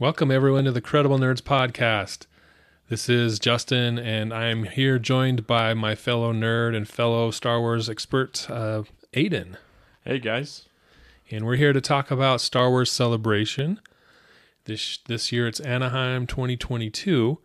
Welcome, 0.00 0.30
everyone, 0.30 0.64
to 0.64 0.72
the 0.72 0.80
Credible 0.80 1.18
Nerds 1.18 1.42
podcast. 1.42 2.24
This 2.88 3.10
is 3.10 3.38
Justin, 3.38 3.98
and 3.98 4.32
I'm 4.32 4.64
here 4.64 4.98
joined 4.98 5.46
by 5.46 5.74
my 5.74 5.94
fellow 5.94 6.32
nerd 6.32 6.74
and 6.74 6.88
fellow 6.88 7.30
Star 7.30 7.60
Wars 7.60 7.90
expert, 7.90 8.48
uh, 8.48 8.84
Aidan. 9.12 9.58
Hey, 10.02 10.18
guys. 10.18 10.64
And 11.30 11.44
we're 11.44 11.56
here 11.56 11.74
to 11.74 11.82
talk 11.82 12.10
about 12.10 12.40
Star 12.40 12.70
Wars 12.70 12.90
Celebration. 12.90 13.78
This, 14.64 15.00
this 15.06 15.32
year 15.32 15.46
it's 15.46 15.60
Anaheim 15.60 16.26
2022. 16.26 17.38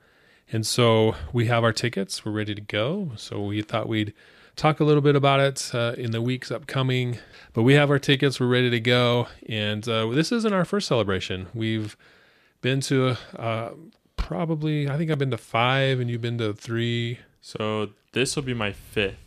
And 0.49 0.65
so 0.65 1.15
we 1.33 1.47
have 1.47 1.65
our 1.65 1.73
tickets. 1.73 2.23
We're 2.23 2.31
ready 2.31 2.55
to 2.55 2.61
go. 2.61 3.11
So 3.17 3.43
we 3.43 3.63
thought 3.63 3.89
we'd 3.89 4.13
talk 4.55 4.79
a 4.79 4.85
little 4.85 5.01
bit 5.01 5.17
about 5.17 5.41
it 5.41 5.71
uh, 5.75 5.95
in 5.97 6.11
the 6.11 6.21
weeks 6.21 6.51
upcoming. 6.51 7.17
But 7.51 7.63
we 7.63 7.73
have 7.73 7.91
our 7.91 7.99
tickets. 7.99 8.39
We're 8.39 8.47
ready 8.47 8.69
to 8.69 8.79
go. 8.79 9.27
And 9.49 9.85
uh, 9.89 10.07
this 10.11 10.31
isn't 10.31 10.53
our 10.53 10.63
first 10.63 10.87
celebration. 10.87 11.47
We've 11.53 11.97
been 12.65 12.81
to 12.81 13.15
uh, 13.37 13.69
probably, 14.17 14.89
I 14.89 14.97
think 14.97 15.11
I've 15.11 15.19
been 15.19 15.31
to 15.31 15.37
five, 15.37 15.99
and 15.99 16.09
you've 16.09 16.21
been 16.21 16.37
to 16.39 16.53
three. 16.53 17.19
So 17.41 17.89
this 18.13 18.35
will 18.35 18.43
be 18.43 18.53
my 18.55 18.71
fifth. 18.71 19.19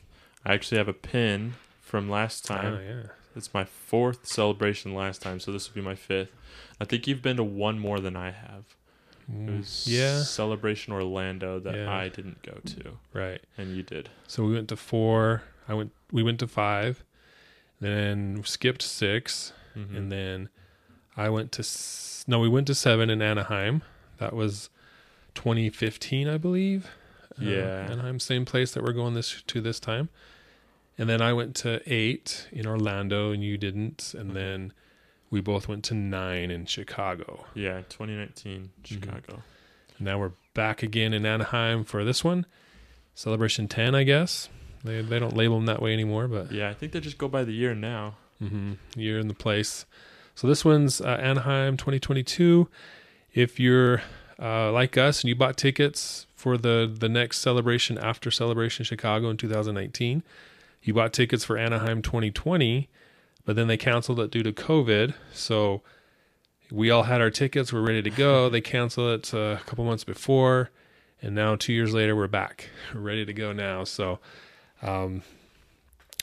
I 0.45 0.53
actually 0.55 0.79
have 0.79 0.89
a 0.89 0.93
pin 0.93 1.55
from 1.81 2.11
last 2.11 2.45
time. 2.45 2.75
Oh, 2.75 2.81
yeah. 2.81 3.03
It's 3.37 3.55
my 3.55 3.65
fourth 3.65 4.27
celebration 4.27 4.95
last 4.95 5.23
time, 5.23 5.39
so 5.39 5.53
this 5.53 5.69
will 5.69 5.77
be 5.77 5.87
my 5.87 5.95
fifth. 5.95 6.31
I 6.81 6.85
think 6.85 7.07
you've 7.07 7.23
been 7.23 7.37
to 7.37 7.45
one 7.45 7.79
more 7.79 8.01
than 8.01 8.17
I 8.17 8.31
have. 8.33 8.65
It 9.31 9.51
was 9.59 9.85
Mm, 9.87 9.93
yeah. 9.99 10.23
Celebration 10.23 10.93
Orlando 10.93 11.61
that 11.61 11.75
Yeah. 11.77 11.93
I 11.93 12.09
didn't 12.09 12.43
go 12.43 12.55
to, 12.65 12.99
Right. 13.13 13.41
and 13.59 13.77
you 13.77 13.83
did. 13.85 14.09
So 14.27 14.45
we 14.45 14.55
went 14.55 14.69
to 14.71 14.77
four. 14.77 15.43
I 15.69 15.75
went. 15.75 15.93
We 16.11 16.23
went 16.23 16.41
to 16.41 16.49
five. 16.49 17.05
Then 17.81 18.43
skipped 18.45 18.83
6 18.83 19.53
Mhm. 19.77 19.97
and 19.97 20.11
then 20.11 20.49
I 21.19 21.29
went 21.29 21.53
to 21.53 21.65
no. 22.27 22.39
We 22.39 22.49
went 22.49 22.67
to 22.69 22.75
seven 22.75 23.11
in 23.11 23.21
Anaheim. 23.21 23.83
That 24.19 24.33
was 24.35 24.71
2015, 25.35 26.29
I 26.29 26.39
believe. 26.39 26.89
Yeah, 27.39 27.87
Uh. 27.89 27.93
Anaheim, 27.93 28.19
same 28.19 28.45
place 28.45 28.73
that 28.73 28.83
we're 28.83 28.93
going 28.93 29.15
this 29.15 29.43
to 29.47 29.61
this 29.61 29.79
time. 29.81 30.09
And 30.97 31.09
then 31.09 31.23
I 31.23 31.33
went 31.33 31.55
to 31.57 31.81
eight 31.87 32.49
in 32.51 32.67
Orlando, 32.67 33.31
and 33.31 33.43
you 33.45 33.57
didn't. 33.57 34.15
And 34.19 34.33
then 34.33 34.73
we 35.31 35.41
both 35.41 35.69
went 35.69 35.85
to 35.85 35.95
nine 35.95 36.51
in 36.51 36.67
Chicago. 36.67 37.47
yeah, 37.55 37.83
2019 37.89 38.71
Mm-hmm. 38.83 38.95
Chicago. 38.95 39.43
Now 40.01 40.19
we're 40.19 40.33
back 40.55 40.83
again 40.83 41.13
in 41.13 41.25
Anaheim 41.27 41.85
for 41.85 42.05
this 42.05 42.23
one, 42.25 42.47
Celebration 43.15 43.69
10, 43.69 43.95
I 43.95 44.03
guess. 44.05 44.49
They 44.85 45.03
they 45.03 45.19
don't 45.19 45.37
label 45.37 45.57
them 45.57 45.67
that 45.67 45.83
way 45.83 45.93
anymore, 45.93 46.29
but 46.29 46.53
Yeah, 46.53 46.69
I 46.71 46.75
think 46.75 46.93
they 46.93 47.01
just 47.01 47.19
go 47.19 47.27
by 47.29 47.43
the 47.45 47.53
year 47.53 47.75
now. 47.75 48.17
Mm-hmm. 48.43 48.75
year 48.97 49.19
in 49.19 49.27
the 49.29 49.35
place. 49.35 49.85
So 50.39 50.47
this 50.47 50.65
one's 50.65 51.01
uh, 51.01 51.19
Anaheim 51.21 51.77
2022. 51.77 52.69
If 53.35 53.59
you're 53.59 54.03
uh, 54.41 54.71
like 54.71 54.97
us 54.97 55.23
and 55.23 55.29
you 55.29 55.35
bought 55.35 55.57
tickets 55.57 56.29
for 56.37 56.57
the 56.57 56.89
the 56.97 57.09
next 57.09 57.41
celebration 57.41 57.99
after 57.99 58.31
Celebration 58.31 58.85
Chicago 58.85 59.31
in 59.31 59.37
2019, 59.37 60.23
you 60.81 60.95
bought 60.95 61.13
tickets 61.13 61.45
for 61.45 61.59
Anaheim 61.59 62.03
2020, 62.03 62.89
but 63.45 63.57
then 63.57 63.67
they 63.67 63.77
canceled 63.77 64.21
it 64.21 64.31
due 64.31 64.45
to 64.45 64.53
COVID. 64.53 65.13
So 65.33 65.83
we 66.71 66.89
all 66.89 67.03
had 67.03 67.21
our 67.21 67.31
tickets, 67.31 67.73
we're 67.73 67.81
ready 67.81 68.03
to 68.03 68.11
go. 68.11 68.49
They 68.51 68.61
canceled 68.61 69.19
it 69.19 69.35
uh, 69.35 69.57
a 69.61 69.65
couple 69.67 69.85
months 69.85 70.05
before, 70.05 70.71
and 71.21 71.35
now 71.35 71.57
two 71.57 71.73
years 71.73 71.93
later 71.93 72.15
we're 72.15 72.29
back, 72.29 72.71
we're 72.95 73.01
ready 73.11 73.27
to 73.27 73.33
go 73.33 73.53
now. 73.53 73.83
So. 73.83 74.21
Um, 74.83 75.25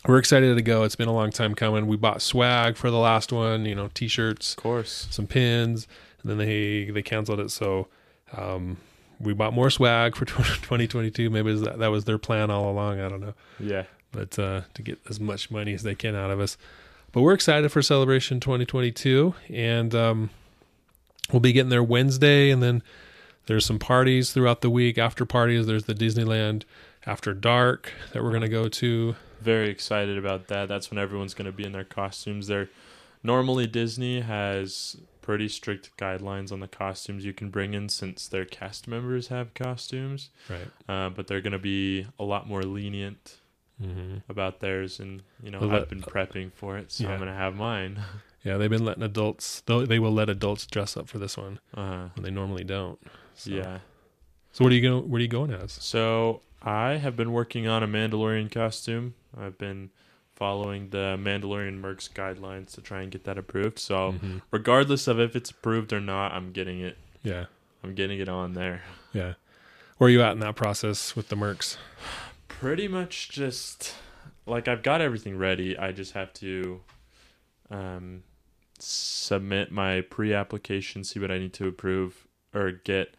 we're 0.08 0.18
excited 0.18 0.56
to 0.56 0.62
go. 0.62 0.84
It's 0.84 0.96
been 0.96 1.08
a 1.08 1.14
long 1.14 1.32
time 1.32 1.56
coming. 1.56 1.88
We 1.88 1.98
bought 1.98 2.22
swag 2.22 2.78
for 2.78 2.90
the 2.92 2.98
last 2.98 3.32
one, 3.32 3.66
you 3.66 3.76
know, 3.76 3.90
t-shirts, 3.94 4.54
Of 4.54 4.64
course. 4.64 5.08
some 5.12 5.28
pins, 5.28 5.88
and 6.22 6.30
then 6.32 6.38
they 6.38 6.86
they 6.92 7.02
canceled 7.02 7.40
it. 7.40 7.52
So 7.52 7.88
um, 8.36 8.78
we 9.20 9.34
bought 9.34 9.54
more 9.54 9.70
swag 9.70 10.16
for 10.16 10.26
2022. 10.26 11.30
Maybe 11.30 11.54
that 11.56 11.80
that 11.80 11.88
was 11.92 12.06
their 12.06 12.18
plan 12.18 12.52
all 12.52 12.70
along. 12.70 13.00
I 13.00 13.10
don't 13.10 13.22
know, 13.22 13.34
Yeah. 13.60 13.84
but 14.12 14.38
uh, 14.40 14.62
to 14.74 14.82
get 14.82 15.00
as 15.10 15.20
much 15.20 15.50
money 15.52 15.74
as 15.74 15.84
they 15.84 15.96
can 15.96 16.16
out 16.16 16.32
of 16.32 16.40
us. 16.40 16.58
But 17.12 17.22
we're 17.22 17.34
excited 17.34 17.72
for 17.72 17.82
Celebration 17.82 18.42
2022, 18.42 19.36
and 19.50 19.96
um, 19.96 20.30
we'll 21.32 21.40
be 21.40 21.54
getting 21.54 21.70
there 21.70 21.82
Wednesday, 21.84 22.50
and 22.52 22.62
then 22.62 22.84
there's 23.46 23.66
some 23.66 23.80
parties 23.80 24.32
throughout 24.34 24.60
the 24.62 24.70
week. 24.70 24.98
After 24.98 25.26
parties, 25.26 25.66
there's 25.66 25.86
the 25.86 25.94
Disneyland 25.96 26.64
After 27.06 27.34
Dark 27.34 27.94
that 28.12 28.22
we're 28.22 28.34
gonna 28.34 28.50
go 28.50 28.68
to. 28.68 29.16
Very 29.42 29.70
excited 29.70 30.18
about 30.18 30.48
that. 30.48 30.68
That's 30.68 30.90
when 30.92 30.98
everyone's 30.98 31.34
going 31.34 31.46
to 31.46 31.52
be 31.52 31.64
in 31.66 31.72
their 31.72 31.84
costumes. 31.84 32.48
There, 32.48 32.70
normally 33.24 33.68
Disney 33.68 34.22
has 34.22 34.98
pretty 35.22 35.48
strict 35.50 35.90
guidelines 35.98 36.52
on 36.52 36.60
the 36.60 36.68
costumes 36.68 37.26
you 37.26 37.34
can 37.34 37.50
bring 37.50 37.74
in 37.74 37.90
since 37.90 38.28
their 38.28 38.46
cast 38.46 38.88
members 38.88 39.28
have 39.30 39.54
costumes. 39.56 40.30
Right. 40.50 40.68
Uh, 40.88 41.10
but 41.10 41.28
they're 41.28 41.42
going 41.42 41.54
to 41.54 41.60
be 41.60 42.08
a 42.20 42.24
lot 42.24 42.48
more 42.48 42.64
lenient 42.64 43.38
Mm-hmm. 43.84 44.20
about 44.30 44.62
theirs, 44.62 45.02
and 45.02 45.22
you 45.44 45.52
know 45.52 45.60
They'll 45.60 45.74
I've 45.76 45.90
been 45.90 46.00
prepping 46.02 46.54
for 46.54 46.78
it, 46.78 46.94
so 46.94 47.04
Yeah. 47.04 47.10
I'm 47.10 47.18
going 47.20 47.28
to 47.30 47.36
have 47.36 47.56
mine. 47.58 48.00
Yeah, 48.46 48.56
they've 48.58 48.70
been 48.70 48.86
letting 48.86 49.04
adults. 49.04 49.62
They 49.66 49.84
they 49.86 50.00
will 50.00 50.14
let 50.14 50.30
adults 50.30 50.66
dress 50.66 50.96
up 50.96 51.10
for 51.10 51.18
this 51.18 51.36
one 51.36 51.60
Uh, 51.74 52.08
when 52.14 52.24
they 52.24 52.32
normally 52.32 52.64
don't. 52.64 52.98
So. 53.34 53.50
Yeah. 53.50 53.80
So 54.54 54.64
what 54.64 54.72
are 54.72 54.76
you 54.76 54.82
going? 54.82 55.10
What 55.12 55.18
are 55.18 55.22
you 55.24 55.28
going 55.28 55.52
as? 55.52 55.74
So 55.74 56.42
I 56.66 56.94
have 56.98 57.16
been 57.16 57.32
working 57.32 57.68
on 57.68 57.84
a 57.84 57.88
Mandalorian 57.88 58.52
costume. 58.52 59.14
I've 59.38 59.58
been 59.58 59.92
following 60.36 60.90
the 60.90 61.16
Mandalorian 61.18 61.80
Mercs 61.80 62.10
guidelines 62.12 62.74
to 62.74 62.82
try 62.82 63.02
and 63.04 63.12
get 63.12 63.24
that 63.26 63.38
approved. 63.38 63.80
So 63.80 64.14
Mhm. 64.14 64.42
regardless 64.52 65.08
of 65.08 65.20
if 65.20 65.36
it's 65.36 65.52
approved 65.52 65.94
or 65.94 66.02
not, 66.02 66.32
I'm 66.34 66.52
getting 66.52 66.80
it. 66.82 66.98
Yeah, 67.24 67.46
I'm 67.84 67.94
getting 67.96 68.20
it 68.20 68.28
on 68.30 68.54
there. 68.54 68.84
yeah. 69.14 69.36
Where 69.98 70.10
are 70.10 70.12
you 70.12 70.22
at 70.22 70.34
in 70.34 70.40
that 70.40 70.58
process 70.58 71.16
with 71.16 71.30
the 71.30 71.38
Mercs? 71.38 71.78
Pretty 72.50 72.88
much 72.90 73.30
just 73.30 73.96
like 74.46 74.68
I've 74.68 74.84
got 74.84 75.00
everything 75.00 75.38
ready. 75.38 75.78
I 75.78 75.92
just 75.94 76.14
have 76.14 76.34
to 76.34 76.82
um 77.72 78.24
submit 78.78 79.72
my 79.72 80.02
pre-application, 80.02 81.04
see 81.06 81.20
what 81.20 81.32
I 81.32 81.38
need 81.38 81.54
to 81.54 81.68
approve 81.68 82.28
or 82.54 82.72
get 82.72 83.16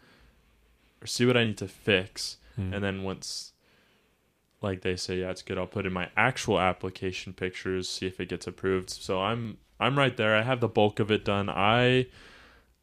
or 1.00 1.06
see 1.06 1.24
what 1.24 1.36
I 1.36 1.44
need 1.44 1.56
to 1.58 1.68
fix. 1.68 2.36
Hmm. 2.56 2.74
And 2.74 2.82
then 2.82 3.02
once 3.02 3.52
like 4.62 4.82
they 4.82 4.96
say 4.96 5.20
yeah, 5.20 5.30
it's 5.30 5.42
good, 5.42 5.58
I'll 5.58 5.66
put 5.66 5.86
in 5.86 5.92
my 5.92 6.08
actual 6.16 6.58
application 6.58 7.32
pictures, 7.32 7.88
see 7.88 8.06
if 8.06 8.18
it 8.20 8.28
gets 8.28 8.46
approved. 8.46 8.90
So 8.90 9.20
I'm 9.20 9.58
I'm 9.78 9.98
right 9.98 10.16
there. 10.16 10.34
I 10.34 10.42
have 10.42 10.60
the 10.60 10.68
bulk 10.68 10.98
of 10.98 11.10
it 11.10 11.24
done. 11.24 11.48
I 11.50 12.06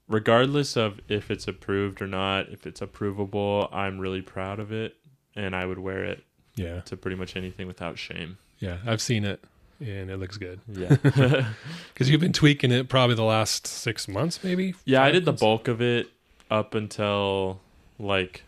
regardless 0.08 0.78
of 0.78 1.00
if 1.08 1.32
it's 1.32 1.48
approved 1.48 2.02
or 2.02 2.08
not, 2.08 2.50
if 2.50 2.66
it's 2.68 2.82
approvable, 2.82 3.74
I'm 3.74 4.00
really 4.00 4.22
proud 4.22 4.60
of 4.60 4.72
it 4.72 4.96
and 5.36 5.56
I 5.56 5.66
would 5.66 5.80
wear 5.80 6.04
it 6.04 6.24
yeah, 6.56 6.82
to 6.82 6.96
pretty 6.96 7.18
much 7.18 7.36
anything 7.36 7.66
without 7.68 7.98
shame. 7.98 8.38
yeah. 8.60 8.78
I've 8.86 9.02
seen 9.02 9.26
it, 9.26 9.44
and 9.80 10.12
it 10.12 10.18
looks 10.18 10.38
good. 10.38 10.60
Yeah. 10.68 10.96
Because 11.94 12.10
you've 12.10 12.22
been 12.22 12.34
tweaking 12.34 12.72
it 12.72 12.90
probably 12.90 13.16
the 13.16 13.24
last 13.24 13.66
six 13.66 14.08
months, 14.08 14.44
maybe. 14.44 14.76
yeah, 14.86 15.04
I 15.04 15.12
did 15.12 15.26
the 15.26 15.32
bulk 15.34 15.68
of 15.68 15.82
it 15.82 16.08
up 16.52 16.76
until 16.76 17.60
like 18.00 18.44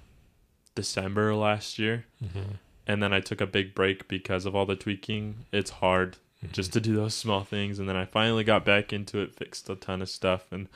December 0.76 1.34
last 1.34 1.80
year. 1.80 2.06
Mhm. 2.24 2.58
And 2.88 3.02
then 3.02 3.12
I 3.14 3.20
took 3.20 3.42
a 3.42 3.48
big 3.48 3.74
break 3.74 4.08
because 4.08 4.46
of 4.46 4.56
all 4.56 4.66
the 4.66 4.76
tweaking. 4.76 5.46
It's 5.52 5.72
hard 5.72 6.18
Mm-hmm. 6.44 6.52
just 6.54 6.74
to 6.74 6.82
do 6.82 6.94
those 6.96 7.14
small 7.16 7.44
things 7.46 7.80
and 7.80 7.88
then 7.90 7.96
I 7.96 8.04
finally 8.06 8.44
got 8.44 8.66
back 8.66 8.92
into 8.94 9.20
it, 9.20 9.34
fixed 9.34 9.70
a 9.70 9.76
ton 9.76 10.02
of 10.02 10.10
stuff 10.10 10.52
and 10.52 10.68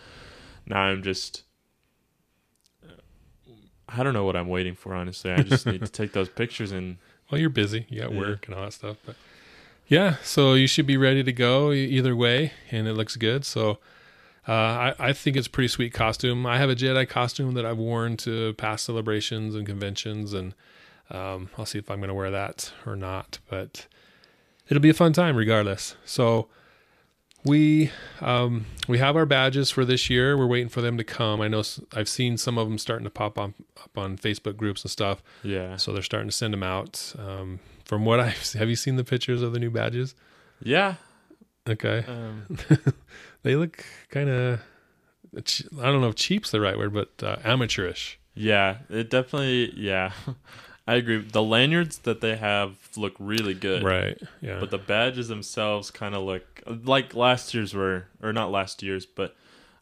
now 0.65 0.79
I'm 0.83 1.03
just 1.03 1.43
I 3.87 4.03
don't 4.03 4.13
know 4.13 4.23
what 4.23 4.35
I'm 4.35 4.47
waiting 4.47 4.75
for 4.75 4.93
honestly. 4.93 5.31
I 5.31 5.41
just 5.43 5.65
need 5.65 5.81
to 5.81 5.91
take 5.91 6.13
those 6.13 6.29
pictures 6.29 6.71
and 6.71 6.97
Well, 7.29 7.41
you're 7.41 7.49
busy. 7.49 7.85
You 7.89 8.01
got 8.01 8.11
Yeah. 8.11 8.19
work 8.19 8.45
and 8.47 8.55
all 8.55 8.63
that 8.65 8.73
stuff, 8.73 8.97
but 9.05 9.15
yeah. 9.87 10.15
So 10.23 10.53
you 10.53 10.67
should 10.67 10.85
be 10.87 10.97
ready 10.97 11.23
to 11.23 11.33
go 11.33 11.71
either 11.71 12.15
way, 12.15 12.53
and 12.71 12.87
it 12.87 12.93
looks 12.93 13.15
good. 13.15 13.43
So 13.45 13.79
uh, 14.49 14.93
I, 14.99 15.09
I 15.09 15.13
think 15.13 15.37
it's 15.37 15.45
a 15.45 15.49
pretty 15.51 15.67
sweet 15.67 15.93
costume. 15.93 16.47
I 16.47 16.57
have 16.57 16.71
a 16.71 16.75
Jedi 16.75 17.07
costume 17.07 17.53
that 17.53 17.67
I've 17.67 17.77
worn 17.77 18.17
to 18.17 18.53
past 18.53 18.83
celebrations 18.85 19.53
and 19.53 19.63
conventions, 19.63 20.33
and 20.33 20.55
um, 21.11 21.49
I'll 21.55 21.67
see 21.67 21.77
if 21.77 21.91
I'm 21.91 21.99
going 21.99 22.07
to 22.07 22.15
wear 22.15 22.31
that 22.31 22.71
or 22.83 22.95
not. 22.95 23.37
But 23.47 23.85
it'll 24.67 24.81
be 24.81 24.89
a 24.89 24.95
fun 24.95 25.13
time 25.13 25.35
regardless. 25.35 25.95
So 26.03 26.47
we 27.45 27.91
um, 28.21 28.65
we 28.87 28.97
have 28.97 29.15
our 29.15 29.27
badges 29.27 29.69
for 29.69 29.85
this 29.85 30.09
year. 30.09 30.35
We're 30.35 30.47
waiting 30.47 30.69
for 30.69 30.81
them 30.81 30.97
to 30.97 31.03
come. 31.03 31.41
I 31.41 31.47
know 31.47 31.61
I've 31.93 32.09
seen 32.09 32.37
some 32.37 32.57
of 32.57 32.67
them 32.67 32.79
starting 32.79 33.05
to 33.05 33.11
pop 33.11 33.37
on 33.37 33.53
up 33.77 33.95
on 33.95 34.17
Facebook 34.17 34.57
groups 34.57 34.83
and 34.83 34.89
stuff. 34.89 35.21
yeah. 35.43 35.75
So 35.77 35.93
they're 35.93 36.01
starting 36.01 36.29
to 36.29 36.35
send 36.35 36.53
them 36.53 36.63
out. 36.63 37.13
Um, 37.19 37.59
from 37.85 38.03
what 38.03 38.19
I've 38.19 38.53
have 38.53 38.67
you 38.67 38.75
seen 38.75 38.95
the 38.95 39.03
pictures 39.03 39.43
of 39.43 39.53
the 39.53 39.59
new 39.59 39.69
badges? 39.69 40.15
Yeah. 40.61 40.95
Okay, 41.67 42.03
Um, 42.07 42.45
they 43.43 43.55
look 43.55 43.83
kind 44.09 44.29
of. 44.29 44.59
I 45.35 45.83
don't 45.91 46.01
know 46.01 46.07
if 46.09 46.15
cheap's 46.15 46.49
the 46.51 46.59
right 46.61 46.77
word, 46.77 46.93
but 46.93 47.11
uh, 47.21 47.37
amateurish. 47.43 48.17
yeah, 48.33 48.77
it 48.89 49.09
definitely 49.09 49.71
yeah. 49.75 50.11
I 50.87 50.95
agree. 50.95 51.21
The 51.21 51.43
lanyards 51.43 51.99
that 51.99 52.19
they 52.21 52.35
have 52.37 52.75
look 52.97 53.13
really 53.19 53.53
good. 53.53 53.83
Right. 53.83 54.17
Yeah. 54.41 54.59
But 54.59 54.71
the 54.71 54.79
badges 54.79 55.27
themselves 55.27 55.91
kind 55.91 56.15
of 56.15 56.23
look 56.23 56.63
like 56.65 57.13
last 57.13 57.53
year's 57.53 57.75
were, 57.75 58.07
or 58.23 58.33
not 58.33 58.49
last 58.51 58.81
year's, 58.81 59.05
but 59.05 59.35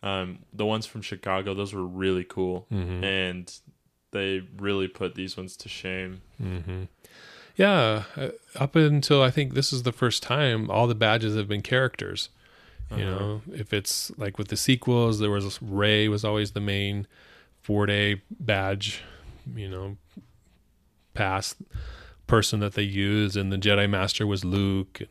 Um, 0.03 0.39
the 0.53 0.65
ones 0.65 0.85
from 0.85 1.01
Chicago, 1.01 1.53
those 1.56 1.73
were 1.73 1.85
really 1.85 2.23
cool, 2.23 2.68
Mhm. 2.71 3.03
and 3.03 3.51
they 4.12 4.41
really 4.57 4.88
put 4.88 5.15
these 5.15 5.35
ones 5.38 5.56
to 5.57 5.69
shame. 5.69 6.21
hmm 6.38 6.83
Yeah, 7.57 8.04
uh, 8.15 8.30
up 8.56 8.75
until 8.75 9.21
I 9.24 9.31
think 9.31 9.54
this 9.56 9.74
is 9.74 9.83
the 9.83 9.92
first 9.92 10.21
time 10.24 10.69
all 10.69 10.88
the 10.88 10.95
badges 10.95 11.36
have 11.36 11.48
been 11.48 11.62
characters. 11.62 12.30
You 12.92 12.98
Uh-huh. 13.04 13.06
know, 13.06 13.42
if 13.54 13.74
it's 13.74 14.12
like 14.18 14.38
with 14.38 14.48
the 14.48 14.56
sequels, 14.57 15.19
there 15.19 15.31
was 15.31 15.62
Rey 15.62 16.07
was 16.07 16.24
always 16.24 16.51
the 16.51 16.62
main 16.62 17.06
four 17.62 17.86
day 17.86 18.21
badge. 18.39 19.01
You 19.56 19.69
know, 19.69 19.98
past 21.13 21.57
person 22.27 22.59
that 22.59 22.74
they 22.74 22.83
used, 22.83 23.36
and 23.36 23.51
the 23.51 23.57
Jedi 23.57 23.89
Master 23.89 24.27
was 24.27 24.44
Luke 24.45 25.01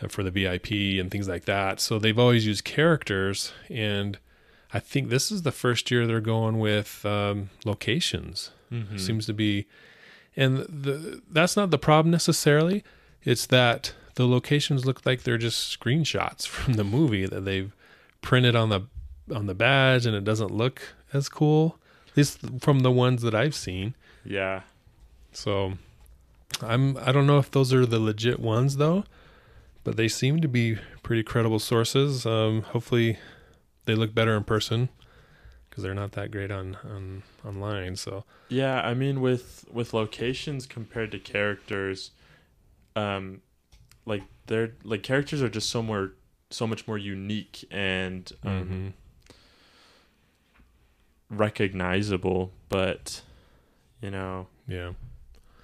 and, 0.00 0.12
for 0.12 0.22
the 0.22 0.30
VIP 0.30 0.98
and 1.00 1.10
things 1.10 1.28
like 1.28 1.44
that. 1.46 1.80
So 1.80 1.98
they've 1.98 2.18
always 2.18 2.46
used 2.46 2.64
characters, 2.64 3.52
and 3.70 4.18
I 4.72 4.78
think 4.80 5.08
this 5.08 5.32
is 5.32 5.42
the 5.42 5.52
first 5.52 5.90
year 5.90 6.06
they're 6.06 6.20
going 6.20 6.58
with 6.58 7.04
um, 7.04 7.50
locations 7.64 8.50
Mhm. 8.72 8.98
seems 9.00 9.26
to 9.26 9.32
be 9.32 9.66
and 10.36 10.58
the 10.58 11.22
that's 11.30 11.56
not 11.56 11.70
the 11.70 11.78
problem 11.78 12.10
necessarily. 12.10 12.84
It's 13.22 13.46
that 13.46 13.94
the 14.14 14.26
locations 14.26 14.84
look 14.84 15.04
like 15.06 15.22
they're 15.22 15.38
just 15.38 15.78
screenshots 15.78 16.46
from 16.46 16.74
the 16.74 16.84
movie 16.84 17.26
that 17.26 17.44
they've 17.44 17.74
printed 18.22 18.56
on 18.56 18.68
the 18.70 18.82
on 19.34 19.46
the 19.46 19.54
badge 19.54 20.06
and 20.06 20.14
it 20.14 20.24
doesn't 20.24 20.50
look 20.50 20.82
as 21.12 21.28
cool 21.28 21.78
at 22.08 22.16
least 22.16 22.40
from 22.60 22.80
the 22.80 22.90
ones 22.90 23.22
that 23.22 23.34
I've 23.34 23.54
seen. 23.54 23.94
Yeah, 24.24 24.62
so 25.32 25.74
I'm 26.62 26.96
I 26.98 27.12
don't 27.12 27.26
know 27.26 27.38
if 27.38 27.50
those 27.50 27.72
are 27.72 27.86
the 27.86 27.98
legit 27.98 28.40
ones 28.40 28.76
though 28.76 29.04
but 29.82 29.96
they 29.96 30.08
seem 30.08 30.40
to 30.40 30.48
be 30.48 30.78
pretty 31.02 31.22
credible 31.22 31.58
sources. 31.58 32.26
Um 32.26 32.62
hopefully 32.62 33.18
they 33.86 33.94
look 33.94 34.14
better 34.14 34.36
in 34.36 34.44
person 34.44 34.88
because 35.74 35.82
they're 35.82 35.94
not 35.94 36.12
that 36.12 36.30
great 36.30 36.52
on 36.52 36.76
on 36.84 37.22
online 37.44 37.96
so 37.96 38.24
yeah. 38.48 38.80
I 38.82 38.94
mean, 38.94 39.20
with 39.20 39.64
with 39.72 39.92
locations 39.92 40.66
compared 40.66 41.10
to 41.12 41.18
characters, 41.18 42.12
um, 42.94 43.40
like 44.06 44.22
they're 44.46 44.72
like 44.84 45.02
characters 45.02 45.42
are 45.42 45.48
just 45.48 45.70
so 45.70 45.82
more 45.82 46.12
so 46.50 46.66
much 46.66 46.86
more 46.86 46.98
unique 46.98 47.64
and 47.70 48.30
um, 48.44 48.94
mhm. 49.30 49.36
recognizable. 51.30 52.52
But 52.68 53.22
you 54.00 54.10
know, 54.10 54.46
yeah 54.68 54.92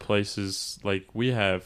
places 0.01 0.81
like 0.83 1.07
we 1.15 1.29
have 1.29 1.65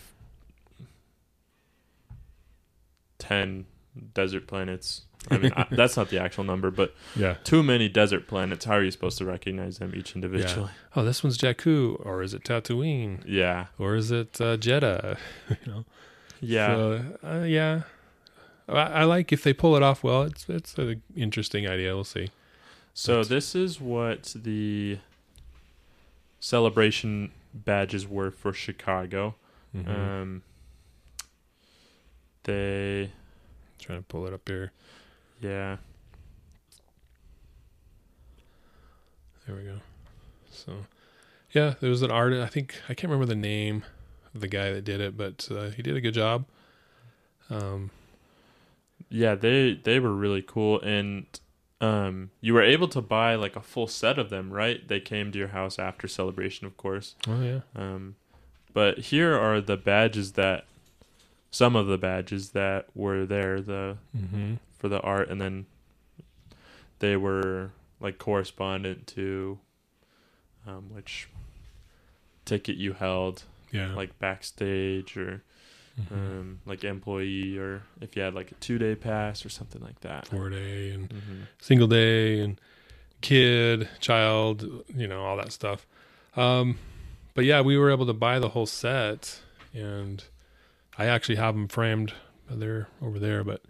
10 3.19 3.65
desert 4.13 4.47
planets 4.47 5.03
i 5.31 5.39
mean 5.39 5.53
I, 5.57 5.67
that's 5.71 5.97
not 5.97 6.11
the 6.11 6.19
actual 6.21 6.45
number 6.45 6.71
but 6.71 6.95
yeah 7.17 7.35
too 7.45 7.63
many 7.63 7.89
desert 7.89 8.27
planets 8.29 8.65
how 8.65 8.75
are 8.75 8.83
you 8.83 8.91
supposed 8.91 9.19
to 9.19 9.25
recognize 9.25 9.79
them 9.79 9.93
each 9.97 10.15
individually 10.15 10.71
oh, 10.97 11.05
this 11.05 11.23
one's 11.25 11.39
Jakku, 11.39 12.05
or 12.05 12.23
is 12.23 12.35
it 12.35 12.45
Tatooine, 12.45 13.23
yeah 13.27 13.67
or 13.79 13.95
is 13.97 14.11
it 14.11 14.41
uh, 14.41 14.57
Jedha? 14.57 15.17
you 15.51 15.57
know, 15.73 15.85
yeah 16.41 16.67
So, 16.75 17.05
uh, 17.25 17.43
yeah. 17.43 17.83
I, 18.69 18.73
I 18.73 19.05
like 19.05 19.33
if 19.33 19.43
they 19.43 19.53
pull 19.53 19.77
it 19.77 19.83
off 19.83 20.03
well. 20.03 20.23
It's 20.23 20.49
it's 20.49 20.77
an 20.79 21.03
interesting 21.17 21.69
idea. 21.69 21.95
We'll 21.95 22.05
see. 22.05 22.31
so 22.95 23.13
That's- 23.23 23.29
this 23.29 23.55
is 23.55 23.81
what 23.81 24.35
the 24.35 24.99
celebration 26.41 27.31
badges 27.55 28.07
were 28.09 28.31
for 28.31 28.53
chicago 28.53 29.35
Mhm. 29.75 29.89
um 29.89 30.43
they 32.45 33.11
Trying 33.79 33.99
to 33.99 34.05
pull 34.07 34.27
it 34.27 34.33
up 34.33 34.49
here. 34.49 34.73
Yeah 35.45 35.77
There 39.47 39.55
we 39.57 39.63
go. 39.63 39.77
So, 40.51 40.73
yeah, 41.53 41.75
there 41.81 41.91
was 41.91 42.01
an 42.01 42.11
artist. 42.11 42.43
I 42.43 42.47
think 42.47 42.81
I 42.89 42.95
can't 42.95 43.11
remember 43.11 43.27
the 43.27 43.39
name 43.39 43.85
of 44.35 44.41
the 44.41 44.49
guy 44.49 44.73
that 44.73 44.85
did 44.85 45.01
it, 45.03 45.19
but 45.19 45.47
uh, 45.51 45.69
he 45.69 45.83
did 45.83 45.97
a 45.97 46.01
good 46.01 46.15
job. 46.15 46.47
Um, 47.51 47.91
Yeah, 49.11 49.35
they 49.35 49.75
they 49.75 50.01
were 50.01 50.15
really 50.15 50.41
cool 50.43 50.81
and 50.81 51.27
um 51.81 52.31
you 52.41 52.55
were 52.55 52.63
able 52.63 52.89
to 52.89 53.03
buy 53.03 53.35
like 53.35 53.55
a 53.55 53.61
full 53.61 53.87
set 53.87 54.19
of 54.19 54.31
them, 54.31 54.51
right? 54.51 54.87
They 54.89 54.99
came 55.01 55.31
to 55.33 55.39
your 55.39 55.49
house 55.49 55.79
after 55.79 56.09
celebration, 56.09 56.67
of 56.67 56.77
course. 56.79 57.15
oh 57.29 57.43
yeah, 57.43 57.61
Um 57.77 58.17
but 58.73 58.99
here 59.13 59.37
are 59.39 59.61
the 59.61 59.77
badges 59.77 60.33
that 60.33 60.65
some 61.51 61.77
of 61.77 61.87
the 61.87 61.99
badges 61.99 62.51
that 62.51 62.87
were 62.95 63.27
there 63.27 63.61
the 63.61 63.99
mm-hmm. 64.17 64.55
For 64.85 64.91
the 64.91 65.01
art 65.01 65.31
and 65.31 65.41
then 65.41 65.65
they 66.99 67.17
were 67.17 67.71
like 68.01 68.19
correspondent 68.19 69.07
to 69.07 69.59
um 70.67 70.91
which 70.93 71.27
ticket 72.45 72.77
you 72.77 72.93
held 72.93 73.45
yeah, 73.73 73.95
like 73.95 74.19
backstage 74.19 75.17
or 75.17 75.43
Mhm. 75.99 76.13
um, 76.13 76.61
like 76.67 76.85
employee 76.85 77.57
or 77.57 77.83
if 78.03 78.15
you 78.15 78.21
had 78.21 78.35
like 78.35 78.51
a 78.53 78.55
two 78.57 78.77
day 78.77 78.95
pass 78.95 79.47
or 79.47 79.49
something 79.49 79.81
like 79.81 80.01
that. 80.01 80.27
four 80.27 80.51
day 80.51 80.91
and 80.91 81.11
hmm 81.11 81.43
single 81.59 81.87
day 81.87 82.41
and 82.41 82.61
kid, 83.23 83.89
child, 84.01 84.85
you 84.95 85.09
know, 85.09 85.25
all 85.25 85.39
that 85.39 85.51
stuff. 85.51 85.87
Um, 86.37 86.77
but 87.33 87.47
yeah, 87.47 87.63
we 87.63 87.79
were 87.79 87.91
able 87.91 88.05
to 88.05 88.13
buy 88.13 88.39
the 88.39 88.51
whole 88.51 88.67
set, 88.67 89.41
and 89.73 90.23
I 90.99 91.07
actually 91.07 91.37
have 91.37 91.55
them 91.55 91.69
framed. 91.69 92.13
They're 92.51 92.89
over 93.01 93.19
there, 93.19 93.43
but 93.43 93.63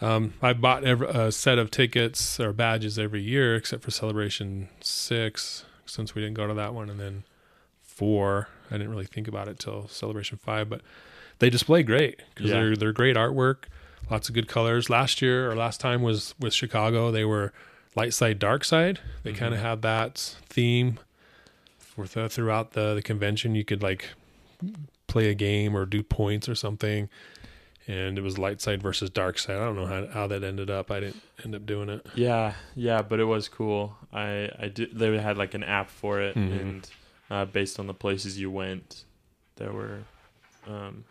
um, 0.00 0.34
I 0.42 0.52
bought 0.52 0.84
every, 0.84 1.06
a 1.08 1.30
set 1.32 1.58
of 1.58 1.70
tickets 1.70 2.38
or 2.40 2.52
badges 2.52 2.98
every 2.98 3.22
year, 3.22 3.54
except 3.56 3.82
for 3.82 3.90
Celebration 3.90 4.68
Six, 4.80 5.64
since 5.86 6.14
we 6.14 6.22
didn't 6.22 6.36
go 6.36 6.46
to 6.46 6.54
that 6.54 6.72
one, 6.74 6.88
and 6.90 6.98
then 7.00 7.24
four. 7.82 8.48
I 8.70 8.74
didn't 8.74 8.90
really 8.90 9.06
think 9.06 9.28
about 9.28 9.48
it 9.48 9.58
till 9.58 9.88
Celebration 9.88 10.38
Five, 10.38 10.68
but 10.70 10.80
they 11.38 11.50
display 11.50 11.82
great 11.82 12.20
because 12.34 12.50
Yeah. 12.50 12.56
they're 12.60 12.76
they're 12.76 12.92
great 12.92 13.16
artwork, 13.16 13.64
lots 14.10 14.28
of 14.28 14.34
good 14.34 14.48
colors. 14.48 14.88
Last 14.88 15.20
year 15.20 15.50
or 15.50 15.54
last 15.56 15.80
time 15.80 16.02
was 16.02 16.34
with 16.38 16.54
Chicago. 16.54 17.10
They 17.10 17.24
were 17.24 17.52
light 17.96 18.14
side, 18.14 18.38
dark 18.38 18.64
side. 18.64 19.00
They 19.24 19.32
Mhm. 19.32 19.36
kind 19.36 19.54
of 19.54 19.60
had 19.60 19.82
that 19.82 20.18
theme 20.48 20.98
for 21.78 22.06
the, 22.06 22.28
throughout 22.28 22.72
the, 22.72 22.94
the 22.94 23.02
convention. 23.02 23.54
You 23.54 23.64
could 23.64 23.82
like 23.82 24.08
play 25.08 25.28
a 25.28 25.34
game 25.34 25.76
or 25.76 25.84
do 25.86 26.02
points 26.02 26.48
or 26.48 26.54
something. 26.54 27.08
And 27.90 28.18
it 28.18 28.20
was 28.20 28.38
light 28.38 28.60
side 28.60 28.80
versus 28.82 29.10
dark 29.10 29.38
side. 29.38 29.56
I 29.56 29.64
don't 29.64 29.74
know 29.74 29.86
how, 29.86 30.06
how 30.06 30.26
that 30.28 30.44
ended 30.44 30.70
up. 30.70 30.90
I 30.90 31.00
didn't 31.00 31.20
end 31.44 31.54
up 31.56 31.66
doing 31.66 31.88
it. 31.88 32.06
Yeah, 32.14 32.54
yeah, 32.76 33.02
but 33.02 33.18
it 33.18 33.24
was 33.24 33.48
cool. 33.48 33.96
I 34.12 34.50
I 34.58 34.68
did. 34.68 34.96
They 34.96 35.18
had 35.18 35.36
like 35.36 35.54
an 35.54 35.64
app 35.64 35.90
for 35.90 36.20
it, 36.20 36.36
Mhm. 36.36 36.60
and 36.60 36.90
uh, 37.30 37.44
based 37.46 37.80
on 37.80 37.86
the 37.86 37.94
places 37.94 38.38
you 38.38 38.50
went, 38.50 39.04
there 39.56 39.72
were 39.72 39.98
um, 40.68 41.04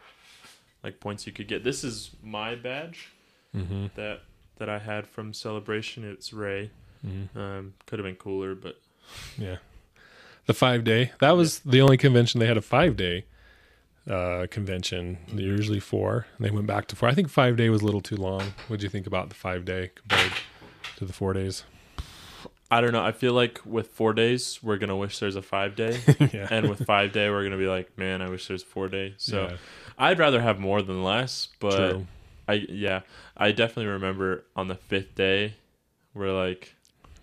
like 0.83 0.99
points 0.99 1.25
you 1.27 1.33
could 1.33 1.47
get. 1.47 1.63
This 1.63 1.83
is 1.83 2.11
my 2.23 2.55
badge 2.55 3.09
Mm-hmm. 3.55 3.87
that 3.95 4.21
that 4.57 4.69
I 4.69 4.79
had 4.79 5.07
from 5.07 5.33
Celebration. 5.33 6.03
It's 6.09 6.31
Rey. 6.31 6.69
Mm-hmm. 7.05 7.37
Um, 7.39 7.73
could 7.87 7.99
have 7.99 8.05
been 8.05 8.15
cooler, 8.15 8.55
but 8.55 8.79
Yeah. 9.37 9.57
The 10.45 10.53
five 10.53 10.83
day. 10.83 11.11
That 11.19 11.31
was 11.35 11.59
the 11.59 11.81
only 11.81 11.97
convention 11.97 12.39
they 12.39 12.47
had 12.47 12.57
a 12.57 12.61
five 12.61 12.95
day 12.95 13.25
uh, 14.09 14.47
convention. 14.49 15.17
They're 15.31 15.45
usually 15.45 15.79
four. 15.79 16.25
And 16.37 16.45
they 16.45 16.51
went 16.51 16.67
back 16.67 16.87
to 16.87 16.95
four. 16.95 17.07
I 17.09 17.13
think 17.13 17.29
five 17.29 17.55
day 17.57 17.69
was 17.69 17.81
a 17.81 17.85
little 17.85 18.01
too 18.01 18.15
long. 18.17 18.53
What 18.67 18.79
do 18.79 18.83
you 18.85 18.89
think 18.89 19.07
about 19.07 19.29
the 19.29 19.35
five 19.35 19.65
day 19.65 19.91
compared 19.95 20.31
to 20.97 21.05
the 21.05 21.13
four 21.13 21.33
days? 21.33 21.63
I 22.71 22.81
don't 22.81 22.91
know. 22.91 23.03
I 23.03 23.11
feel 23.11 23.33
like 23.33 23.61
with 23.65 23.87
four 23.87 24.13
days, 24.13 24.59
we're 24.61 24.77
gonna 24.77 24.95
wish 24.95 25.17
there's 25.17 25.35
a 25.35 25.41
five 25.41 25.75
day, 25.75 25.99
yeah. 26.31 26.47
and 26.51 26.69
with 26.69 26.85
five 26.85 27.11
day, 27.11 27.27
we're 27.29 27.43
gonna 27.43 27.57
be 27.57 27.65
like, 27.65 27.97
man, 27.97 28.21
I 28.21 28.29
wish 28.29 28.47
there's 28.47 28.61
four 28.61 28.87
day. 28.87 29.15
So 29.17 29.47
Yeah, 29.49 29.57
I'd 29.97 30.19
rather 30.19 30.39
have 30.39 30.59
more 30.59 30.83
than 30.83 31.03
less, 31.03 31.47
but 31.59 31.75
true. 31.91 32.07
I 32.47 32.53
yeah, 32.69 33.01
I 33.35 33.51
definitely 33.53 33.87
remember 33.87 34.43
on 34.55 34.67
the 34.67 34.75
fifth 34.75 35.15
day, 35.15 35.55
we're 36.13 36.31
like 36.31 36.75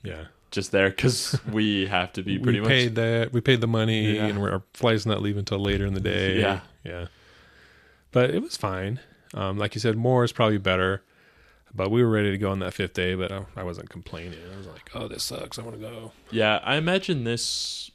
Yeah. 0.02 0.24
just 0.50 0.72
there 0.72 0.90
because 0.90 1.38
we 1.52 1.86
have 1.86 2.12
to 2.14 2.22
be 2.24 2.40
pretty 2.40 2.58
we 2.58 2.62
much. 2.64 2.68
paid 2.68 2.94
that. 2.96 3.32
We 3.32 3.40
paid 3.40 3.60
the 3.60 3.68
money, 3.68 4.16
Yeah. 4.16 4.26
and 4.26 4.42
we're, 4.42 4.50
our 4.50 4.62
flight's 4.74 5.06
not 5.06 5.22
leaving 5.22 5.40
until 5.40 5.60
later 5.60 5.86
in 5.86 5.94
the 5.94 6.00
day. 6.00 6.40
Yeah. 6.40 6.60
Yeah. 6.86 7.06
But 8.12 8.30
it 8.30 8.40
was 8.42 8.56
fine. 8.56 9.00
Um, 9.34 9.58
like 9.58 9.74
you 9.74 9.80
said, 9.80 9.96
more 9.96 10.24
is 10.24 10.32
probably 10.32 10.58
better. 10.58 11.02
But 11.74 11.90
we 11.90 12.02
were 12.02 12.08
ready 12.08 12.30
to 12.30 12.38
go 12.38 12.50
on 12.50 12.60
that 12.60 12.72
fifth 12.72 12.94
day, 12.94 13.14
but 13.14 13.30
I, 13.30 13.44
I 13.56 13.62
wasn't 13.62 13.90
complaining. 13.90 14.38
I 14.50 14.56
was 14.56 14.66
like, 14.66 14.88
"Oh, 14.94 15.08
this 15.08 15.22
sucks. 15.24 15.58
I 15.58 15.62
want 15.62 15.74
to 15.76 15.80
go." 15.82 16.12
Yeah, 16.30 16.60
I 16.64 16.76
imagine 16.76 17.24
this 17.24 17.90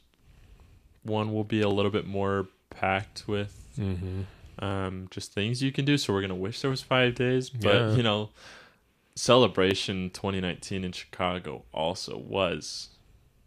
one 1.02 1.32
will 1.32 1.42
be 1.42 1.62
a 1.62 1.68
little 1.68 1.90
bit 1.90 2.06
more 2.06 2.46
packed 2.70 3.24
with 3.26 3.58
Mm-hmm. 3.78 4.64
um, 4.64 5.08
just 5.10 5.32
things 5.32 5.62
you 5.62 5.72
can 5.72 5.84
do. 5.84 5.96
So 5.98 6.12
we're 6.12 6.20
gonna 6.20 6.34
wish 6.36 6.60
there 6.60 6.70
was 6.70 6.82
five 6.82 7.14
days, 7.16 7.50
but 7.50 7.74
Yeah. 7.74 7.90
you 7.94 8.02
know, 8.04 8.30
celebration 9.14 10.10
2019 10.10 10.84
in 10.84 10.92
Chicago 10.92 11.64
also 11.72 12.16
was 12.16 12.88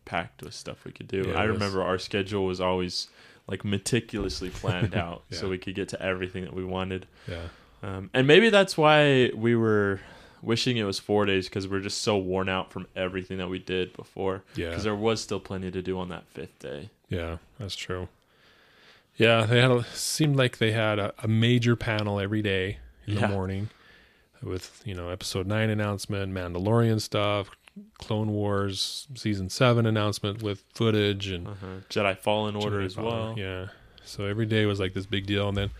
packed 0.05 0.41
with 0.43 0.53
stuff 0.53 0.83
we 0.85 0.91
could 0.91 1.07
do. 1.07 1.25
Yeah, 1.27 1.33
I 1.39 1.43
remember 1.45 1.81
our 1.81 1.97
schedule 1.97 2.45
was 2.45 2.59
always 2.61 3.07
like 3.47 3.63
meticulously 3.65 4.49
planned 4.49 4.95
out 5.05 5.23
so 5.31 5.49
we 5.49 5.57
could 5.57 5.75
get 5.75 5.89
to 5.89 6.01
everything 6.01 6.43
that 6.45 6.53
we 6.53 6.63
wanted. 6.65 7.05
Yeah. 7.27 7.43
Um, 7.83 8.09
and 8.13 8.25
maybe 8.25 8.49
that's 8.49 8.77
why 8.77 9.29
we 9.35 9.55
were 9.55 9.99
wishing 10.41 10.77
it 10.77 10.83
was 10.83 10.97
four 10.99 11.25
days 11.25 11.47
because 11.47 11.67
we're 11.67 11.79
just 11.81 12.01
so 12.01 12.17
worn 12.17 12.49
out 12.49 12.71
from 12.71 12.87
everything 12.95 13.37
that 13.37 13.49
we 13.49 13.59
did 13.59 13.93
before. 13.95 14.43
Yeah. 14.55 14.69
Because 14.69 14.83
there 14.83 14.95
was 14.95 15.21
still 15.21 15.39
plenty 15.39 15.69
to 15.71 15.81
do 15.81 15.99
on 15.99 16.09
that 16.09 16.25
fifth 16.27 16.57
day. 16.59 16.89
Yeah, 17.09 17.37
that's 17.59 17.75
true. 17.75 18.07
Yeah, 19.17 19.45
they 19.45 19.61
had 19.61 19.71
a, 19.71 19.83
seemed 19.93 20.35
like 20.35 20.57
they 20.57 20.71
had 20.71 20.99
a, 20.99 21.13
a 21.19 21.27
major 21.27 21.75
panel 21.75 22.19
every 22.19 22.41
day 22.41 22.79
in 23.07 23.15
Yeah. 23.15 23.21
the 23.21 23.27
morning 23.29 23.69
with 24.43 24.81
you 24.85 24.93
know 24.93 25.09
episode 25.09 25.47
nine 25.47 25.69
announcement, 25.69 26.33
Mandalorian 26.33 26.99
stuff, 26.99 27.49
Clone 27.97 28.31
Wars 28.31 29.07
season 29.15 29.49
seven 29.49 29.85
announcement 29.85 30.41
with 30.41 30.63
footage 30.73 31.27
and 31.27 31.47
Uh-huh. 31.47 31.65
Jedi 31.89 32.17
Fallen 32.17 32.55
Order 32.55 32.79
Jedi 32.81 32.85
as 32.85 32.93
Fallen. 32.95 33.09
well. 33.35 33.39
Yeah, 33.39 33.67
so 34.03 34.25
every 34.25 34.45
day 34.45 34.65
was 34.65 34.79
like 34.79 34.93
this 34.93 35.05
big 35.05 35.25
deal, 35.25 35.47
and 35.49 35.57
then 35.57 35.71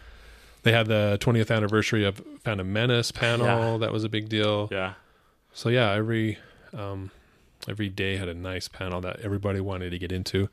they 0.63 0.71
had 0.71 0.87
the 0.87 1.17
20th 1.21 1.55
anniversary 1.55 2.03
of 2.05 2.21
Phantom 2.43 2.71
Menace 2.71 3.11
panel. 3.11 3.45
Yeah. 3.45 3.77
That 3.77 3.93
was 3.93 4.03
a 4.03 4.09
big 4.09 4.29
deal. 4.29 4.67
Yeah. 4.71 4.93
So 5.53 5.69
yeah, 5.69 5.91
every 5.91 6.37
um, 6.77 7.11
every 7.67 7.87
day 7.89 8.17
had 8.17 8.27
a 8.27 8.33
nice 8.33 8.67
panel 8.67 8.99
that 9.01 9.21
everybody 9.21 9.59
wanted 9.61 9.91
to 9.91 9.97
get 9.99 10.11
into, 10.11 10.49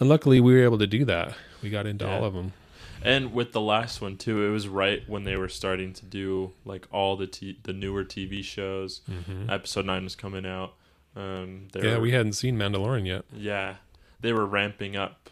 and 0.00 0.08
luckily 0.08 0.40
we 0.40 0.54
were 0.54 0.62
able 0.62 0.78
to 0.78 0.86
do 0.86 1.04
that. 1.04 1.34
We 1.62 1.70
got 1.70 1.86
into 1.86 2.04
Yeah. 2.06 2.16
all 2.16 2.24
of 2.24 2.32
them. 2.34 2.52
And 3.00 3.32
with 3.32 3.52
the 3.52 3.60
last 3.60 4.00
one 4.00 4.16
too, 4.16 4.44
it 4.44 4.50
was 4.50 4.66
right 4.66 5.02
when 5.08 5.22
they 5.22 5.36
were 5.36 5.48
starting 5.48 5.92
to 5.92 6.04
do 6.04 6.52
like 6.64 6.88
all 6.90 7.16
the 7.16 7.26
t- 7.28 7.58
the 7.62 7.72
newer 7.72 8.04
TV 8.04 8.42
shows. 8.42 9.02
Mm-hmm. 9.08 9.48
Episode 9.50 9.86
nine 9.86 10.02
was 10.04 10.16
coming 10.16 10.44
out. 10.46 10.74
Um, 11.18 11.68
they 11.72 11.82
Yeah, 11.82 11.96
were- 11.96 12.02
we 12.02 12.12
hadn't 12.12 12.34
seen 12.34 12.56
Mandalorian 12.56 13.06
yet. 13.06 13.24
yeah 13.34 13.76
they 14.20 14.32
were 14.32 14.46
ramping 14.46 14.96
up 14.96 15.30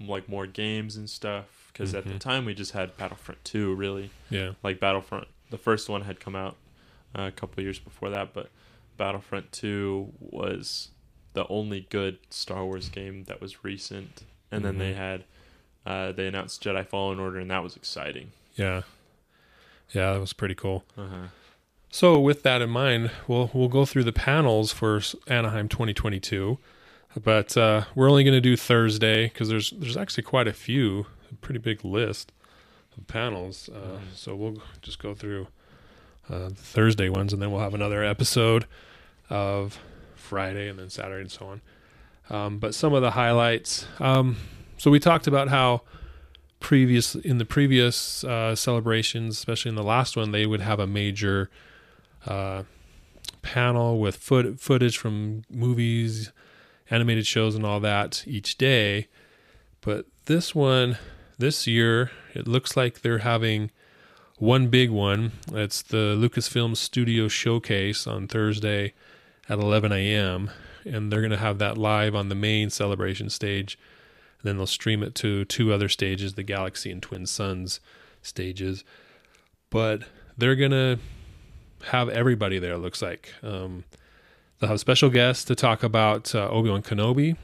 like 0.00 0.28
more 0.28 0.46
games 0.46 0.96
and 0.96 1.08
stuff 1.08 1.70
because 1.72 1.94
at 1.94 2.04
the 2.04 2.14
Mhm. 2.14 2.18
time 2.20 2.44
we 2.44 2.54
just 2.54 2.72
had 2.72 2.96
Battlefront 2.96 3.44
two 3.44 3.74
really 3.74 4.10
Yeah, 4.30 4.52
like 4.62 4.78
Battlefront. 4.80 5.28
The 5.50 5.58
first 5.58 5.88
one 5.88 6.02
had 6.02 6.20
come 6.20 6.34
out 6.36 6.56
uh, 7.14 7.22
a 7.22 7.32
couple 7.32 7.62
years 7.62 7.78
before 7.78 8.10
that, 8.10 8.32
but 8.34 8.50
Battlefront 8.98 9.52
two 9.52 10.12
was 10.20 10.90
the 11.32 11.46
only 11.48 11.86
good 11.90 12.18
Star 12.30 12.64
Wars 12.64 12.88
game 12.90 13.24
that 13.24 13.40
was 13.40 13.64
recent. 13.64 14.24
And 14.50 14.64
then 14.64 14.78
they 14.78 14.92
Mhm. 14.92 14.96
had 14.96 15.24
uh, 15.86 16.10
they 16.12 16.26
announced 16.26 16.62
Jedi 16.64 16.84
Fallen 16.86 17.18
Order, 17.20 17.38
and 17.38 17.50
that 17.50 17.62
was 17.62 17.76
exciting. 17.76 18.32
yeah, 18.56 18.82
yeah. 19.94 20.12
That 20.14 20.20
was 20.20 20.32
pretty 20.32 20.54
cool. 20.56 20.84
Uh-huh. 20.98 21.28
So 21.90 22.18
with 22.20 22.42
that 22.42 22.60
in 22.62 22.70
mind, 22.70 23.10
we'll 23.26 23.50
we'll 23.54 23.68
go 23.68 23.84
through 23.86 24.04
the 24.04 24.12
panels 24.12 24.72
for 24.72 25.00
Anaheim 25.28 25.68
2022, 25.68 26.58
but 27.22 27.56
uh, 27.56 27.84
we're 27.94 28.10
only 28.10 28.24
going 28.24 28.34
to 28.34 28.40
do 28.40 28.56
Thursday 28.56 29.28
because 29.28 29.48
there's 29.48 29.70
there's 29.70 29.96
actually 29.96 30.24
quite 30.24 30.46
a 30.48 30.52
few, 30.52 31.06
a 31.30 31.34
pretty 31.36 31.58
big 31.58 31.84
list 31.84 32.32
of 32.96 33.06
panels. 33.06 33.68
Uh, 33.72 33.98
Mhm. 33.98 34.00
So 34.14 34.34
we'll 34.34 34.62
just 34.82 34.98
go 34.98 35.14
through 35.14 35.48
uh, 36.28 36.48
the 36.48 36.54
Thursday 36.54 37.08
ones, 37.08 37.32
and 37.32 37.40
then 37.40 37.50
we'll 37.50 37.60
have 37.62 37.74
another 37.74 38.04
episode 38.04 38.66
of 39.30 39.78
Friday 40.14 40.68
and 40.68 40.78
then 40.78 40.90
Saturday 40.90 41.22
and 41.22 41.30
so 41.30 41.46
on. 41.46 41.60
Um, 42.28 42.58
but 42.58 42.74
some 42.74 42.92
of 42.92 43.02
the 43.02 43.12
highlights. 43.12 43.86
Um, 44.00 44.36
so 44.76 44.90
we 44.90 44.98
talked 44.98 45.26
about 45.28 45.48
how 45.48 45.82
previous 46.58 47.14
in 47.14 47.38
the 47.38 47.44
previous 47.44 48.24
uh, 48.24 48.54
celebrations, 48.56 49.36
especially 49.38 49.68
in 49.70 49.76
the 49.76 49.84
last 49.84 50.16
one, 50.16 50.32
they 50.32 50.44
would 50.44 50.60
have 50.60 50.80
a 50.80 50.86
major 50.86 51.48
uh, 52.26 52.62
panel 53.42 53.98
with 53.98 54.16
foot, 54.16 54.60
footage 54.60 54.98
from 54.98 55.42
movies, 55.50 56.32
animated 56.90 57.26
shows, 57.26 57.54
and 57.54 57.64
all 57.64 57.80
that 57.80 58.24
each 58.26 58.58
day. 58.58 59.08
But 59.80 60.06
this 60.26 60.54
one, 60.54 60.98
this 61.38 61.66
year, 61.66 62.10
it 62.34 62.48
looks 62.48 62.76
like 62.76 63.00
they're 63.00 63.18
having 63.18 63.70
one 64.38 64.68
big 64.68 64.90
one. 64.90 65.32
It's 65.52 65.82
the 65.82 66.16
Lucasfilm 66.18 66.76
Studio 66.76 67.28
Showcase 67.28 68.06
on 68.06 68.28
Thursday 68.28 68.92
at 69.48 69.58
11 69.58 69.92
a.m. 69.92 70.50
And 70.84 71.10
they're 71.10 71.20
going 71.20 71.30
to 71.30 71.36
have 71.36 71.58
that 71.58 71.78
live 71.78 72.14
on 72.14 72.28
the 72.28 72.34
main 72.34 72.70
celebration 72.70 73.30
stage. 73.30 73.78
And 74.40 74.48
then 74.48 74.56
they'll 74.56 74.66
stream 74.66 75.02
it 75.02 75.14
to 75.16 75.44
two 75.44 75.72
other 75.72 75.88
stages, 75.88 76.34
the 76.34 76.42
Galaxy 76.42 76.90
and 76.90 77.02
Twin 77.02 77.26
Suns 77.26 77.80
stages. 78.22 78.84
But 79.70 80.02
they're 80.36 80.56
going 80.56 80.70
to 80.72 80.98
have 81.84 82.08
everybody 82.08 82.58
there, 82.58 82.74
it 82.74 82.78
looks 82.78 83.02
like. 83.02 83.32
Um, 83.42 83.84
they'll 84.58 84.70
have 84.70 84.80
special 84.80 85.10
guests 85.10 85.44
to 85.44 85.54
talk 85.54 85.82
about 85.82 86.34
uh, 86.34 86.48
Obi 86.48 86.70
Wan 86.70 86.82
Kenobi, 86.82 87.36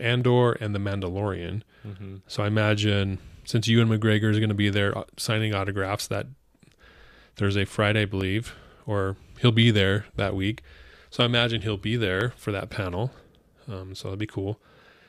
Andor, 0.00 0.52
and 0.52 0.74
The 0.74 0.78
Mandalorian. 0.78 1.62
Mm-hmm. 1.86 2.16
So 2.26 2.42
I 2.42 2.46
imagine 2.46 3.18
since 3.44 3.66
Ewan 3.68 3.88
McGregor 3.88 4.30
is 4.30 4.38
going 4.38 4.48
to 4.48 4.54
be 4.54 4.70
there 4.70 4.96
uh, 4.96 5.04
signing 5.16 5.54
autographs 5.54 6.06
that 6.06 6.26
Thursday, 7.36 7.64
Friday, 7.64 8.02
I 8.02 8.06
believe, 8.06 8.54
or 8.86 9.16
he'll 9.40 9.52
be 9.52 9.70
there 9.70 10.06
that 10.16 10.34
week. 10.34 10.62
So 11.10 11.22
I 11.22 11.26
imagine 11.26 11.62
he'll 11.62 11.76
be 11.76 11.96
there 11.96 12.32
for 12.36 12.52
that 12.52 12.70
panel. 12.70 13.12
Um, 13.68 13.94
so 13.94 14.08
that'd 14.08 14.18
be 14.18 14.26
cool. 14.26 14.60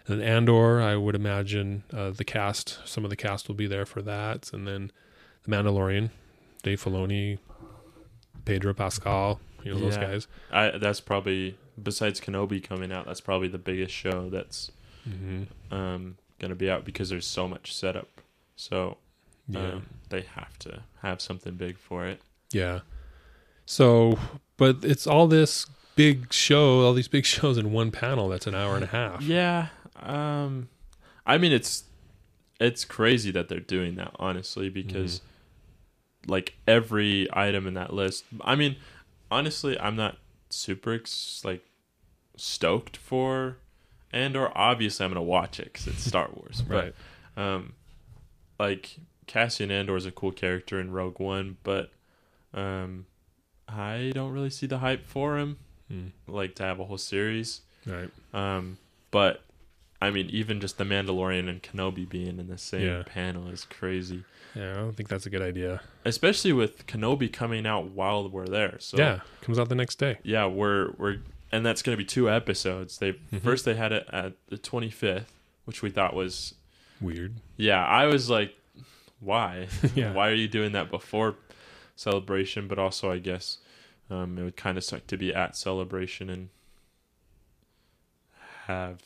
And 0.05 0.19
then 0.19 0.27
Andor, 0.27 0.81
I 0.81 0.95
would 0.95 1.15
imagine 1.15 1.83
uh, 1.93 2.11
the 2.11 2.25
cast, 2.25 2.79
some 2.85 3.03
of 3.03 3.09
the 3.09 3.15
cast 3.15 3.47
will 3.47 3.55
be 3.55 3.67
there 3.67 3.85
for 3.85 4.01
that. 4.01 4.51
And 4.51 4.67
then 4.67 4.91
The 5.43 5.51
Mandalorian, 5.51 6.09
Dave 6.61 6.83
Filoni, 6.83 7.39
Pedro 8.45 8.73
Pascal, 8.73 9.39
you 9.63 9.73
know, 9.73 9.79
those 9.79 9.95
Yeah. 9.95 10.01
guys. 10.11 10.27
I 10.51 10.77
that's 10.77 10.99
probably 10.99 11.57
besides 11.81 12.19
Kenobi 12.21 12.61
coming 12.63 12.91
out, 12.91 13.05
that's 13.05 13.21
probably 13.21 13.47
the 13.47 13.57
biggest 13.57 13.93
show 13.93 14.29
that's 14.29 14.71
Mm-hmm. 15.09 15.73
um, 15.73 16.15
gonna 16.39 16.55
be 16.55 16.69
out 16.69 16.85
because 16.85 17.09
there's 17.09 17.27
so 17.27 17.47
much 17.47 17.73
setup. 17.73 18.07
So 18.55 18.97
Yeah. 19.49 19.73
um, 19.73 19.85
they 20.09 20.21
have 20.21 20.57
to 20.59 20.83
have 21.01 21.19
something 21.21 21.55
big 21.55 21.77
for 21.77 22.05
it. 22.07 22.21
Yeah. 22.51 22.81
So, 23.65 24.17
but 24.57 24.77
it's 24.83 25.07
all 25.07 25.27
this 25.27 25.65
big 25.95 26.31
show, 26.33 26.81
all 26.85 26.93
these 26.93 27.07
big 27.07 27.25
shows 27.35 27.57
in 27.57 27.71
one 27.71 27.91
panel 27.91 28.29
that's 28.29 28.47
an 28.47 28.55
hour 28.55 28.75
and 28.75 28.83
a 28.83 28.87
half. 28.87 29.21
Yeah. 29.23 29.67
Um, 30.01 30.69
I 31.25 31.37
mean 31.37 31.51
it's 31.51 31.83
it's 32.59 32.85
crazy 32.85 33.31
that 33.31 33.49
they're 33.49 33.59
doing 33.59 33.95
that 33.95 34.11
honestly 34.19 34.69
because 34.69 35.21
like 36.27 36.55
every 36.67 37.27
item 37.33 37.67
in 37.67 37.73
that 37.75 37.93
list. 37.93 38.25
I 38.41 38.55
mean, 38.55 38.75
honestly, 39.31 39.79
I'm 39.79 39.95
not 39.95 40.17
super 40.49 40.93
ex- 40.93 41.41
like 41.43 41.63
stoked 42.37 42.97
for 42.97 43.57
Andor. 44.11 44.51
Obviously, 44.57 45.03
I'm 45.05 45.11
gonna 45.11 45.21
watch 45.23 45.59
it 45.59 45.65
because 45.73 45.87
it's 45.87 46.03
Star 46.05 46.29
Wars. 46.33 46.61
But 46.67 46.93
Right. 47.37 47.53
um, 47.55 47.73
like 48.59 48.95
Cassian 49.27 49.71
Andor 49.71 49.95
is 49.95 50.05
a 50.05 50.11
cool 50.11 50.31
character 50.31 50.79
in 50.79 50.91
Rogue 50.91 51.19
One, 51.19 51.57
but 51.63 51.91
um, 52.53 53.05
I 53.67 54.11
don't 54.13 54.31
really 54.31 54.49
see 54.49 54.67
the 54.67 54.77
hype 54.79 55.05
for 55.07 55.37
him. 55.37 55.57
Mm. 55.91 56.11
Like 56.27 56.55
to 56.55 56.63
have 56.63 56.79
a 56.79 56.85
whole 56.85 56.97
series. 56.97 57.61
Right. 57.85 58.09
Um, 58.33 58.77
but 59.11 59.41
I 60.03 60.11
mean, 60.11 60.29
even 60.29 60.59
just 60.59 60.77
the 60.77 60.83
Mandalorian 60.83 61.47
and 61.49 61.61
Kenobi 61.63 62.07
being 62.07 62.39
in 62.39 62.47
the 62.47 62.57
same 62.57 62.85
Yeah. 62.87 63.03
panel 63.05 63.47
is 63.47 63.65
crazy. 63.65 64.23
Yeah, 64.55 64.71
I 64.71 64.75
don't 64.75 64.93
think 64.95 65.09
that's 65.09 65.25
a 65.25 65.29
good 65.29 65.41
idea. 65.41 65.81
Especially 66.05 66.53
with 66.53 66.85
Kenobi 66.85 67.31
coming 67.31 67.65
out 67.65 67.85
while 67.91 68.27
we're 68.29 68.45
there. 68.47 68.77
So 68.79 68.97
yeah, 68.97 69.19
comes 69.41 69.57
out 69.57 69.69
the 69.69 69.75
next 69.75 69.95
day. 69.95 70.19
yeah, 70.23 70.45
we're 70.45 70.91
we're 70.97 71.17
and 71.51 71.65
that's 71.65 71.81
going 71.81 71.95
to 71.95 71.97
be 71.97 72.05
two 72.05 72.29
episodes. 72.29 72.97
They 72.97 73.13
Mhm. 73.13 73.41
first 73.41 73.65
they 73.65 73.75
had 73.75 73.91
it 73.91 74.07
at 74.11 74.33
the 74.49 74.57
25th, 74.57 75.31
which 75.65 75.81
we 75.81 75.89
thought 75.89 76.13
was 76.15 76.55
Weird. 77.01 77.33
yeah. 77.57 77.85
I 77.85 78.05
was 78.07 78.29
like, 78.29 78.55
why? 79.19 79.67
Yeah. 79.95 80.13
Why 80.13 80.29
are 80.29 80.33
you 80.35 80.47
doing 80.47 80.71
that 80.73 80.89
before 80.91 81.35
celebration? 81.95 82.67
But 82.67 82.77
also, 82.79 83.11
I 83.11 83.19
guess 83.19 83.59
um, 84.09 84.37
it 84.37 84.43
would 84.43 84.57
kind 84.57 84.77
of 84.77 84.83
suck 84.83 85.07
to 85.07 85.17
be 85.17 85.33
at 85.33 85.55
celebration 85.55 86.29
and 86.29 86.49
have 88.67 88.99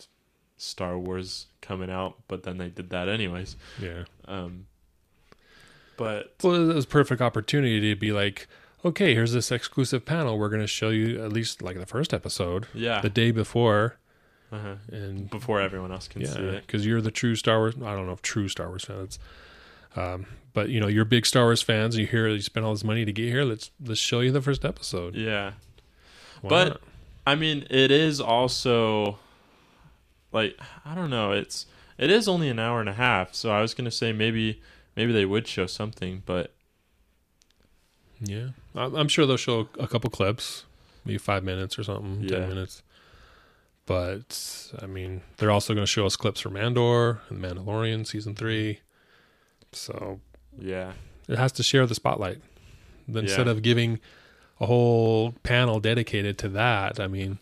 Star 0.58 0.98
Wars 0.98 1.48
coming 1.62 1.90
out, 1.90 2.16
but 2.28 2.44
then 2.44 2.58
they 2.58 2.70
did 2.70 2.90
that 2.90 3.08
anyways. 3.08 3.56
Yeah. 3.82 4.04
Um, 4.26 4.68
but 5.98 6.36
Well, 6.44 6.70
it 6.70 6.74
was 6.74 6.86
a 6.86 6.88
perfect 6.88 7.22
opportunity 7.22 7.80
to 7.94 7.96
be 7.96 8.12
like, 8.12 8.48
okay, 8.86 9.14
here's 9.14 9.34
this 9.34 9.52
exclusive 9.52 10.06
panel. 10.06 10.38
We're 10.38 10.50
going 10.50 10.62
to 10.62 10.68
show 10.68 10.90
you 10.90 11.24
at 11.24 11.34
least 11.34 11.62
like 11.62 11.78
the 11.78 11.86
first 11.86 12.14
episode 12.14 12.68
yeah, 12.74 13.02
the 13.02 13.10
day 13.10 13.32
before. 13.32 13.98
uh-huh. 14.52 14.76
And 14.92 15.30
before 15.30 15.60
everyone 15.62 15.92
else 15.92 16.08
can 16.08 16.26
see 16.26 16.40
it. 16.40 16.66
because 16.66 16.86
you're 16.86 17.02
the 17.02 17.12
true 17.12 17.36
Star 17.36 17.60
Wars. 17.60 17.76
I 17.76 17.96
don't 17.96 18.06
know 18.06 18.14
if 18.14 18.22
true 18.22 18.48
Star 18.48 18.68
Wars 18.68 18.86
fans, 18.86 19.20
um, 19.96 20.26
but 20.54 20.70
you 20.70 20.80
know 20.80 20.88
you're 20.88 21.06
big 21.06 21.26
Star 21.26 21.44
Wars 21.44 21.62
fans. 21.62 21.96
And 21.96 22.02
you 22.02 22.08
hear 22.08 22.28
you 22.28 22.42
spent 22.42 22.66
all 22.66 22.74
this 22.74 22.84
money 22.84 23.04
to 23.06 23.12
get 23.12 23.26
here. 23.26 23.44
Let's 23.44 23.72
let's 23.84 24.00
show 24.00 24.22
you 24.22 24.32
the 24.32 24.42
first 24.42 24.64
episode. 24.64 25.16
Yeah, 25.16 25.54
Why 26.42 26.50
but 26.50 26.68
not? 26.70 26.82
I 27.26 27.36
mean, 27.36 27.68
it 27.70 27.92
is 27.92 28.22
also 28.22 29.20
like 30.38 30.60
I 30.86 30.96
don't 30.96 31.10
know. 31.10 31.32
It's 31.32 31.65
it 31.98 32.10
is 32.10 32.27
only 32.27 32.50
an 32.50 32.60
hour 32.60 32.79
and 32.79 32.89
a 32.89 32.94
half, 32.94 33.34
so 33.34 33.51
I 33.51 33.62
was 33.62 33.74
gonna 33.74 33.91
say 33.91 34.12
maybe 34.13 34.62
maybe 34.96 35.12
they 35.13 35.25
would 35.25 35.48
show 35.48 35.65
something, 35.67 36.24
but 36.25 36.53
yeah, 38.20 38.50
I'm, 38.75 38.96
I'm 38.96 39.08
sure 39.08 39.25
they'll 39.25 39.38
show 39.38 39.70
a 39.79 39.88
couple 39.88 40.10
clips, 40.10 40.65
maybe 41.06 41.17
five 41.20 41.44
minutes 41.44 41.77
or 41.77 41.84
something, 41.84 42.22
Yeah. 42.24 42.39
ten 42.39 42.50
minutes. 42.50 42.82
But 43.86 44.72
I 44.82 44.86
mean, 44.86 45.22
they're 45.38 45.51
also 45.51 45.74
going 45.74 45.86
to 45.86 45.91
show 45.91 46.06
us 46.06 46.15
clips 46.17 46.41
from 46.41 46.58
Andor 46.58 47.22
and 47.29 47.41
The 47.41 47.48
Mandalorian 47.48 48.06
season 48.06 48.36
three. 48.36 48.79
So 49.72 50.20
yeah, 50.60 50.94
it 51.29 51.38
has 51.38 51.51
to 51.53 51.63
share 51.63 51.86
the 51.86 51.96
spotlight. 51.96 52.39
Then 53.08 53.24
Instead 53.24 53.46
Yeah. 53.48 53.51
of 53.53 53.62
giving 53.62 54.00
a 54.60 54.65
whole 54.65 55.32
panel 55.44 55.79
dedicated 55.79 56.38
to 56.39 56.50
that. 56.50 57.00
I 57.00 57.08
mean, 57.08 57.39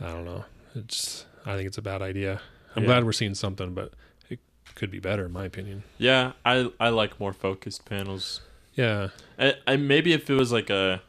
I 0.00 0.06
don't 0.12 0.24
know. 0.24 0.44
It's 0.74 1.26
I 1.46 1.56
think 1.56 1.66
it's 1.66 1.78
a 1.78 1.82
bad 1.82 2.02
idea. 2.02 2.40
I'm 2.76 2.82
Yeah. 2.82 2.88
glad 2.88 3.04
we're 3.04 3.12
seeing 3.12 3.34
something, 3.34 3.74
but 3.74 3.92
it 4.28 4.38
could 4.74 4.90
be 4.90 4.98
better 5.00 5.24
in 5.26 5.32
my 5.32 5.44
opinion. 5.44 5.82
Yeah, 5.98 6.32
I 6.44 6.70
I 6.78 6.88
like 6.90 7.18
more 7.20 7.32
focused 7.32 7.84
panels. 7.84 8.40
Yeah. 8.74 9.08
I, 9.38 9.54
I 9.66 9.76
maybe 9.76 10.12
if 10.12 10.30
it 10.30 10.34
was 10.34 10.52
like 10.52 10.70
a 10.70 11.02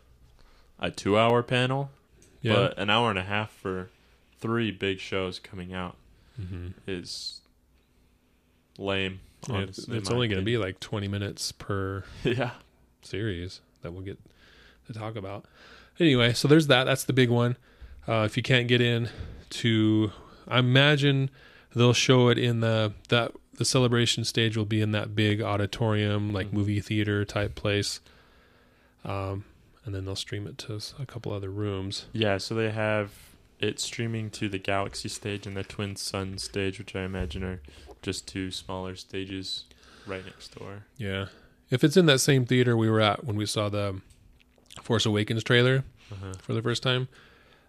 a 0.79 0.89
two 0.91 1.17
hour 1.17 1.43
panel, 1.43 1.91
Yeah. 2.41 2.53
but 2.55 2.77
an 2.79 2.89
hour 2.89 3.09
and 3.09 3.19
a 3.19 3.23
half 3.23 3.51
for 3.51 3.89
three 4.39 4.71
big 4.71 4.99
shows 4.99 5.37
coming 5.39 5.73
out 5.73 5.95
hmm 6.35 6.69
is 6.87 7.41
lame. 8.77 9.19
It's, 9.41 9.49
honestly, 9.49 9.93
in 9.95 9.99
it's 10.01 10.09
only 10.09 10.27
going 10.27 10.39
to 10.39 10.45
be 10.45 10.57
like 10.57 10.79
20 10.79 11.07
minutes 11.07 11.51
per 11.51 12.03
yeah. 12.23 12.51
series 13.01 13.61
that 13.81 13.91
we'll 13.91 14.03
get 14.03 14.19
to 14.87 14.93
talk 14.93 15.15
about. 15.15 15.45
Anyway, 15.99 16.33
so 16.33 16.47
there's 16.47 16.67
that. 16.67 16.83
That's 16.85 17.03
the 17.03 17.13
big 17.13 17.29
one. 17.29 17.57
Uh, 18.07 18.23
if 18.25 18.37
you 18.37 18.43
can't 18.43 18.67
get 18.67 18.81
in 18.81 19.09
to, 19.51 20.11
I 20.47 20.59
imagine 20.59 21.29
they'll 21.75 21.93
show 21.93 22.29
it 22.29 22.37
in 22.37 22.59
the 22.61 22.93
that 23.09 23.31
the 23.53 23.65
celebration 23.65 24.23
stage 24.23 24.57
will 24.57 24.65
be 24.65 24.81
in 24.81 24.91
that 24.91 25.15
big 25.15 25.41
auditorium, 25.41 26.33
like 26.33 26.47
Mhm. 26.49 26.53
movie 26.53 26.79
theater 26.81 27.23
type 27.25 27.53
place. 27.55 27.99
Um, 29.03 29.45
and 29.85 29.93
then 29.95 30.05
they'll 30.05 30.15
stream 30.15 30.47
it 30.47 30.57
to 30.59 30.79
a 30.99 31.05
couple 31.05 31.31
other 31.31 31.49
rooms. 31.49 32.05
Yeah, 32.13 32.37
so 32.37 32.55
they 32.55 32.71
have 32.71 33.11
it 33.59 33.79
streaming 33.79 34.29
to 34.31 34.49
the 34.49 34.57
Galaxy 34.57 35.09
stage 35.09 35.45
and 35.45 35.55
the 35.55 35.63
Twin 35.63 35.95
Sun 35.95 36.37
stage, 36.39 36.79
which 36.79 36.95
I 36.95 37.03
imagine 37.03 37.43
are 37.43 37.61
just 38.01 38.27
two 38.27 38.49
smaller 38.51 38.95
stages 38.95 39.65
right 40.07 40.25
next 40.25 40.57
door. 40.57 40.85
Yeah, 40.97 41.27
if 41.69 41.83
it's 41.83 41.97
in 41.97 42.05
that 42.07 42.19
same 42.19 42.45
theater 42.45 42.75
we 42.75 42.89
were 42.89 43.01
at 43.01 43.23
when 43.23 43.35
we 43.35 43.45
saw 43.45 43.69
the 43.69 44.01
Force 44.81 45.05
Awakens 45.05 45.43
trailer 45.43 45.83
Uh-huh. 46.11 46.33
for 46.41 46.53
the 46.53 46.61
first 46.61 46.81
time, 46.83 47.07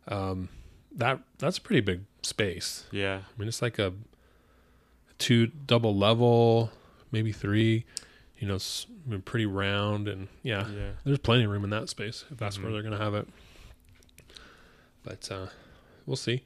um, 0.09 0.49
that 0.97 1.21
that's 1.39 1.59
a 1.59 1.61
pretty 1.61 1.81
big 1.81 2.03
space. 2.23 2.85
Yeah. 2.91 3.21
I 3.35 3.39
mean, 3.39 3.49
it's 3.49 3.63
like 3.63 3.79
a 3.79 3.93
two 5.19 5.47
double 5.47 5.97
level, 5.97 6.71
maybe 7.11 7.33
three. 7.33 7.85
You 8.39 8.49
know, 8.49 8.55
it's 8.57 8.87
I 9.07 9.11
mean, 9.11 9.23
pretty 9.23 9.47
round, 9.47 10.09
and 10.09 10.29
yeah, 10.43 10.69
Yeah. 10.69 10.91
there's 11.05 11.19
plenty 11.19 11.45
of 11.45 11.51
room 11.51 11.65
in 11.65 11.71
that 11.71 11.89
space 11.89 12.25
if 12.31 12.39
that's 12.39 12.59
where 12.59 12.69
Mhm. 12.69 12.73
they're 12.73 12.83
going 12.83 12.99
to 12.99 13.05
have 13.05 13.15
it. 13.15 13.29
But 15.03 15.31
uh, 15.31 15.47
we'll 16.07 16.17
see. 16.17 16.43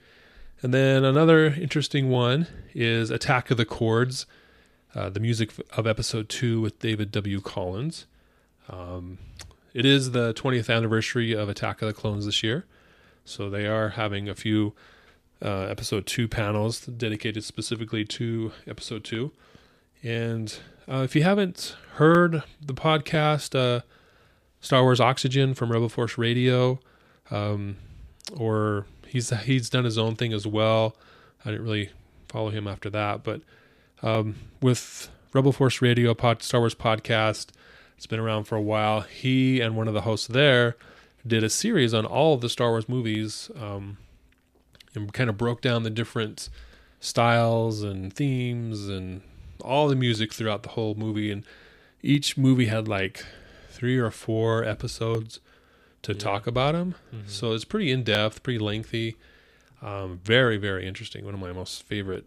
And 0.63 0.73
then 0.73 1.05
another 1.05 1.47
interesting 1.47 2.09
one 2.09 2.47
is 2.75 3.11
Attack 3.11 3.51
of 3.51 3.57
the 3.59 3.67
Chords, 3.67 4.25
uh, 4.95 5.11
the 5.11 5.21
music 5.21 5.53
of 5.77 5.87
episode 5.87 6.29
two 6.29 6.61
with 6.61 6.79
David 6.79 7.11
W. 7.13 7.41
Collins. 7.41 8.07
Um, 8.69 9.19
it 9.75 9.85
is 9.85 10.13
the 10.13 10.33
20th 10.33 10.71
anniversary 10.75 11.33
of 11.35 11.49
Attack 11.51 11.83
of 11.83 11.89
the 11.89 11.95
Clones 11.95 12.25
this 12.25 12.43
year. 12.43 12.65
So 13.27 13.51
they 13.51 13.67
are 13.67 13.91
having 13.91 14.29
a 14.29 14.37
few 14.37 14.73
uh, 15.45 15.63
episode 15.63 16.07
two 16.07 16.29
panels 16.29 16.87
dedicated 16.87 17.43
specifically 17.43 18.05
to 18.05 18.53
episode 18.69 19.03
two. 19.03 19.33
And 20.01 20.57
uh, 20.89 21.03
if 21.05 21.17
you 21.17 21.25
haven't 21.25 21.77
heard 21.95 22.45
the 22.65 22.73
podcast, 22.73 23.59
uh, 23.59 23.81
Star 24.61 24.83
Wars 24.83 25.01
Oxygen 25.01 25.55
from 25.55 25.73
Rebel 25.73 25.89
Force 25.89 26.17
Radio, 26.17 26.79
um, 27.33 27.77
or 28.39 28.87
he's 29.09 29.31
he's 29.41 29.69
done 29.69 29.85
his 29.85 29.99
own 29.99 30.15
thing 30.15 30.33
as 30.33 30.47
well. 30.47 30.95
I 31.45 31.51
didn't 31.51 31.65
really 31.65 31.91
follow 32.29 32.51
him 32.51 32.69
after 32.69 32.89
that, 32.91 33.25
but 33.25 33.41
um, 34.03 34.37
with 34.63 35.11
Rebel 35.33 35.53
Force 35.53 35.83
Radio 35.83 36.15
pod, 36.15 36.45
Star 36.45 36.61
Wars 36.61 36.77
podcast, 36.77 37.49
it's 37.97 38.07
been 38.07 38.21
around 38.21 38.45
for 38.45 38.55
a 38.55 38.63
while. 38.63 39.01
He 39.01 39.61
and 39.61 39.77
one 39.77 39.89
of 39.89 39.95
the 39.95 40.03
hosts 40.03 40.29
there 40.29 40.77
did 41.27 41.43
a 41.43 41.51
series 41.51 41.93
on 41.95 42.05
all 42.07 42.35
of 42.35 42.41
the 42.41 42.49
Star 42.49 42.71
Wars 42.71 42.89
movies, 42.89 43.51
um, 43.61 43.99
and 44.95 45.13
kind 45.13 45.29
of 45.29 45.37
broke 45.37 45.61
down 45.61 45.83
the 45.83 45.91
different 45.91 46.49
styles 47.01 47.83
and 47.83 48.13
themes 48.13 48.89
and 48.89 49.21
all 49.61 49.89
the 49.89 49.97
music 49.97 50.33
throughout 50.33 50.63
the 50.63 50.71
whole 50.71 50.95
movie. 50.95 51.31
And 51.31 51.45
each 52.03 52.37
movie 52.37 52.67
had 52.67 52.89
like 52.89 53.25
three 53.71 53.99
or 53.99 54.11
four 54.11 54.65
episodes 54.65 55.41
to 56.03 56.13
Yeah. 56.13 56.19
talk 56.19 56.47
about 56.47 56.73
them. 56.73 56.95
Mhm. 57.15 57.29
So 57.29 57.53
it's 57.53 57.65
pretty 57.65 57.91
in 57.91 58.03
depth, 58.05 58.43
pretty 58.43 58.59
lengthy, 58.59 59.17
um, 59.83 60.21
very 60.25 60.57
very 60.57 60.87
interesting. 60.87 61.25
One 61.25 61.35
of 61.35 61.41
my 61.41 61.53
most 61.53 61.83
favorite 61.83 62.25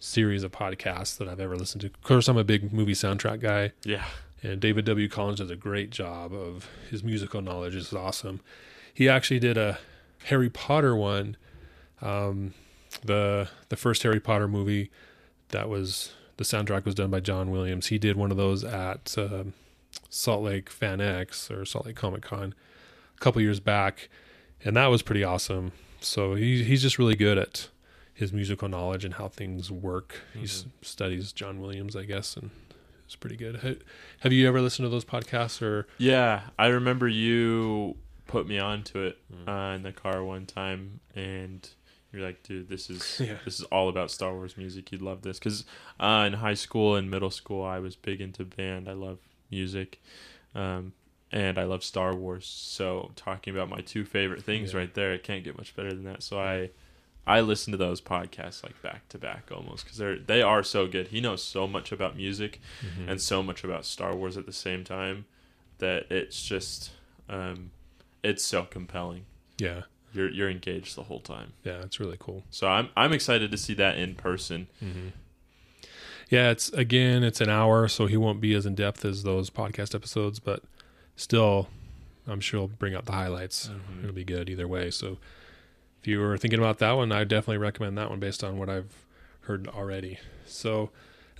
series 0.00 0.42
of 0.42 0.52
podcasts 0.52 1.16
that 1.18 1.28
I've 1.28 1.40
ever 1.40 1.56
listened 1.56 1.82
to. 1.82 1.86
Of 1.88 2.02
course, 2.02 2.28
I'm 2.28 2.36
a 2.36 2.44
big 2.44 2.72
movie 2.72 2.92
soundtrack 2.94 3.40
guy, 3.40 3.72
yeah. 3.84 4.04
And 4.44 4.60
David 4.60 4.84
W. 4.84 5.08
Collins 5.08 5.38
does 5.38 5.50
a 5.50 5.56
great 5.56 5.90
job 5.90 6.32
of 6.32 6.68
his 6.90 7.02
musical 7.02 7.40
knowledge 7.42 7.74
is 7.74 7.92
awesome. 7.92 8.40
He 8.92 9.08
actually 9.08 9.40
did 9.40 9.56
a 9.56 9.78
Harry 10.26 10.50
Potter 10.50 10.94
one, 10.94 11.36
um, 12.00 12.54
the 13.04 13.48
the 13.70 13.76
first 13.76 14.02
Harry 14.04 14.20
Potter 14.20 14.46
movie 14.46 14.90
that 15.48 15.68
was 15.68 16.12
the 16.36 16.44
soundtrack 16.44 16.84
was 16.84 16.94
done 16.94 17.10
by 17.10 17.20
John 17.20 17.50
Williams. 17.50 17.88
He 17.88 17.98
did 17.98 18.16
one 18.16 18.30
of 18.30 18.36
those 18.36 18.62
at 18.64 19.16
um 19.18 19.54
Salt 20.10 20.42
Lake 20.44 20.70
Fan 20.70 21.00
X 21.00 21.50
or 21.50 21.64
Salt 21.64 21.86
Lake 21.86 21.96
Comic 21.96 22.22
Con 22.22 22.54
a 23.16 23.20
couple 23.20 23.40
years 23.42 23.60
back, 23.60 24.08
and 24.64 24.76
that 24.76 24.86
was 24.86 25.02
pretty 25.02 25.24
awesome. 25.24 25.72
So 26.00 26.34
he 26.34 26.62
he's 26.64 26.82
just 26.82 26.98
really 26.98 27.16
good 27.16 27.38
at 27.38 27.68
his 28.12 28.32
musical 28.32 28.68
knowledge 28.68 29.04
and 29.04 29.14
how 29.14 29.26
things 29.28 29.70
work. 29.72 30.20
He 30.34 30.44
s 30.44 30.64
Mhm. 30.64 30.84
studies 30.86 31.32
John 31.32 31.60
Williams, 31.60 31.96
I 31.96 32.04
guess, 32.04 32.36
and 32.36 32.50
it's 33.04 33.16
pretty 33.16 33.36
good. 33.36 33.82
Have 34.20 34.32
you 34.32 34.46
ever 34.48 34.60
listened 34.60 34.86
to 34.86 34.90
those 34.90 35.04
podcasts 35.04 35.60
or? 35.62 35.86
Yeah, 35.98 36.42
I 36.58 36.66
remember 36.68 37.06
you 37.08 37.96
put 38.26 38.46
me 38.48 38.58
onto 38.58 38.98
it 39.00 39.18
Mm. 39.32 39.48
uh, 39.72 39.74
in 39.76 39.82
the 39.82 39.92
car 39.92 40.24
one 40.24 40.46
time, 40.46 41.00
and 41.14 41.68
you're 42.12 42.22
like, 42.22 42.42
"Dude, 42.42 42.68
this 42.68 42.88
is 42.90 43.20
Yeah. 43.24 43.36
this 43.44 43.58
is 43.60 43.64
all 43.66 43.88
about 43.88 44.10
Star 44.10 44.32
Wars 44.34 44.56
music. 44.56 44.90
You'd 44.92 45.02
love 45.02 45.22
this." 45.22 45.38
Because 45.38 45.64
uh, 46.00 46.24
in 46.26 46.34
high 46.34 46.54
school 46.54 46.96
and 46.96 47.10
middle 47.10 47.30
school, 47.30 47.62
I 47.64 47.78
was 47.78 47.96
big 47.96 48.20
into 48.20 48.44
band. 48.44 48.88
I 48.88 48.92
love 48.92 49.18
music, 49.50 50.00
um, 50.54 50.92
and 51.30 51.58
I 51.58 51.64
love 51.64 51.84
Star 51.84 52.14
Wars. 52.14 52.46
So 52.46 53.12
talking 53.16 53.54
about 53.54 53.68
my 53.68 53.80
two 53.80 54.04
favorite 54.04 54.42
things 54.42 54.72
Yeah. 54.72 54.78
right 54.80 54.94
there, 54.94 55.12
it 55.12 55.22
can't 55.22 55.44
get 55.44 55.56
much 55.58 55.74
better 55.76 55.90
than 55.92 56.04
that. 56.04 56.22
So 56.22 56.38
I. 56.38 56.70
I 57.26 57.40
listen 57.40 57.70
to 57.72 57.76
those 57.78 58.00
podcasts 58.02 58.62
like 58.62 58.80
back 58.82 59.08
to 59.08 59.18
back 59.18 59.48
almost 59.50 59.84
because 59.84 59.98
they're 59.98 60.18
they 60.18 60.42
are 60.42 60.62
so 60.62 60.86
good. 60.86 61.08
He 61.08 61.20
knows 61.20 61.42
so 61.42 61.66
much 61.66 61.90
about 61.92 62.16
music, 62.16 62.60
Mm-hmm. 62.84 63.08
and 63.08 63.20
so 63.20 63.42
much 63.42 63.64
about 63.64 63.84
Star 63.86 64.14
Wars 64.14 64.36
at 64.36 64.44
the 64.46 64.52
same 64.52 64.84
time 64.84 65.24
that 65.78 66.06
it's 66.10 66.42
just 66.42 66.90
um, 67.28 67.70
it's 68.22 68.44
so 68.44 68.64
compelling. 68.64 69.24
yeah, 69.58 69.82
You're 70.12 70.30
you're 70.30 70.50
engaged 70.50 70.96
the 70.96 71.04
whole 71.04 71.20
time. 71.20 71.52
yeah, 71.64 71.80
it's 71.82 71.98
really 71.98 72.16
cool. 72.18 72.42
So 72.50 72.68
I'm 72.68 72.88
I'm 72.96 73.12
excited 73.12 73.50
to 73.50 73.56
see 73.56 73.74
that 73.74 73.96
in 73.96 74.14
person. 74.14 74.66
Mm-hmm. 74.82 75.08
Yeah, 76.30 76.50
it's 76.50 76.68
again, 76.70 77.22
it's 77.22 77.40
an 77.40 77.50
hour, 77.50 77.86
so 77.88 78.06
he 78.06 78.16
won't 78.16 78.40
be 78.40 78.54
as 78.54 78.66
in 78.66 78.74
depth 78.74 79.04
as 79.04 79.22
those 79.22 79.50
podcast 79.50 79.94
episodes, 79.94 80.40
but 80.40 80.62
still, 81.16 81.68
I'm 82.26 82.40
sure 82.40 82.60
he'll 82.60 82.68
bring 82.68 82.94
out 82.94 83.04
the 83.04 83.12
highlights. 83.12 83.68
Mhm. 83.68 84.00
It'll 84.04 84.14
be 84.14 84.24
good 84.24 84.48
either 84.48 84.66
way. 84.66 84.90
So 84.90 85.18
if 86.04 86.08
you 86.08 86.20
were 86.20 86.36
thinking 86.36 86.58
about 86.58 86.80
that 86.80 86.92
one, 86.92 87.12
I 87.12 87.24
definitely 87.24 87.56
recommend 87.56 87.96
that 87.96 88.10
one 88.10 88.20
based 88.20 88.44
on 88.44 88.58
what 88.58 88.68
I've 88.68 89.06
heard 89.40 89.66
already. 89.68 90.18
So 90.44 90.90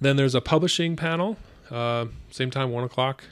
then 0.01 0.17
there's 0.17 0.35
a 0.35 0.41
publishing 0.41 0.97
panel, 0.97 1.37
uh, 1.71 2.07
same 2.31 2.51
time, 2.51 2.71
one 2.71 2.83
o'clock. 2.83 3.25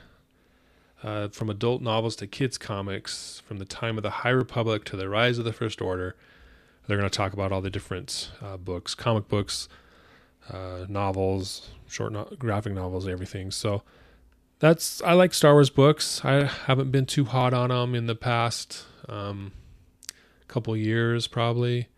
Uh, 1.02 1.28
from 1.28 1.48
adult 1.48 1.80
novels 1.80 2.16
to 2.16 2.26
kids 2.26 2.58
comics, 2.58 3.40
from 3.46 3.56
the 3.56 3.64
time 3.64 3.96
of 3.96 4.02
the 4.02 4.10
High 4.10 4.28
Republic 4.28 4.84
to 4.84 4.96
the 4.98 5.08
rise 5.08 5.38
of 5.38 5.46
the 5.46 5.54
First 5.54 5.80
Order, 5.80 6.16
they're 6.86 6.98
going 6.98 7.08
to 7.08 7.16
talk 7.16 7.32
about 7.32 7.50
all 7.50 7.62
the 7.62 7.70
different 7.70 8.30
uh, 8.42 8.58
books, 8.58 8.94
comic 8.94 9.26
books, 9.26 9.70
uh, 10.50 10.84
novels, 10.86 11.70
short 11.88 12.12
no- 12.12 12.28
graphic 12.38 12.74
novels, 12.74 13.08
everything. 13.08 13.50
So 13.50 13.84
that's 14.58 15.00
I 15.00 15.14
like 15.14 15.32
Star 15.32 15.54
Wars 15.54 15.70
books. 15.70 16.22
I 16.26 16.44
haven't 16.44 16.90
been 16.90 17.06
too 17.06 17.24
hot 17.24 17.54
on 17.54 17.70
them 17.70 17.94
in 17.94 18.04
the 18.04 18.14
past 18.14 18.84
um, 19.08 19.52
couple 20.52 20.76
years, 20.76 21.26
probably. 21.26 21.88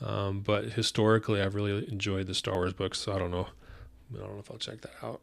Um, 0.00 0.40
but 0.40 0.72
historically, 0.72 1.40
I've 1.40 1.54
really 1.54 1.88
enjoyed 1.90 2.26
the 2.26 2.34
Star 2.34 2.54
Wars 2.54 2.72
books. 2.72 2.98
So 2.98 3.14
I 3.14 3.18
don't 3.18 3.30
know. 3.30 3.48
I 4.14 4.18
don't 4.18 4.34
know 4.34 4.38
if 4.38 4.50
I'll 4.50 4.58
check 4.58 4.82
that 4.82 4.92
out. 5.02 5.22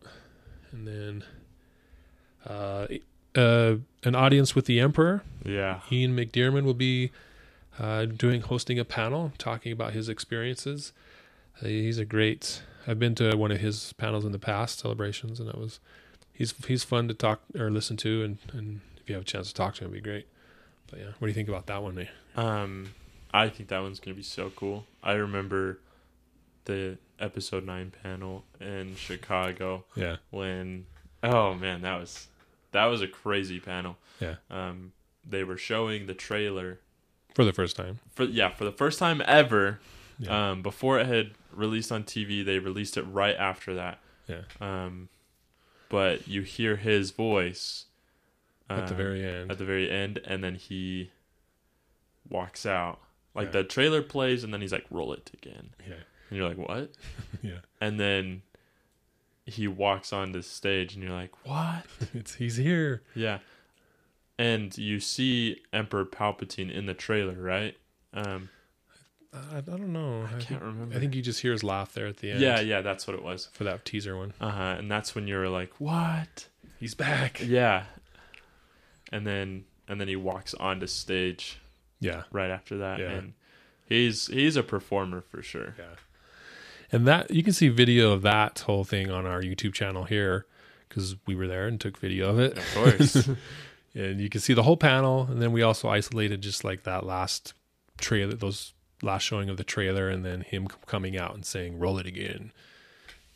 And 0.72 0.88
then 0.88 1.24
uh, 2.46 2.88
uh, 3.36 3.76
an 4.04 4.16
audience 4.16 4.56
with 4.56 4.66
the 4.66 4.80
Emperor. 4.80 5.24
Yeah. 5.46 5.82
Ian 5.92 6.16
McDiarmid 6.16 6.64
will 6.64 6.74
be 6.74 7.12
uh, 7.80 8.06
doing 8.06 8.42
hosting 8.42 8.80
a 8.80 8.86
panel 8.86 9.32
talking 9.38 9.72
about 9.72 9.94
his 9.94 10.10
experiences. 10.10 10.94
Uh, 11.62 11.68
he's 11.68 11.98
a 11.98 12.06
great. 12.06 12.62
I've 12.88 13.00
been 13.00 13.16
to 13.16 13.36
one 13.38 13.52
of 13.52 13.60
his 13.60 13.94
panels 13.94 14.26
in 14.26 14.32
the 14.32 14.40
past 14.40 14.80
celebrations, 14.80 15.40
and 15.40 15.48
that 15.48 15.58
was 15.58 15.80
he's 16.34 16.54
he's 16.68 16.84
fun 16.84 17.08
to 17.08 17.14
talk 17.14 17.42
or 17.58 17.72
listen 17.72 17.96
to, 17.98 18.24
and, 18.24 18.38
and 18.52 18.82
if 18.98 19.08
you 19.08 19.16
have 19.16 19.24
a 19.24 19.26
chance 19.26 19.48
to 19.48 19.54
talk 19.54 19.76
to 19.76 19.86
him, 19.86 19.92
it'd 19.92 20.04
be 20.04 20.10
great. 20.10 20.28
But 20.94 21.02
yeah, 21.02 21.08
what 21.18 21.22
do 21.22 21.28
you 21.28 21.34
think 21.34 21.50
about 21.50 21.66
that 21.68 21.82
one, 21.82 21.96
Nate? 21.96 22.08
Um, 22.36 22.94
I 23.34 23.50
think 23.50 23.70
that 23.70 23.82
one's 23.82 24.00
gonna 24.00 24.14
be 24.14 24.22
so 24.22 24.52
cool. 24.56 24.86
I 25.02 25.14
remember 25.14 25.80
the 26.66 27.00
episode 27.20 27.66
nine 27.66 27.92
panel 28.04 28.44
in 28.62 28.96
Chicago 28.96 29.86
Yeah, 29.96 30.18
when 30.30 30.86
oh 31.24 31.56
man, 31.56 31.82
that 31.82 32.00
was 32.00 32.28
that 32.74 32.86
was 32.86 33.02
a 33.02 33.08
crazy 33.08 33.60
panel. 33.60 33.98
Yeah. 34.20 34.36
Um, 34.52 34.92
they 35.28 35.44
were 35.44 35.58
showing 35.58 36.06
the 36.06 36.14
trailer 36.14 36.80
For 37.34 37.44
the 37.44 37.54
first 37.54 37.76
time. 37.76 37.98
for 38.14 38.26
yeah 38.26 38.50
for 38.50 38.64
the 38.64 38.72
first 38.72 39.00
time 39.00 39.20
ever. 39.26 39.80
Yeah. 40.20 40.52
Um, 40.52 40.62
before 40.62 41.00
it 41.00 41.08
had 41.08 41.32
released 41.52 41.92
on 41.92 42.04
TV, 42.04 42.46
they 42.46 42.60
released 42.60 42.98
it 42.98 43.04
right 43.04 43.36
after 43.36 43.74
that. 43.74 43.98
Yeah. 44.28 44.42
Um, 44.62 45.10
but 45.90 46.28
you 46.28 46.44
hear 46.44 46.76
his 46.76 47.10
voice 47.10 47.86
At 48.70 48.88
the 48.88 48.94
um, 48.94 48.98
very 48.98 49.26
end. 49.26 49.52
at 49.52 49.58
the 49.58 49.66
very 49.66 49.90
end, 49.90 50.20
and 50.26 50.44
then 50.44 50.56
he 50.56 51.12
walks 52.30 52.66
out. 52.66 53.00
Like 53.36 53.48
Yeah. 53.48 53.52
the 53.52 53.64
trailer 53.64 54.02
plays, 54.02 54.44
and 54.44 54.54
then 54.54 54.62
he's 54.62 54.72
like, 54.72 54.86
"Roll 54.90 55.12
it 55.14 55.32
again," 55.34 55.72
yeah. 55.88 55.96
and 56.30 56.38
you're 56.38 56.48
like, 56.48 56.58
"What?" 56.58 56.92
Yeah. 57.42 57.60
And 57.82 58.00
then 58.00 58.44
he 59.46 59.68
walks 59.68 60.14
onto 60.14 60.42
stage, 60.42 60.94
and 60.94 61.04
you're 61.04 61.12
like, 61.14 61.32
"What?" 61.46 61.86
It's 62.14 62.36
he's 62.36 62.56
here. 62.58 63.02
Yeah. 63.16 63.40
And 64.40 64.76
you 64.78 65.00
see 65.00 65.62
Emperor 65.72 66.06
Palpatine 66.06 66.72
in 66.72 66.86
the 66.88 66.94
trailer, 66.96 67.34
right? 67.42 67.78
Um, 68.14 68.50
I, 69.32 69.58
I 69.58 69.62
don't 69.62 69.94
know. 69.94 70.28
I 70.32 70.38
I, 70.38 70.40
can't 70.40 70.62
remember. 70.62 70.96
I 70.96 71.00
think 71.00 71.14
you 71.16 71.22
just 71.22 71.42
hear 71.42 71.52
his 71.52 71.64
laugh 71.64 71.94
there 71.94 72.08
at 72.08 72.18
the 72.18 72.32
end. 72.32 72.40
yeah, 72.42 72.60
yeah, 72.60 72.82
that's 72.82 73.06
what 73.08 73.16
it 73.16 73.24
was. 73.24 73.50
For 73.54 73.64
that 73.64 73.84
teaser 73.86 74.16
one. 74.18 74.34
Uh 74.40 74.50
huh. 74.52 74.76
And 74.78 74.90
that's 74.90 75.14
when 75.16 75.28
you're 75.28 75.50
like, 75.50 75.74
"What?" 75.80 76.48
He's 76.80 76.94
back. 76.96 77.42
Yeah. 77.42 77.86
And 79.14 79.26
then 79.28 79.66
and 79.88 80.00
then 80.02 80.08
he 80.08 80.16
walks 80.16 80.54
onto 80.56 80.88
stage 80.88 81.60
Yeah. 82.00 82.24
right 82.32 82.50
after 82.50 82.78
that, 82.80 83.00
Yeah. 83.00 83.12
and 83.12 83.34
he's 83.86 84.28
he's 84.28 84.56
a 84.56 84.64
performer 84.64 85.22
for 85.22 85.42
sure. 85.42 85.76
Yeah. 85.78 85.96
And 86.92 87.08
that 87.08 87.32
you 87.32 87.44
can 87.44 87.54
see 87.54 87.70
video 87.70 88.12
of 88.12 88.22
that 88.24 88.60
whole 88.60 88.84
thing 88.84 89.10
on 89.12 89.26
our 89.26 89.42
YouTube 89.42 89.74
channel 89.74 90.04
here 90.06 90.46
because 90.90 91.16
we 91.26 91.36
were 91.36 91.48
there 91.48 91.68
and 91.68 91.80
took 91.80 91.98
video 91.98 92.30
of 92.30 92.40
it. 92.40 92.58
Of 92.58 92.74
course. 92.74 93.30
and 93.96 94.20
you 94.22 94.30
can 94.30 94.42
see 94.42 94.54
the 94.54 94.64
whole 94.64 94.78
panel. 94.78 95.28
And 95.30 95.42
then 95.42 95.52
we 95.52 95.62
also 95.64 95.90
isolated 95.90 96.42
just 96.42 96.64
like 96.64 96.84
that 96.84 97.06
last 97.06 97.54
trailer, 98.00 98.34
those 98.34 98.74
last 99.02 99.24
showing 99.24 99.50
of 99.50 99.58
the 99.58 99.64
trailer, 99.64 100.10
and 100.10 100.24
then 100.26 100.42
him 100.42 100.68
coming 100.86 101.18
out 101.18 101.34
and 101.36 101.46
saying 101.46 101.78
"Roll 101.80 101.98
it 102.00 102.06
again." 102.08 102.52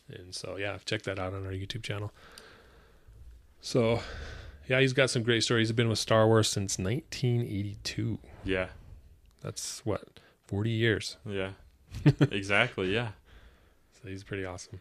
And 0.10 0.34
so 0.34 0.56
yeah, 0.58 0.78
check 0.86 1.02
that 1.04 1.20
out 1.20 1.34
on 1.34 1.46
our 1.46 1.52
YouTube 1.52 1.84
channel. 1.84 2.12
So 3.62 4.02
yeah, 4.68 4.80
he's 4.80 4.94
got 4.94 5.10
some 5.10 5.24
great 5.24 5.44
stories. 5.44 5.70
He's 5.70 5.76
been 5.76 5.90
with 5.90 6.00
Star 6.00 6.28
Wars 6.28 6.48
since 6.48 6.78
1982. 6.78 8.20
yeah. 8.44 8.68
That's 9.42 9.86
what 9.86 10.20
40 10.48 10.72
years. 10.72 11.18
Yeah. 11.26 11.52
exactly. 12.32 12.94
Yeah. 12.94 13.10
So 14.02 14.10
he's 14.10 14.24
pretty 14.24 14.46
awesome. 14.46 14.80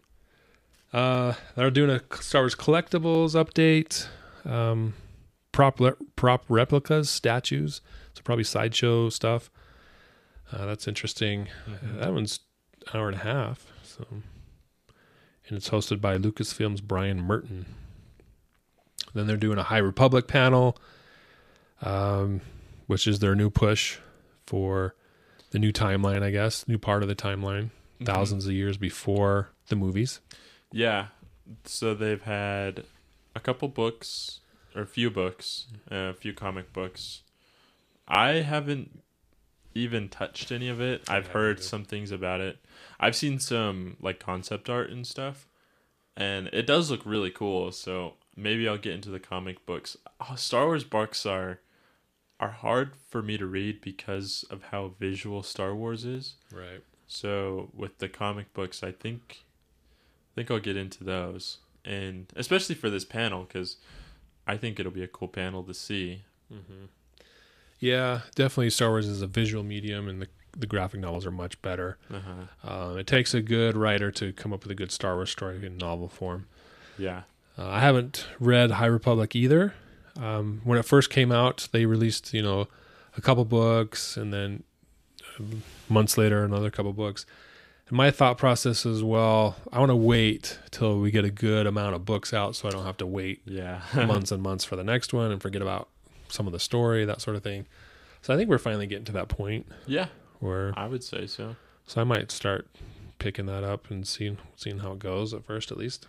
Uh, 0.93 1.33
they're 1.55 1.71
doing 1.71 1.89
a 1.91 2.03
Star 2.21 2.43
Wars 2.43 2.55
collectibles 2.55 3.33
update. 3.35 4.07
Um, 4.51 4.93
prop 5.53 5.81
le- 5.81 5.97
prop 6.17 6.45
replicas, 6.51 7.09
statues. 7.09 7.81
So 8.13 8.21
probably 8.23 8.45
sideshow 8.45 9.09
stuff. 9.09 9.51
Uh, 10.53 10.67
that's 10.67 10.87
interesting. 10.87 11.49
Uh, 11.67 12.01
that 12.01 12.13
one's 12.13 12.41
an 12.93 12.99
hour 13.01 13.09
and 13.09 13.17
a 13.17 13.21
half. 13.21 13.67
So, 13.83 14.05
and 14.11 15.57
it's 15.57 15.71
hosted 15.71 16.01
by 16.03 16.19
Lucasfilm's 16.19 16.83
Brian 16.83 17.21
Merton. 17.23 17.65
Then 19.17 19.27
they're 19.27 19.39
doing 19.39 19.57
a 19.57 19.63
High 19.63 19.79
Republic 19.79 20.27
panel, 20.29 20.77
um, 21.81 22.43
which 22.87 23.07
is 23.07 23.19
their 23.21 23.35
new 23.35 23.49
push 23.49 23.97
for 24.47 24.95
the 25.53 25.59
new 25.59 25.73
timeline, 25.73 26.23
I 26.23 26.31
guess, 26.31 26.69
new 26.69 26.77
part 26.79 27.03
of 27.03 27.09
the 27.09 27.15
timeline 27.17 27.71
Mhm. 28.01 28.07
thousands 28.07 28.47
of 28.47 28.53
years 28.53 28.77
before 28.77 29.49
the 29.69 29.77
movies. 29.77 30.21
Yeah. 30.71 31.09
So 31.65 31.95
they've 31.95 32.23
had 32.23 32.85
a 33.35 33.41
couple 33.41 33.69
books 33.69 34.41
or 34.75 34.83
a 34.83 34.87
few 34.87 35.09
books, 35.11 35.69
a 35.91 36.13
few 36.13 36.35
comic 36.35 36.75
books. 36.75 37.23
I 38.07 38.35
haven't 38.43 39.03
even 39.75 40.11
touched 40.11 40.53
any 40.53 40.69
of 40.69 40.79
it. 40.81 41.09
I've 41.09 41.29
heard 41.29 41.63
some 41.63 41.85
things 41.85 42.11
about 42.11 42.41
it. 42.43 42.59
I've 43.01 43.17
seen 43.17 43.39
some 43.39 43.97
like 44.01 44.21
concept 44.21 44.69
art 44.69 44.91
and 44.91 45.07
stuff, 45.07 45.49
and 46.17 46.49
it 46.53 46.67
does 46.67 46.91
look 46.91 47.01
really 47.07 47.31
cool. 47.31 47.73
So 47.73 48.15
maybe 48.37 48.69
I'll 48.69 48.79
get 48.79 48.95
into 48.95 49.11
the 49.11 49.21
comic 49.21 49.65
books. 49.67 49.97
Oh, 50.21 50.35
Star 50.37 50.67
Wars 50.67 50.85
books 50.85 51.25
are 51.27 51.61
are 52.39 52.51
hard 52.51 52.93
for 53.09 53.23
me 53.23 53.39
to 53.39 53.47
read 53.47 53.81
because 53.81 54.45
of 54.51 54.65
how 54.65 54.93
visual 54.99 55.43
Star 55.43 55.75
Wars 55.75 56.05
is. 56.05 56.35
Right. 56.53 56.83
So 57.07 57.71
with 57.73 57.99
the 57.99 58.09
comic 58.09 58.53
books, 58.53 58.83
I 58.83 58.93
think 58.93 59.45
I 60.33 60.35
think 60.35 60.51
I'll 60.51 60.61
get 60.61 60.77
into 60.77 61.03
those, 61.03 61.59
and 61.85 62.27
especially 62.37 62.75
for 62.75 62.91
this 62.91 63.05
panel 63.05 63.45
because 63.45 63.77
I 64.47 64.57
think 64.57 64.79
it'll 64.79 64.93
be 64.93 65.05
a 65.05 65.09
cool 65.09 65.29
panel 65.29 65.63
to 65.65 65.75
see. 65.75 66.23
Mm-hmm. 66.53 66.87
Yeah, 67.79 68.23
definitely. 68.35 68.71
Star 68.71 68.91
Wars 68.91 69.07
is 69.07 69.23
a 69.23 69.27
visual 69.27 69.65
medium, 69.65 70.09
and 70.09 70.21
the 70.23 70.29
the 70.59 70.67
graphic 70.67 71.01
novels 71.01 71.27
are 71.27 71.31
much 71.31 71.61
better. 71.61 71.99
Uh-huh. 72.11 72.69
Uh, 72.69 72.95
it 72.97 73.07
takes 73.07 73.35
a 73.35 73.43
good 73.43 73.77
writer 73.77 74.11
to 74.11 74.33
come 74.33 74.53
up 74.53 74.63
with 74.63 74.73
a 74.73 74.75
good 74.75 74.91
Star 74.91 75.15
Wars 75.15 75.31
story 75.31 75.65
in 75.65 75.77
novel 75.77 76.09
form. 76.09 76.47
Yeah, 76.99 77.23
Uh, 77.59 77.69
I 77.69 77.81
haven't 77.81 78.27
read 78.39 78.73
High 78.73 78.87
Republic 78.87 79.35
either. 79.35 79.75
Um, 80.21 80.61
when 80.65 80.79
it 80.79 80.85
first 80.85 81.11
came 81.11 81.31
out, 81.33 81.69
they 81.73 81.87
released 81.87 82.33
you 82.33 82.43
know 82.43 82.69
a 83.17 83.21
couple 83.21 83.45
books, 83.45 84.17
and 84.17 84.33
then 84.33 84.63
um, 85.39 85.63
months 85.89 86.19
later 86.19 86.45
another 86.45 86.71
couple 86.71 86.93
books. 86.93 87.27
And 87.89 87.97
my 87.97 88.11
thought 88.11 88.37
process 88.37 88.85
is, 88.85 89.05
well, 89.05 89.57
I 89.73 89.79
want 89.79 89.91
to 89.91 89.97
wait 89.97 90.59
till 90.73 90.99
we 90.99 91.13
get 91.13 91.25
a 91.25 91.31
good 91.31 91.69
amount 91.69 91.95
of 91.95 92.05
books 92.05 92.35
out, 92.35 92.57
so 92.57 92.67
I 92.67 92.73
don't 92.73 92.85
have 92.85 92.97
to 92.97 93.07
wait 93.07 93.43
yeah, 93.45 93.83
months 93.95 94.33
and 94.33 94.43
months 94.43 94.65
for 94.65 94.75
the 94.75 94.85
next 94.85 95.13
one 95.13 95.31
and 95.31 95.41
forget 95.41 95.63
about 95.63 95.89
some 96.29 96.47
of 96.47 96.53
the 96.53 96.59
story, 96.59 97.05
that 97.05 97.21
sort 97.21 97.37
of 97.37 97.45
thing. 97.45 97.67
So 98.23 98.35
I 98.35 98.37
think 98.37 98.51
we're 98.51 98.59
finally 98.59 98.89
getting 98.89 99.05
to 99.05 99.13
that 99.13 99.29
point 99.29 99.67
yeah. 99.87 100.07
where 100.41 100.73
I 100.77 100.89
would 100.89 101.05
say 101.05 101.29
so. 101.29 101.55
so 101.87 102.01
I 102.01 102.05
might 102.05 102.33
start 102.33 102.67
picking 103.21 103.47
that 103.47 103.63
up 103.63 103.89
and 103.89 104.07
seeing 104.07 104.39
seeing 104.57 104.81
how 104.81 104.93
it 104.93 104.99
goes 104.99 105.33
at 105.33 105.45
first 105.45 105.71
at 105.71 105.79
least. 105.79 106.09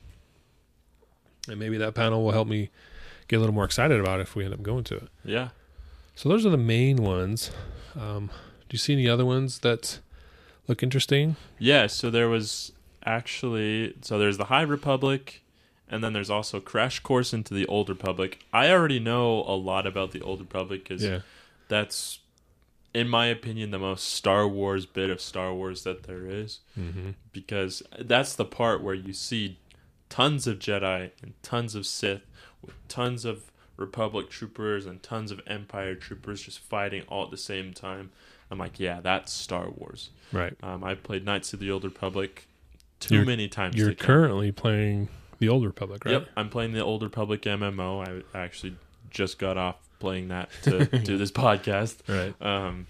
And 1.47 1.59
maybe 1.59 1.77
that 1.77 1.93
panel 1.95 2.23
will 2.23 2.31
help 2.31 2.47
me 2.47 2.69
get 3.27 3.37
a 3.37 3.39
little 3.39 3.55
more 3.55 3.65
excited 3.65 3.99
about 3.99 4.19
it 4.19 4.23
if 4.23 4.35
we 4.35 4.43
end 4.45 4.53
up 4.53 4.61
going 4.63 4.83
to 4.85 4.95
it. 4.95 5.07
Yeah, 5.23 5.49
So 6.15 6.29
those 6.29 6.45
are 6.45 6.49
the 6.49 6.57
main 6.57 6.97
ones. 6.97 7.51
Um, 7.99 8.27
do 8.69 8.73
you 8.73 8.77
see 8.77 8.93
any 8.93 9.07
other 9.09 9.25
ones 9.25 9.59
that 9.59 9.99
look 10.67 10.83
interesting? 10.83 11.35
yeah. 11.59 11.87
So 11.87 12.09
there 12.09 12.29
was 12.29 12.71
actually 13.05 13.95
so 14.01 14.19
there's 14.19 14.37
the 14.37 14.45
High 14.45 14.61
Republic, 14.63 15.41
and 15.89 16.03
then 16.03 16.13
there's 16.13 16.29
also 16.29 16.59
Crash 16.59 16.99
Course 16.99 17.33
into 17.33 17.53
the 17.53 17.65
Old 17.67 17.87
Republic. 17.89 18.39
I 18.53 18.69
already 18.71 18.99
know 18.99 19.43
a 19.47 19.55
lot 19.55 19.87
about 19.87 20.11
the 20.11 20.21
Old 20.21 20.39
Republic 20.41 20.83
because 20.83 21.03
Yeah. 21.03 21.19
that's, 21.69 22.19
in 22.93 23.07
my 23.07 23.27
opinion, 23.27 23.71
the 23.71 23.79
most 23.79 24.05
Star 24.13 24.47
Wars 24.47 24.85
bit 24.85 25.09
of 25.09 25.21
Star 25.21 25.53
Wars 25.53 25.83
that 25.83 26.03
there 26.03 26.25
is. 26.27 26.59
Mm-hmm. 26.77 27.11
because 27.31 27.81
that's 27.99 28.35
the 28.35 28.45
part 28.45 28.81
where 28.83 28.93
you 28.95 29.13
see 29.13 29.57
tons 30.17 30.47
of 30.47 30.57
Jedi 30.57 31.11
and 31.21 31.33
tons 31.43 31.75
of 31.75 31.85
Sith 31.85 32.23
with 32.63 32.73
tons 32.87 33.23
of 33.23 33.51
Republic 33.77 34.31
troopers 34.31 34.87
and 34.87 35.03
tons 35.03 35.29
of 35.29 35.39
Empire 35.45 35.93
troopers 35.93 36.41
just 36.41 36.57
fighting 36.57 37.03
all 37.07 37.23
at 37.25 37.29
the 37.29 37.37
same 37.37 37.71
time. 37.71 38.09
I'm 38.49 38.57
like, 38.57 38.79
yeah, 38.79 38.99
that's 38.99 39.31
Star 39.31 39.69
Wars. 39.69 40.09
Right. 40.31 40.55
Um, 40.63 40.83
I 40.83 40.95
played 40.95 41.23
Knights 41.23 41.53
of 41.53 41.59
the 41.59 41.69
Old 41.69 41.83
Republic 41.83 42.47
too 42.99 43.13
You're- 43.13 43.27
many 43.27 43.47
times. 43.47 43.75
You're 43.75 43.93
currently 43.93 44.51
playing 44.51 45.09
the 45.37 45.49
Old 45.49 45.63
Republic, 45.63 46.03
right? 46.03 46.13
Yep, 46.13 46.29
I'm 46.35 46.49
playing 46.49 46.71
the 46.73 46.83
Old 46.83 47.03
Republic 47.03 47.43
MMO. 47.43 48.23
I 48.33 48.39
actually 48.39 48.75
just 49.11 49.37
got 49.37 49.55
off 49.55 49.75
playing 49.99 50.29
that 50.29 50.49
to 50.63 50.85
do 51.03 51.19
this 51.19 51.31
podcast. 51.31 51.97
Right. 52.07 52.33
Um, 52.41 52.87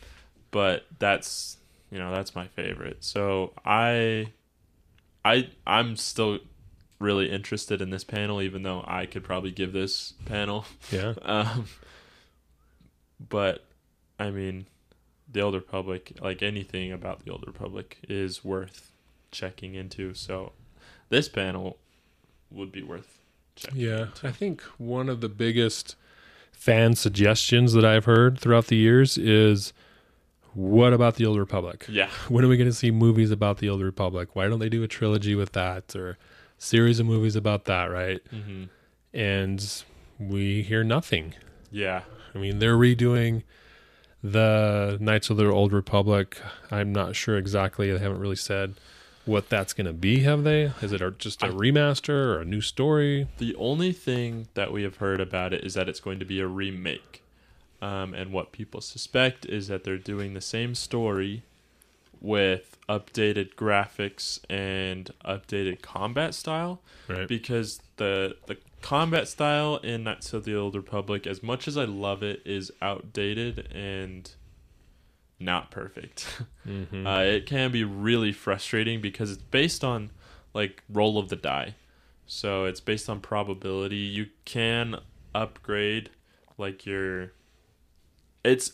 but 0.52 0.86
that's 0.98 1.58
you 1.92 2.00
know 2.00 2.10
that's 2.16 2.36
my 2.36 2.48
favorite. 2.48 3.04
So 3.04 3.52
I, 3.66 4.32
I 5.26 5.50
I'm 5.66 5.98
still 5.98 6.40
really 7.00 7.30
interested 7.32 7.82
in 7.82 7.90
this 7.90 8.04
panel, 8.04 8.42
even 8.42 8.64
though 8.64 8.84
I 8.88 9.06
could 9.06 9.24
probably 9.24 9.52
give 9.52 9.74
this 9.74 10.14
panel. 10.26 10.66
Yeah. 10.92 11.14
Um, 11.24 11.66
but 13.30 13.66
I 14.20 14.30
mean, 14.30 14.68
the 15.32 15.42
Old 15.42 15.56
Republic, 15.56 16.14
like 16.22 16.42
anything 16.42 16.92
about 16.92 17.26
the 17.26 17.32
Old 17.32 17.44
Republic, 17.48 17.98
is 18.08 18.44
worth 18.46 18.92
checking 19.32 19.76
into. 19.76 20.14
So 20.14 20.54
this 21.10 21.28
panel 21.28 21.78
would 22.52 22.72
be 22.72 22.84
worth 22.84 23.20
checking. 23.56 23.80
Yeah, 23.80 24.02
into. 24.04 24.28
I 24.28 24.32
think 24.32 24.62
one 24.78 25.10
of 25.10 25.22
the 25.22 25.30
biggest 25.30 25.96
fan 26.52 26.96
suggestions 26.96 27.74
that 27.74 27.86
I've 27.86 28.06
heard 28.06 28.40
throughout 28.40 28.68
the 28.68 28.76
years 28.76 29.18
is 29.18 29.74
what 30.54 30.92
about 30.94 31.16
the 31.16 31.26
Old 31.26 31.38
Republic? 31.38 31.86
yeah, 31.88 32.10
When 32.30 32.44
are 32.44 32.48
we 32.48 32.58
going 32.58 32.70
to 32.70 32.76
see 32.76 32.90
movies 32.92 33.32
about 33.32 33.60
the 33.60 33.70
Old 33.70 33.82
Republic? 33.82 34.30
Why 34.36 34.48
don't 34.48 34.60
they 34.60 34.70
do 34.70 34.82
a 34.84 34.88
trilogy 34.88 35.36
with 35.36 35.52
that 35.54 35.96
or 35.96 36.18
series 36.58 37.00
of 37.00 37.06
movies 37.06 37.36
about 37.36 37.66
that, 37.66 37.86
right? 37.86 38.22
hmm 38.30 38.66
And 39.14 39.84
we 40.20 40.62
hear 40.64 40.84
nothing. 40.84 41.34
yeah, 41.72 42.02
I 42.34 42.38
mean, 42.40 42.60
they're 42.60 42.78
redoing 42.78 43.44
the 44.24 44.98
Knights 45.00 45.30
of 45.30 45.38
the 45.38 45.46
Old 45.48 45.72
Republic. 45.74 46.40
I'm 46.72 46.92
not 46.92 47.16
sure 47.16 47.38
exactly. 47.38 47.92
They 47.92 48.00
haven't 48.00 48.20
really 48.20 48.36
said 48.36 48.76
what 49.26 49.50
that's 49.50 49.74
going 49.74 49.88
to 49.88 49.94
be? 49.94 50.22
Have 50.22 50.44
they? 50.44 50.72
Is 50.82 50.92
it 50.94 51.02
just 51.20 51.44
a 51.44 51.48
remaster 51.48 52.10
or 52.36 52.40
a 52.42 52.46
new 52.46 52.62
story? 52.62 53.28
The 53.38 53.56
only 53.56 53.92
thing 53.92 54.48
that 54.54 54.72
we 54.72 54.84
have 54.84 54.98
heard 54.98 55.20
about 55.20 55.54
it 55.54 55.64
is 55.64 55.74
that 55.74 55.90
it's 55.90 56.00
going 56.00 56.20
to 56.20 56.26
be 56.26 56.40
a 56.40 56.48
remake. 56.48 57.24
Um, 57.82 58.14
and 58.14 58.32
what 58.32 58.52
people 58.52 58.82
suspect 58.82 59.46
is 59.46 59.68
that 59.68 59.84
they're 59.84 59.98
doing 59.98 60.34
the 60.34 60.42
same 60.42 60.74
story 60.76 61.44
with 62.22 62.77
updated 62.90 63.56
graphics 63.56 64.40
and 64.50 65.10
updated 65.26 65.82
combat 65.82 66.34
style 66.34 66.82
Right. 67.08 67.28
because 67.28 67.82
the 67.98 68.38
the 68.48 68.58
combat 68.82 69.28
style 69.28 69.78
in 69.78 70.04
Knights 70.04 70.34
of 70.34 70.44
the 70.46 70.56
Old 70.56 70.76
Republic, 70.76 71.26
as 71.28 71.42
much 71.44 71.68
as 71.68 71.78
I 71.78 71.86
love 71.86 72.24
it, 72.24 72.42
is 72.46 72.72
outdated 72.82 73.68
and 73.74 74.30
not 75.40 75.70
perfect. 75.72 76.22
hmm 76.64 77.06
Uh, 77.06 77.20
it 77.22 77.46
can 77.46 77.72
be 77.72 77.84
really 77.84 78.32
frustrating 78.32 79.02
because 79.02 79.32
it's 79.32 79.42
based 79.42 79.84
on 79.84 80.12
like 80.54 80.84
roll 80.90 81.18
of 81.18 81.30
the 81.30 81.36
die. 81.36 81.76
So 82.26 82.66
it's 82.66 82.80
based 82.82 83.10
on 83.10 83.20
probability. 83.22 83.98
You 83.98 84.28
can 84.46 84.98
upgrade 85.36 86.10
like 86.58 86.86
your 86.86 87.32
it's 88.44 88.74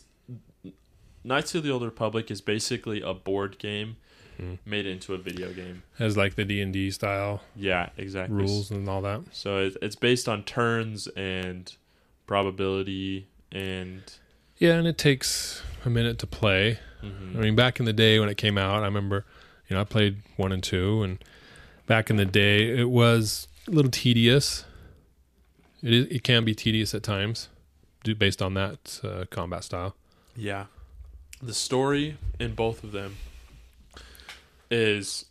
Knights 1.26 1.54
of 1.54 1.62
the 1.62 1.70
Old 1.70 1.82
Republic 1.82 2.30
is 2.30 2.40
basically 2.40 3.00
a 3.00 3.14
board 3.14 3.58
game 3.58 3.96
Mhm. 4.40 4.58
made 4.66 4.86
into 4.86 5.14
a 5.14 5.18
video 5.18 5.52
game. 5.52 5.82
As 5.98 6.16
like 6.16 6.34
the 6.34 6.44
D 6.44 6.60
and 6.60 6.72
D 6.72 6.90
style 6.90 7.42
Yeah, 7.56 7.90
exactly. 7.96 8.36
rules 8.36 8.70
and 8.70 8.88
all 8.88 9.02
that. 9.02 9.20
So 9.32 9.70
it's 9.80 9.96
based 9.96 10.28
on 10.28 10.42
turns 10.44 11.06
and 11.08 11.72
probability 12.26 13.26
and 13.52 14.02
Yeah, 14.58 14.74
and 14.74 14.86
it 14.86 14.98
takes 14.98 15.62
a 15.84 15.90
minute 15.90 16.18
to 16.20 16.26
play. 16.26 16.78
mhm. 17.02 17.36
I 17.36 17.40
mean, 17.40 17.54
back 17.56 17.78
in 17.80 17.86
the 17.86 17.92
day 17.92 18.18
when 18.18 18.28
it 18.28 18.36
came 18.36 18.56
out, 18.58 18.82
I 18.82 18.86
remember, 18.86 19.24
you 19.68 19.74
know, 19.74 19.80
I 19.80 19.84
played 19.84 20.22
one 20.36 20.52
and 20.52 20.62
two, 20.62 21.02
and 21.02 21.18
back 21.86 22.08
in 22.10 22.16
the 22.16 22.24
day, 22.24 22.68
it 22.78 22.88
was 22.88 23.46
a 23.68 23.70
little 23.72 23.90
tedious. 23.90 24.64
It 25.82 25.92
is, 25.92 26.06
it 26.06 26.22
can 26.24 26.44
be 26.44 26.54
tedious 26.54 26.94
at 26.94 27.02
times, 27.02 27.48
based 28.18 28.40
on 28.40 28.54
that 28.54 29.00
uh, 29.04 29.24
combat 29.30 29.64
style. 29.64 29.94
Yeah. 30.36 30.66
The 31.42 31.52
story 31.54 32.16
in 32.40 32.54
both 32.54 32.82
of 32.84 32.92
them 32.92 33.16
is 34.70 35.26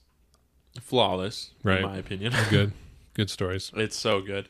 flawless, 0.82 1.52
Right. 1.64 1.78
in 1.80 1.86
my 1.86 1.98
opinion. 1.98 2.34
Good, 2.50 2.72
good 3.14 3.30
stories. 3.30 3.72
it's 3.76 3.98
so 3.98 4.22
good. 4.22 4.50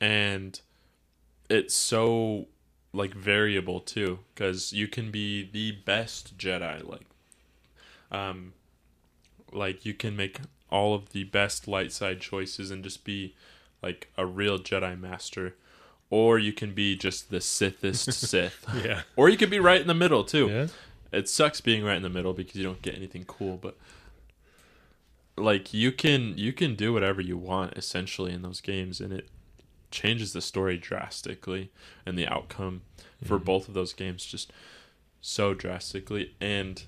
And 0.00 0.60
it's 1.50 1.74
so 1.74 2.46
like 2.92 3.12
variable 3.14 3.80
too 3.80 4.18
cuz 4.34 4.72
you 4.72 4.88
can 4.88 5.10
be 5.10 5.42
the 5.50 5.72
best 5.72 6.36
Jedi 6.38 6.82
like 6.88 7.06
um 8.10 8.54
like 9.52 9.84
you 9.84 9.92
can 9.94 10.16
make 10.16 10.40
all 10.70 10.94
of 10.94 11.10
the 11.10 11.24
best 11.24 11.68
light 11.68 11.92
side 11.92 12.20
choices 12.20 12.70
and 12.70 12.82
just 12.84 13.04
be 13.04 13.34
like 13.82 14.08
a 14.16 14.24
real 14.26 14.58
Jedi 14.58 14.98
master 14.98 15.54
or 16.10 16.38
you 16.38 16.52
can 16.52 16.72
be 16.72 16.96
just 16.96 17.30
the 17.30 17.38
Sithest 17.38 18.12
Sith. 18.28 18.64
Yeah, 18.82 19.02
Or 19.16 19.28
you 19.28 19.36
could 19.36 19.50
be 19.50 19.60
right 19.60 19.80
in 19.80 19.86
the 19.86 19.94
middle 19.94 20.24
too. 20.24 20.48
yeah, 20.48 20.66
It 21.12 21.28
sucks 21.28 21.60
being 21.60 21.84
right 21.84 21.96
in 21.96 22.02
the 22.02 22.08
middle 22.08 22.32
because 22.32 22.56
you 22.56 22.62
don't 22.64 22.80
get 22.80 22.94
anything 22.94 23.24
cool, 23.26 23.58
but 23.58 23.76
like 25.40 25.72
you 25.74 25.92
can 25.92 26.36
you 26.36 26.52
can 26.52 26.74
do 26.74 26.92
whatever 26.92 27.20
you 27.20 27.36
want 27.36 27.76
essentially 27.76 28.32
in 28.32 28.42
those 28.42 28.60
games 28.60 29.00
and 29.00 29.12
it 29.12 29.28
changes 29.90 30.32
the 30.32 30.40
story 30.42 30.76
drastically 30.76 31.70
and 32.04 32.18
the 32.18 32.26
outcome 32.26 32.82
for 33.24 33.38
Mhm. 33.38 33.44
both 33.44 33.68
of 33.68 33.74
those 33.74 33.92
games 33.94 34.24
just 34.26 34.52
so 35.20 35.54
drastically 35.54 36.34
and 36.40 36.84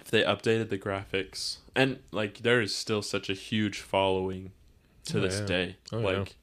if 0.00 0.10
they 0.10 0.22
updated 0.22 0.68
the 0.70 0.78
graphics 0.78 1.58
and 1.74 1.98
like 2.12 2.38
there 2.38 2.60
is 2.60 2.74
still 2.74 3.02
such 3.02 3.28
a 3.28 3.34
huge 3.34 3.80
following 3.80 4.52
to 5.04 5.18
Oh, 5.18 5.20
this 5.20 5.40
yeah. 5.40 5.46
day 5.46 5.76
Oh, 5.92 5.98
yeah. 5.98 6.04
like 6.18 6.36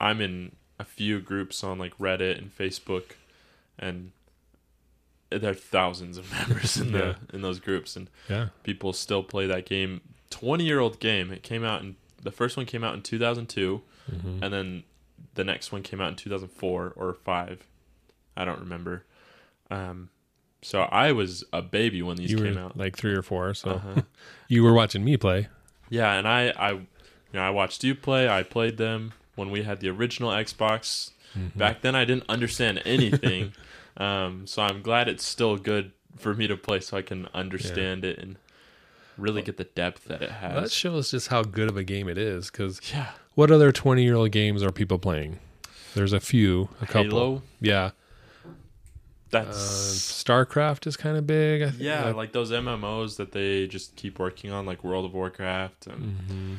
i'm 0.00 0.20
in 0.20 0.52
a 0.78 0.84
few 0.84 1.20
groups 1.20 1.62
on 1.64 1.78
like 1.78 1.96
reddit 1.98 2.38
and 2.38 2.56
facebook 2.56 3.12
and 3.78 4.12
there 5.30 5.50
are 5.50 5.54
thousands 5.54 6.18
of 6.18 6.30
members 6.48 6.76
in 6.76 6.92
the 6.92 6.98
Yeah. 6.98 7.14
in 7.32 7.42
those 7.42 7.60
groups 7.60 7.96
and 7.96 8.08
yeah. 8.28 8.48
people 8.62 8.92
still 8.92 9.22
play 9.22 9.46
that 9.46 9.64
game 9.66 10.00
20 10.30 10.64
year 10.64 10.80
old 10.80 10.98
game 11.00 11.30
it 11.32 11.42
came 11.42 11.64
out 11.64 11.82
in 11.82 11.96
the 12.22 12.30
first 12.30 12.56
one 12.56 12.66
came 12.66 12.84
out 12.84 12.94
in 12.94 13.02
2002 13.02 13.80
hmm 14.10 14.38
and 14.42 14.52
then 14.52 14.82
the 15.34 15.44
next 15.44 15.70
one 15.72 15.82
came 15.82 16.00
out 16.00 16.08
in 16.08 16.16
2004 16.16 16.92
or 16.96 17.14
5 17.14 17.66
i 18.36 18.44
don't 18.44 18.58
remember 18.60 19.04
um 19.70 20.08
so 20.62 20.82
i 20.82 21.12
was 21.12 21.44
a 21.52 21.62
baby 21.62 22.02
when 22.02 22.16
these 22.16 22.30
You 22.32 22.38
came 22.38 22.58
out 22.58 22.76
like 22.76 22.96
three 22.96 23.14
or 23.14 23.22
four, 23.22 23.54
so 23.54 23.70
Uh-huh. 23.72 24.02
you 24.48 24.62
were 24.62 24.72
watching 24.72 25.04
me 25.04 25.16
play. 25.16 25.48
yeah 25.88 26.12
and 26.14 26.26
i 26.28 26.48
i 26.50 26.70
you 26.72 26.86
know 27.34 27.42
i 27.42 27.50
watched 27.50 27.84
you 27.84 27.94
play 27.94 28.28
i 28.28 28.42
played 28.42 28.76
them 28.76 29.12
when 29.36 29.50
we 29.50 29.62
had 29.62 29.80
the 29.80 29.88
original 29.88 30.30
xbox 30.30 31.10
Mhm. 31.38 31.56
back 31.56 31.80
then 31.82 31.94
i 31.94 32.04
didn't 32.04 32.24
understand 32.28 32.82
anything 32.84 33.52
um 33.96 34.46
so 34.46 34.62
i'm 34.62 34.82
glad 34.82 35.08
it's 35.08 35.24
still 35.24 35.56
good 35.56 35.92
for 36.16 36.34
me 36.34 36.46
to 36.46 36.56
play 36.56 36.80
so 36.80 36.96
i 36.96 37.02
can 37.02 37.26
understand 37.34 38.04
it 38.04 38.18
and 38.18 38.36
really 39.18 39.42
get 39.42 39.56
the 39.58 39.64
depth 39.64 40.04
that 40.04 40.22
it 40.22 40.30
has 40.30 40.62
That 40.62 40.70
shows 40.72 41.10
just 41.10 41.28
how 41.28 41.42
good 41.42 41.68
of 41.68 41.76
a 41.76 41.84
game 41.84 42.08
it 42.08 42.16
is. 42.16 42.50
Because 42.50 42.80
yeah 42.92 43.10
what 43.34 43.50
other 43.50 43.70
twenty-year-old 43.70 44.30
games 44.32 44.62
are 44.62 44.72
people 44.72 44.98
playing? 44.98 45.38
There's 45.94 46.12
a 46.14 46.20
few, 46.20 46.68
a 46.80 46.86
couple. 46.86 47.02
halo 47.10 47.42
Yeah, 47.60 47.90
uh, 48.44 48.50
that's 49.30 49.56
StarCraft 50.24 50.86
is 50.86 50.96
kind 50.96 51.16
of 51.16 51.26
big. 51.26 51.62
I 51.62 51.70
think. 51.70 51.82
Yeah, 51.82 52.06
Uh, 52.08 52.14
like 52.14 52.32
those 52.32 52.50
MMOs 52.50 53.16
that 53.16 53.32
they 53.32 53.66
just 53.66 53.94
keep 53.96 54.18
working 54.18 54.50
on, 54.52 54.64
like 54.66 54.82
World 54.82 55.04
of 55.04 55.12
Warcraft. 55.14 55.86
And, 55.86 56.20
mhm. 56.28 56.56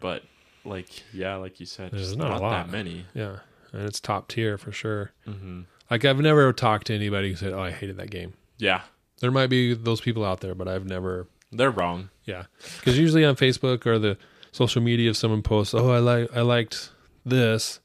But 0.00 0.24
like, 0.64 0.88
yeah, 1.12 1.36
like 1.36 1.60
you 1.60 1.66
said, 1.66 1.92
There's 1.92 2.08
just 2.08 2.18
not 2.18 2.40
not, 2.40 2.50
that 2.50 2.70
many. 2.70 3.06
yeah, 3.14 3.38
and 3.72 3.82
it's 3.84 4.00
top 4.00 4.28
tier 4.28 4.58
for 4.58 4.72
sure. 4.72 5.12
hmm 5.24 5.62
Like 5.90 6.04
I've 6.04 6.20
never 6.20 6.52
talked 6.52 6.86
to 6.88 6.94
anybody 6.94 7.30
who 7.30 7.36
said, 7.36 7.52
"Oh, 7.52 7.60
I 7.62 7.70
hated 7.70 7.96
that 7.96 8.10
game." 8.10 8.34
Yeah, 8.58 8.82
There 9.20 9.30
might 9.30 9.48
be 9.48 9.74
those 9.74 10.00
people 10.00 10.24
out 10.24 10.40
there, 10.40 10.54
but 10.54 10.68
I've 10.68 10.84
never. 10.86 11.26
they're 11.50 11.70
wrong. 11.70 12.10
Yeah, 12.24 12.44
because 12.78 12.98
usually 12.98 13.24
on 13.24 13.36
Facebook 13.36 13.86
or 13.86 13.98
the 13.98 14.16
social 14.52 14.82
media, 14.82 15.10
if 15.10 15.16
someone 15.16 15.42
posts, 15.42 15.74
"Oh, 15.74 15.90
I 15.90 15.98
like 15.98 16.34
I 16.36 16.42
liked 16.42 16.90
this," 17.24 17.80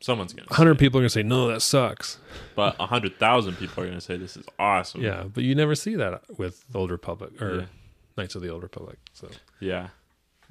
Someone's 0.00 0.32
gonna. 0.32 0.48
hundred 0.52 0.78
people 0.78 0.98
are 0.98 1.02
gonna 1.02 1.10
say, 1.10 1.22
"No, 1.22 1.48
that 1.48 1.60
sucks." 1.62 2.18
but 2.54 2.76
a 2.80 2.86
hundred 2.86 3.18
thousand 3.18 3.56
people 3.56 3.84
are 3.84 3.86
gonna 3.86 4.00
say 4.00 4.16
this 4.16 4.36
is 4.36 4.46
awesome. 4.58 5.02
Yeah, 5.02 5.24
but 5.32 5.44
you 5.44 5.54
never 5.54 5.74
see 5.74 5.94
that 5.96 6.22
with 6.38 6.64
Old 6.74 6.90
Republic 6.90 7.40
or 7.40 7.54
yeah, 7.60 7.64
Knights 8.16 8.34
of 8.34 8.42
the 8.42 8.48
Old 8.48 8.62
Republic. 8.62 8.98
So 9.12 9.28
yeah. 9.60 9.88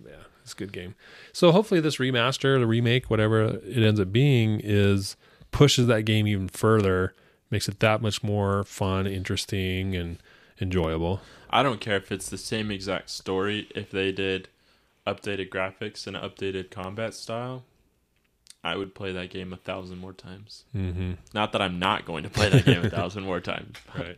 yeah, 0.04 0.14
it's 0.44 0.54
a 0.54 0.56
good 0.56 0.72
game. 0.72 0.96
So 1.34 1.52
hopefully 1.52 1.80
this 1.82 1.98
remaster, 1.98 2.60
the 2.60 2.68
remake, 2.68 3.10
whatever 3.10 3.42
it 3.44 3.78
ends 3.84 4.00
up 4.00 4.12
being, 4.12 4.62
is 4.64 5.16
pushes 5.56 5.88
that 5.88 6.04
game 6.04 6.28
even 6.28 6.50
further, 6.50 7.16
makes 7.50 7.70
it 7.70 7.80
that 7.80 8.02
much 8.02 8.22
more 8.22 8.66
fun, 8.66 9.08
interesting, 9.08 9.96
and 9.96 10.18
enjoyable. 10.60 11.22
I 11.50 11.64
don't 11.64 11.80
care 11.80 11.96
if 11.96 12.12
it's 12.12 12.30
the 12.30 12.38
same 12.38 12.70
exact 12.70 13.10
story. 13.10 13.70
If 13.74 13.90
they 13.90 14.12
did 14.12 14.50
updated 15.08 15.50
graphics 15.50 16.08
and 16.08 16.18
updated 16.18 16.72
combat 16.72 17.14
style, 17.14 17.64
I 18.66 18.76
would 18.76 18.94
play 18.94 19.14
that 19.14 19.30
game 19.30 19.54
a 19.54 19.56
thousand 19.56 20.00
more 20.00 20.12
times. 20.12 20.66
Mm-hmm. 20.76 21.14
Not 21.34 21.54
that 21.54 21.62
I'm 21.62 21.80
not 21.80 22.04
going 22.04 22.24
to 22.24 22.30
play 22.30 22.50
that 22.50 22.66
game 22.66 22.84
a 22.84 22.90
thousand 22.90 23.24
more 23.24 23.40
times. 23.40 23.78
Right. 23.98 24.18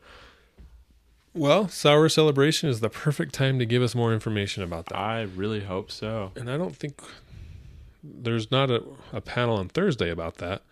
Well, 1.36 1.68
Sour 1.68 2.10
Celebration 2.10 2.68
is 2.68 2.80
the 2.80 2.90
perfect 2.90 3.36
time 3.36 3.60
to 3.60 3.66
give 3.68 3.84
us 3.84 3.94
more 3.94 4.12
information 4.12 4.64
about 4.64 4.88
that. 4.88 4.98
I 4.98 5.22
really 5.22 5.60
hope 5.60 5.92
so. 5.92 6.32
And 6.36 6.50
I 6.50 6.58
don't 6.58 6.76
think 6.76 7.00
there's 8.04 8.50
not 8.50 8.72
a, 8.72 8.84
a 9.14 9.22
panel 9.22 9.56
on 9.56 9.70
Thursday 9.70 10.10
about 10.10 10.38
that. 10.38 10.64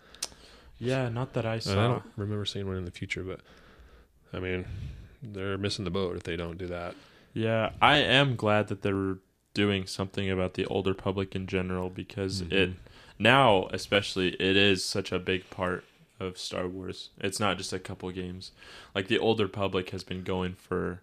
Yeah, 0.78 1.08
not 1.08 1.32
that 1.34 1.46
I 1.46 1.54
And 1.54 1.80
I 1.80 1.86
don't 1.88 2.02
remember 2.16 2.44
seeing 2.44 2.66
one 2.66 2.76
in 2.76 2.84
the 2.84 2.90
future, 2.90 3.22
but 3.22 3.40
I 4.32 4.40
mean, 4.40 4.66
they're 5.22 5.56
missing 5.58 5.84
the 5.84 5.90
boat 5.90 6.16
if 6.16 6.22
they 6.24 6.36
don't 6.36 6.58
do 6.58 6.66
that. 6.66 6.94
Yeah, 7.32 7.70
I 7.80 7.96
am 7.98 8.36
glad 8.36 8.68
that 8.68 8.82
they're 8.82 9.18
doing 9.54 9.86
something 9.86 10.30
about 10.30 10.54
the 10.54 10.66
Old 10.66 10.86
Republic 10.86 11.34
in 11.34 11.46
general 11.46 11.88
because 11.90 12.42
it 12.42 12.50
Mhm. 12.70 12.74
now 13.18 13.68
especially 13.72 14.30
it 14.34 14.56
is 14.56 14.84
such 14.84 15.12
a 15.12 15.18
big 15.18 15.48
part 15.48 15.84
of 16.20 16.36
Star 16.38 16.66
Wars. 16.68 17.10
It's 17.18 17.40
not 17.40 17.56
just 17.58 17.72
a 17.72 17.78
couple 17.78 18.10
games. 18.10 18.52
Like 18.94 19.08
the 19.08 19.18
Old 19.18 19.40
Republic 19.40 19.90
has 19.90 20.02
been 20.04 20.22
going 20.22 20.54
for 20.54 21.00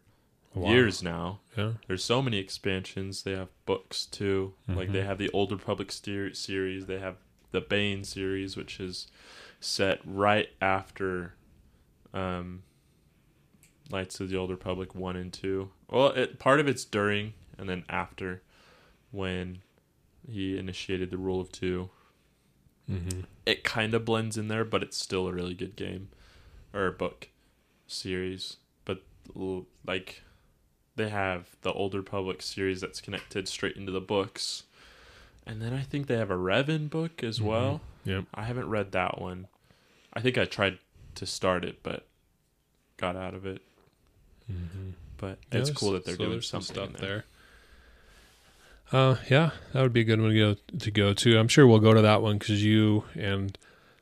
years 0.55 1.01
now. 1.01 1.39
Yeah. 1.57 1.73
There's 1.88 2.03
so 2.03 2.21
many 2.21 2.38
expansions. 2.38 3.23
They 3.23 3.31
have 3.31 3.49
books 3.65 4.05
too. 4.05 4.53
Like 4.67 4.91
they 4.91 4.99
Mhm. 5.01 5.05
have 5.05 5.17
the 5.17 5.29
Old 5.31 5.51
Republic 5.51 5.91
series. 5.91 6.86
They 6.86 6.99
have 6.99 7.17
the 7.51 7.62
Bane 7.62 8.03
series, 8.03 8.55
which 8.55 8.79
is 8.79 9.07
set 9.63 9.99
right 10.06 10.49
after 10.62 11.34
um, 12.13 12.63
Knights 13.89 14.19
of 14.19 14.30
the 14.30 14.38
Old 14.38 14.49
Republic 14.49 14.93
one 14.95 15.15
and 15.15 15.32
two. 15.32 15.71
Well, 15.89 16.08
it 16.10 16.39
part 16.39 16.60
of 16.60 16.67
it's 16.67 16.86
during 16.86 17.34
and 17.58 17.69
then 17.69 17.84
after 17.89 18.41
when 19.12 19.60
he 20.30 20.58
initiated 20.58 21.10
the 21.12 21.17
rule 21.17 21.39
of 21.41 21.52
two. 21.52 21.89
Mm-hmm. 22.89 23.21
It 23.45 23.63
kind 23.63 23.93
of 23.93 24.04
blends 24.06 24.38
in 24.38 24.47
there, 24.47 24.65
but 24.65 24.84
it's 24.84 24.97
still 24.97 25.28
a 25.28 25.34
really 25.34 25.54
good 25.54 25.76
game 25.76 26.10
or 26.73 26.91
book 26.91 27.30
series. 27.88 28.58
But 28.86 29.04
like 29.86 30.23
they 30.95 31.10
have 31.10 31.56
the 31.62 31.71
Old 31.71 31.93
Republic 31.95 32.41
series 32.41 32.82
that's 32.82 33.02
connected 33.02 33.47
straight 33.47 33.78
into 33.78 33.91
the 33.91 34.02
books, 34.02 34.63
and 35.45 35.62
then 35.62 35.73
I 35.73 35.82
think 35.82 36.08
they 36.08 36.17
have 36.17 36.32
a 36.32 36.36
Revan 36.38 36.89
book 36.89 37.23
as 37.23 37.39
Mhm. 37.39 37.43
well. 37.45 37.82
Yep. 38.06 38.26
I 38.34 38.43
haven't 38.43 38.69
read 38.69 38.91
that 38.91 39.19
one. 39.21 39.47
I 40.13 40.21
think 40.21 40.38
I 40.38 40.45
tried 40.45 40.78
to 41.15 41.26
start 41.26 41.65
it, 41.65 41.82
but 41.84 42.06
got 42.97 43.15
out 43.15 43.34
of 43.34 43.45
it. 43.45 43.62
Mm-hmm. 44.52 44.89
But 45.17 45.39
Yeah, 45.52 45.60
it's 45.60 45.71
cool 45.71 45.91
that 45.93 46.06
they're 46.06 46.15
so 46.15 46.26
doing 46.26 46.41
some 46.41 46.62
something 46.62 46.91
stuff 46.91 47.02
there. 47.02 47.10
there. 47.10 47.26
Uh, 48.91 49.15
yeah, 49.30 49.52
that 49.71 49.82
would 49.82 49.93
be 49.93 50.02
a 50.02 50.04
good 50.04 50.21
one 50.21 50.32
to 50.32 50.38
go 50.38 50.56
to 50.78 50.91
go 50.91 51.13
to. 51.13 51.38
I'm 51.39 51.47
sure 51.47 51.65
we'll 51.65 51.80
go 51.80 51.93
to 51.93 52.02
that 52.02 52.21
one 52.21 52.38
because 52.38 52.63
you 52.63 53.06
and 53.15 53.58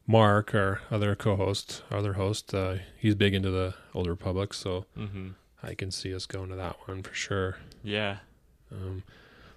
Mark, 0.08 0.54
our 0.54 0.82
other 0.92 1.16
co-host, 1.16 1.84
our 1.92 1.98
other 2.00 2.14
host, 2.14 2.54
uh, 2.54 2.76
he's 2.98 3.16
big 3.16 3.34
into 3.34 3.52
the 3.52 3.74
Old 3.94 4.08
Republic, 4.08 4.54
so 4.54 4.86
hmm 4.96 5.30
I 5.64 5.76
can 5.76 5.92
see 5.92 6.14
us 6.14 6.26
going 6.26 6.50
to 6.50 6.56
that 6.56 6.76
one 6.88 7.04
for 7.04 7.14
sure. 7.14 7.58
Yeah, 7.84 8.18
Um, 8.72 9.04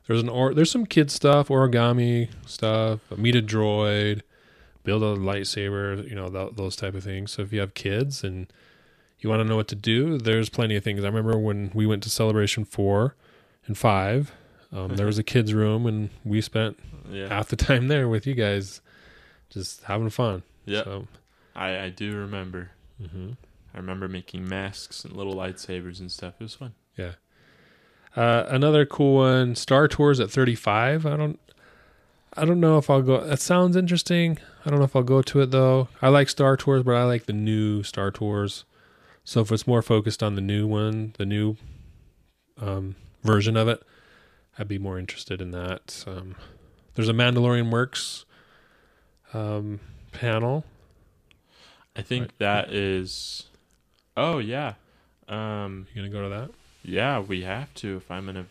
there's 0.06 0.20
an 0.20 0.28
or 0.28 0.52
there's 0.54 0.70
some 0.70 0.84
kid 0.86 1.10
stuff, 1.10 1.48
origami 1.48 2.28
stuff, 2.46 3.00
meet 3.16 3.34
a 3.34 3.42
droid, 3.42 4.20
build 4.84 5.02
a 5.02 5.16
lightsaber, 5.16 6.08
you 6.08 6.14
know 6.14 6.28
th- 6.30 6.54
those 6.54 6.76
type 6.76 6.94
of 6.94 7.02
things. 7.02 7.32
So 7.32 7.42
if 7.42 7.52
you 7.52 7.60
have 7.60 7.74
kids 7.74 8.22
and 8.22 8.46
you 9.18 9.28
want 9.30 9.40
to 9.40 9.44
know 9.44 9.56
what 9.56 9.68
to 9.68 9.74
do, 9.74 10.18
there's 10.18 10.48
plenty 10.48 10.76
of 10.76 10.84
things. 10.84 11.02
I 11.02 11.06
remember 11.08 11.36
when 11.38 11.70
we 11.74 11.86
went 11.86 12.02
to 12.04 12.10
Celebration 12.10 12.64
four 12.64 13.16
and 13.66 13.76
five, 13.76 14.32
um, 14.72 14.94
there 14.96 15.06
was 15.06 15.18
a 15.18 15.22
kids 15.22 15.52
room 15.54 15.86
and 15.86 16.10
we 16.24 16.40
spent 16.40 16.78
yeah, 17.10 17.28
half 17.28 17.48
the 17.48 17.56
time 17.70 17.88
there 17.88 18.08
with 18.08 18.26
you 18.26 18.34
guys, 18.34 18.80
just 19.50 19.82
having 19.84 20.10
fun. 20.10 20.42
yeah. 20.66 20.84
So, 20.84 21.08
I 21.56 21.78
I 21.84 21.88
do 21.90 22.16
remember. 22.16 22.70
hmm 23.00 23.32
I 23.74 23.78
remember 23.78 24.06
making 24.06 24.48
masks 24.48 25.04
and 25.04 25.16
little 25.16 25.34
lightsabers 25.34 25.98
and 25.98 26.12
stuff. 26.12 26.34
It 26.38 26.44
was 26.44 26.54
fun. 26.54 26.74
Uh, 28.16 28.46
another 28.48 28.86
cool 28.86 29.16
one, 29.16 29.56
Star 29.56 29.88
Tours 29.88 30.20
at 30.20 30.30
35. 30.30 31.04
I 31.04 31.16
don't, 31.16 31.40
I 32.36 32.44
don't 32.44 32.60
know 32.60 32.78
if 32.78 32.90
I'll 32.90 33.02
go. 33.02 33.20
That 33.24 33.40
sounds 33.40 33.76
interesting. 33.76 34.38
I 34.66 34.70
don't 34.70 34.78
know 34.78 34.84
if 34.84 34.96
I'll 34.96 35.02
go 35.02 35.22
to 35.22 35.40
it 35.42 35.50
though. 35.50 35.88
I 36.02 36.08
like 36.08 36.28
Star 36.28 36.56
Tours, 36.56 36.82
but 36.82 36.94
I 36.96 37.04
like 37.04 37.26
the 37.26 37.32
new 37.32 37.82
Star 37.82 38.10
Tours. 38.10 38.64
So 39.24 39.40
if 39.40 39.52
it's 39.52 39.66
more 39.66 39.82
focused 39.82 40.22
on 40.22 40.34
the 40.34 40.40
new 40.40 40.66
one, 40.66 41.14
the 41.16 41.24
new 41.26 41.56
um, 42.60 42.96
version 43.22 43.56
of 43.56 43.68
it, 43.68 43.82
I'd 44.58 44.68
be 44.68 44.78
more 44.78 44.98
interested 44.98 45.40
in 45.40 45.50
that. 45.52 46.04
Um, 46.06 46.34
there's 46.94 47.08
a 47.08 47.12
Mandalorian 47.14 47.70
Works 47.70 48.24
um, 49.32 49.80
panel. 50.12 50.64
I 51.96 52.02
think 52.02 52.22
Right. 52.24 52.38
that 52.38 52.72
is. 52.72 53.44
Oh 54.16 54.38
yeah, 54.38 54.74
um, 55.28 55.86
You 55.94 56.02
gonna 56.02 56.12
go 56.12 56.22
to 56.24 56.28
that? 56.28 56.50
yeah. 56.82 57.18
We 57.20 57.42
have 57.42 57.72
to 57.74 57.96
if 57.96 58.10
I'm 58.10 58.26
gonna. 58.26 58.46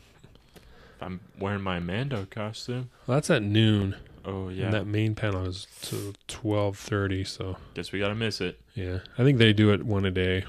I'm 1.04 1.20
wearing 1.40 1.62
my 1.62 1.80
Mando 1.80 2.26
costume. 2.30 2.90
Well, 3.08 3.18
that's 3.18 3.30
at 3.30 3.44
noon. 3.44 3.96
Oh 4.26 4.50
yeah. 4.50 4.66
And 4.66 4.74
that 4.74 4.88
main 4.88 5.16
panel 5.16 5.46
is 5.46 5.68
to 5.84 6.14
12:30. 6.28 7.28
So. 7.28 7.58
Guess 7.74 7.92
we 7.92 8.00
gotta 8.00 8.16
miss 8.16 8.40
it. 8.42 8.60
Yeah, 8.74 9.00
I 9.18 9.24
think 9.24 9.38
they 9.38 9.54
do 9.54 9.72
it 9.74 9.84
one 9.86 10.06
a 10.06 10.12
day, 10.12 10.46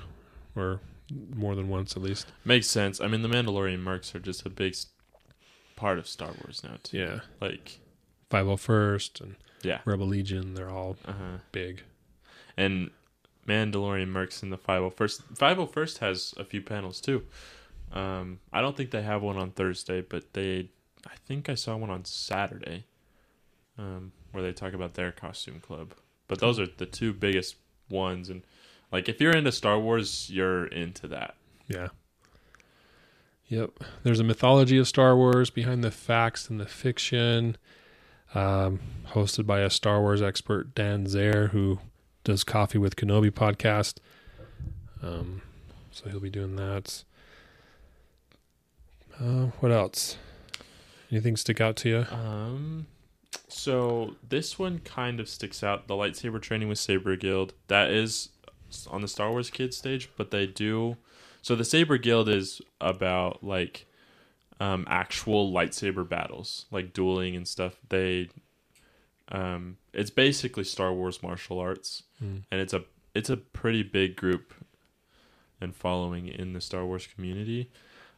or 0.54 0.80
more 1.34 1.54
than 1.54 1.68
once 1.68 1.96
at 1.96 2.02
least. 2.02 2.28
Makes 2.44 2.68
sense. 2.68 3.00
I 3.00 3.08
mean, 3.08 3.22
the 3.22 3.28
Mandalorian 3.28 3.82
mercs 3.82 4.14
are 4.14 4.20
just 4.20 4.46
a 4.46 4.50
big 4.50 4.76
part 5.76 5.98
of 5.98 6.06
Star 6.06 6.28
Wars 6.42 6.62
now 6.64 6.76
too. 6.82 6.98
Yeah, 6.98 7.20
Like, 7.40 7.80
Five 8.30 8.46
Hundred 8.46 8.60
First 8.60 9.20
and 9.20 9.34
yeah. 9.62 9.80
Rebel 9.84 10.06
Legion, 10.06 10.54
they're 10.54 10.70
all 10.70 10.96
Uh 11.04 11.12
huh. 11.12 11.38
big. 11.52 11.82
And 12.56 12.90
Mandalorian 13.48 14.10
mercs 14.12 14.42
in 14.42 14.50
the 14.50 14.56
501st. 14.56 15.22
501st 15.36 15.98
has 15.98 16.32
a 16.36 16.44
few 16.44 16.62
panels 16.62 17.00
too. 17.00 17.24
Um, 17.94 18.40
I 18.52 18.60
don't 18.60 18.76
think 18.76 18.90
they 18.90 19.02
have 19.02 19.22
one 19.22 19.36
on 19.36 19.52
Thursday, 19.52 20.00
but 20.02 20.34
they, 20.34 20.68
I 21.06 21.14
think 21.26 21.48
I 21.48 21.54
saw 21.54 21.76
one 21.76 21.90
on 21.90 22.04
Saturday, 22.04 22.84
um, 23.78 24.12
where 24.32 24.42
they 24.42 24.52
talk 24.52 24.74
about 24.74 24.94
their 24.94 25.12
costume 25.12 25.60
club. 25.60 25.94
But 26.26 26.40
those 26.40 26.58
are 26.58 26.66
the 26.66 26.86
two 26.86 27.12
biggest 27.12 27.56
ones, 27.88 28.28
and 28.28 28.42
like 28.90 29.08
if 29.08 29.20
you're 29.20 29.36
into 29.36 29.52
Star 29.52 29.78
Wars, 29.78 30.28
you're 30.28 30.66
into 30.66 31.06
that. 31.08 31.36
Yeah. 31.68 31.88
Yep. 33.46 33.70
There's 34.02 34.20
a 34.20 34.24
mythology 34.24 34.78
of 34.78 34.88
Star 34.88 35.16
Wars 35.16 35.50
behind 35.50 35.84
the 35.84 35.90
facts 35.90 36.48
and 36.48 36.58
the 36.58 36.66
fiction. 36.66 37.56
Um, 38.34 38.80
hosted 39.10 39.46
by 39.46 39.60
a 39.60 39.70
Star 39.70 40.00
Wars 40.00 40.20
expert, 40.20 40.74
Dan 40.74 41.06
Zehr, 41.06 41.50
who 41.50 41.78
does 42.24 42.42
Coffee 42.42 42.78
with 42.78 42.96
Kenobi 42.96 43.30
podcast. 43.30 43.98
Um, 45.02 45.42
so 45.92 46.08
he'll 46.08 46.18
be 46.18 46.30
doing 46.30 46.56
that. 46.56 47.04
Uh, 49.20 49.46
what 49.60 49.70
else? 49.72 50.16
Anything 51.10 51.36
stick 51.36 51.60
out 51.60 51.76
to 51.76 51.88
you? 51.88 52.06
Um, 52.10 52.86
so 53.48 54.16
this 54.28 54.58
one 54.58 54.80
kind 54.80 55.20
of 55.20 55.28
sticks 55.28 55.62
out. 55.62 55.86
The 55.86 55.94
lightsaber 55.94 56.40
training 56.40 56.68
with 56.68 56.78
Saber 56.78 57.16
Guild 57.16 57.54
that 57.68 57.90
is 57.90 58.30
on 58.88 59.02
the 59.02 59.08
Star 59.08 59.30
Wars 59.30 59.50
Kids 59.50 59.76
stage, 59.76 60.08
but 60.16 60.30
they 60.30 60.46
do. 60.46 60.96
So 61.42 61.54
the 61.54 61.64
Saber 61.64 61.98
Guild 61.98 62.28
is 62.28 62.60
about 62.80 63.44
like 63.44 63.86
um, 64.58 64.84
actual 64.88 65.52
lightsaber 65.52 66.08
battles, 66.08 66.66
like 66.72 66.92
dueling 66.92 67.36
and 67.36 67.46
stuff. 67.46 67.76
They, 67.88 68.30
um, 69.30 69.76
it's 69.92 70.10
basically 70.10 70.64
Star 70.64 70.92
Wars 70.92 71.22
martial 71.22 71.58
arts, 71.60 72.02
Hmm. 72.18 72.38
and 72.50 72.60
it's 72.60 72.72
a 72.72 72.84
it's 73.14 73.30
a 73.30 73.36
pretty 73.36 73.84
big 73.84 74.16
group 74.16 74.52
and 75.60 75.74
following 75.76 76.26
in 76.26 76.52
the 76.52 76.60
Star 76.60 76.84
Wars 76.84 77.06
community. 77.06 77.70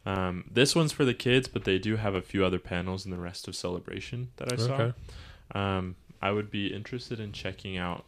Um, 0.07 0.45
this 0.49 0.73
one's 0.73 0.93
for 0.93 1.03
the 1.03 1.13
kids, 1.13 1.49
but 1.49 1.65
they 1.65 1.77
do 1.77 1.97
have 1.97 2.15
a 2.15 2.21
few 2.21 2.45
other 2.45 2.59
panels 2.59 3.03
in 3.03 3.11
the 3.11 3.17
rest 3.17 3.45
of 3.49 3.57
Celebration 3.57 4.29
that 4.37 4.53
I 4.53 4.55
saw. 4.55 4.73
Okay. 4.75 4.93
Um, 5.53 5.97
I 6.21 6.31
would 6.31 6.49
be 6.49 6.67
interested 6.67 7.19
in 7.19 7.33
checking 7.33 7.77
out 7.77 8.05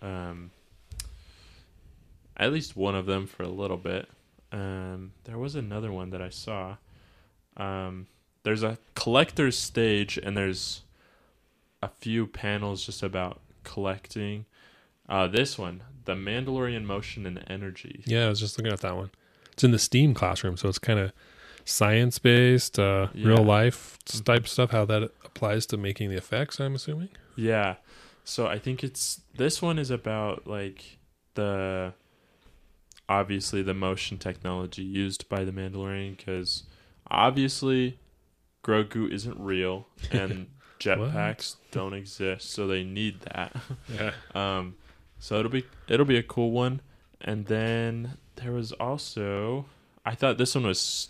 um, 0.00 0.50
at 2.34 2.50
least 2.50 2.76
one 2.76 2.94
of 2.94 3.04
them 3.04 3.26
for 3.26 3.42
a 3.42 3.48
little 3.48 3.76
bit. 3.76 4.08
Um, 4.52 5.12
there 5.24 5.36
was 5.36 5.54
another 5.54 5.92
one 5.92 6.08
that 6.10 6.22
I 6.22 6.30
saw. 6.30 6.76
Um, 7.58 8.06
there's 8.42 8.62
a 8.62 8.78
collector's 8.94 9.58
stage, 9.58 10.16
and 10.16 10.34
there's 10.34 10.80
a 11.82 11.88
few 11.88 12.26
panels 12.26 12.86
just 12.86 13.02
about 13.02 13.40
collecting. 13.64 14.46
Uh, 15.06 15.26
this 15.26 15.58
one, 15.58 15.82
the 16.06 16.14
Mandalorian 16.14 16.84
Motion 16.84 17.26
and 17.26 17.44
Energy. 17.48 18.02
Yeah, 18.06 18.24
I 18.24 18.28
was 18.30 18.40
just 18.40 18.56
looking 18.56 18.72
at 18.72 18.80
that 18.80 18.96
one. 18.96 19.10
It's 19.58 19.64
in 19.64 19.72
the 19.72 19.78
STEAM 19.80 20.14
classroom, 20.14 20.56
so 20.56 20.68
it's 20.68 20.78
kind 20.78 21.00
of 21.00 21.10
science 21.64 22.20
based, 22.20 22.78
uh, 22.78 23.08
Yeah. 23.12 23.30
real 23.30 23.42
life 23.44 23.98
type 24.24 24.46
stuff. 24.46 24.70
How 24.70 24.84
that 24.84 25.02
applies 25.24 25.66
to 25.66 25.76
making 25.76 26.10
the 26.10 26.16
effects, 26.16 26.60
I'm 26.60 26.76
assuming. 26.76 27.08
Yeah. 27.34 27.74
So 28.22 28.46
I 28.46 28.60
think 28.60 28.84
it's 28.84 29.20
this 29.36 29.60
one 29.60 29.80
is 29.80 29.90
about 29.90 30.46
like 30.46 30.98
the 31.34 31.92
obviously 33.08 33.60
the 33.62 33.74
motion 33.74 34.16
technology 34.18 34.82
used 34.84 35.28
by 35.28 35.42
the 35.42 35.50
Mandalorian 35.50 36.16
because 36.16 36.62
obviously 37.10 37.98
Grogu 38.62 39.10
isn't 39.10 39.40
real 39.40 39.88
and 40.12 40.46
jetpacks 40.78 41.56
don't 41.72 41.94
exist, 41.94 42.48
so 42.52 42.68
they 42.68 42.84
need 42.84 43.22
that. 43.22 43.56
Yeah. 43.92 44.12
Um, 44.36 44.76
so 45.18 45.40
it'll 45.40 45.50
be 45.50 45.64
it'll 45.88 46.06
be 46.06 46.16
a 46.16 46.22
cool 46.22 46.52
one. 46.52 46.80
And 47.20 47.46
then 47.46 48.16
there 48.42 48.52
was 48.52 48.72
also 48.72 49.66
I 50.04 50.14
thought 50.14 50.38
this 50.38 50.54
one 50.54 50.66
was 50.66 51.08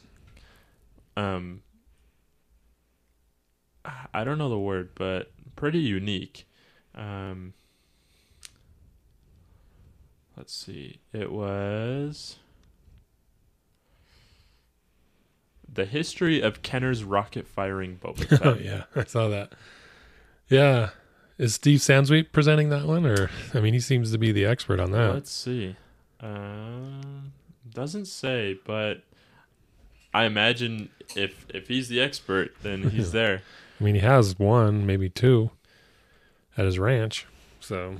um 1.17 1.63
I 4.13 4.25
don't 4.25 4.39
know 4.39 4.49
the 4.49 4.59
word, 4.59 4.91
but 4.95 5.31
pretty 5.57 5.79
unique. 5.79 6.47
Um 6.95 7.55
let's 10.37 10.55
see. 10.55 11.01
It 11.13 11.33
was 11.33 12.37
the 15.71 15.85
history 15.85 16.41
of 16.41 16.63
Kenner's 16.63 17.05
rocket 17.05 17.47
firing 17.47 17.99
Boba 17.99 18.25
Fett. 18.29 18.47
Oh 18.47 18.59
yeah, 18.61 18.85
I 18.97 19.05
saw 19.05 19.29
that. 19.29 19.53
Yeah, 20.49 20.91
is 21.37 21.55
Steve 21.55 21.81
Sansweet 21.81 22.33
presenting 22.33 22.71
that 22.71 22.87
one, 22.87 23.07
or 23.07 23.31
I 23.55 23.61
mean, 23.61 23.75
he 23.75 23.81
seems 23.81 24.11
to 24.13 24.19
be 24.19 24.33
the 24.33 24.45
expert 24.47 24.81
on 24.81 24.93
that. 24.93 25.13
Let's 25.15 25.31
see. 25.31 25.77
Um, 26.21 27.33
doesn't 27.73 28.07
say, 28.07 28.59
but 28.65 29.03
I 30.13 30.25
imagine 30.25 30.89
if 31.15 31.47
if 31.53 31.69
he's 31.69 31.89
the 31.89 32.01
expert, 32.01 32.55
then 32.63 32.91
he's 32.91 33.13
there. 33.21 33.43
I 33.81 33.85
mean, 33.85 33.95
he 33.95 34.01
has 34.01 34.39
one, 34.39 34.85
maybe 34.87 35.09
two, 35.09 35.51
at 36.57 36.65
his 36.65 36.79
ranch. 36.79 37.27
So 37.61 37.97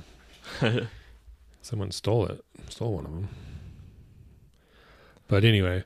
someone 1.61 1.91
stole 1.91 2.25
it, 2.25 2.43
stole 2.69 2.93
one 2.93 3.05
of 3.05 3.11
them. 3.11 3.29
But 5.27 5.45
anyway, 5.45 5.83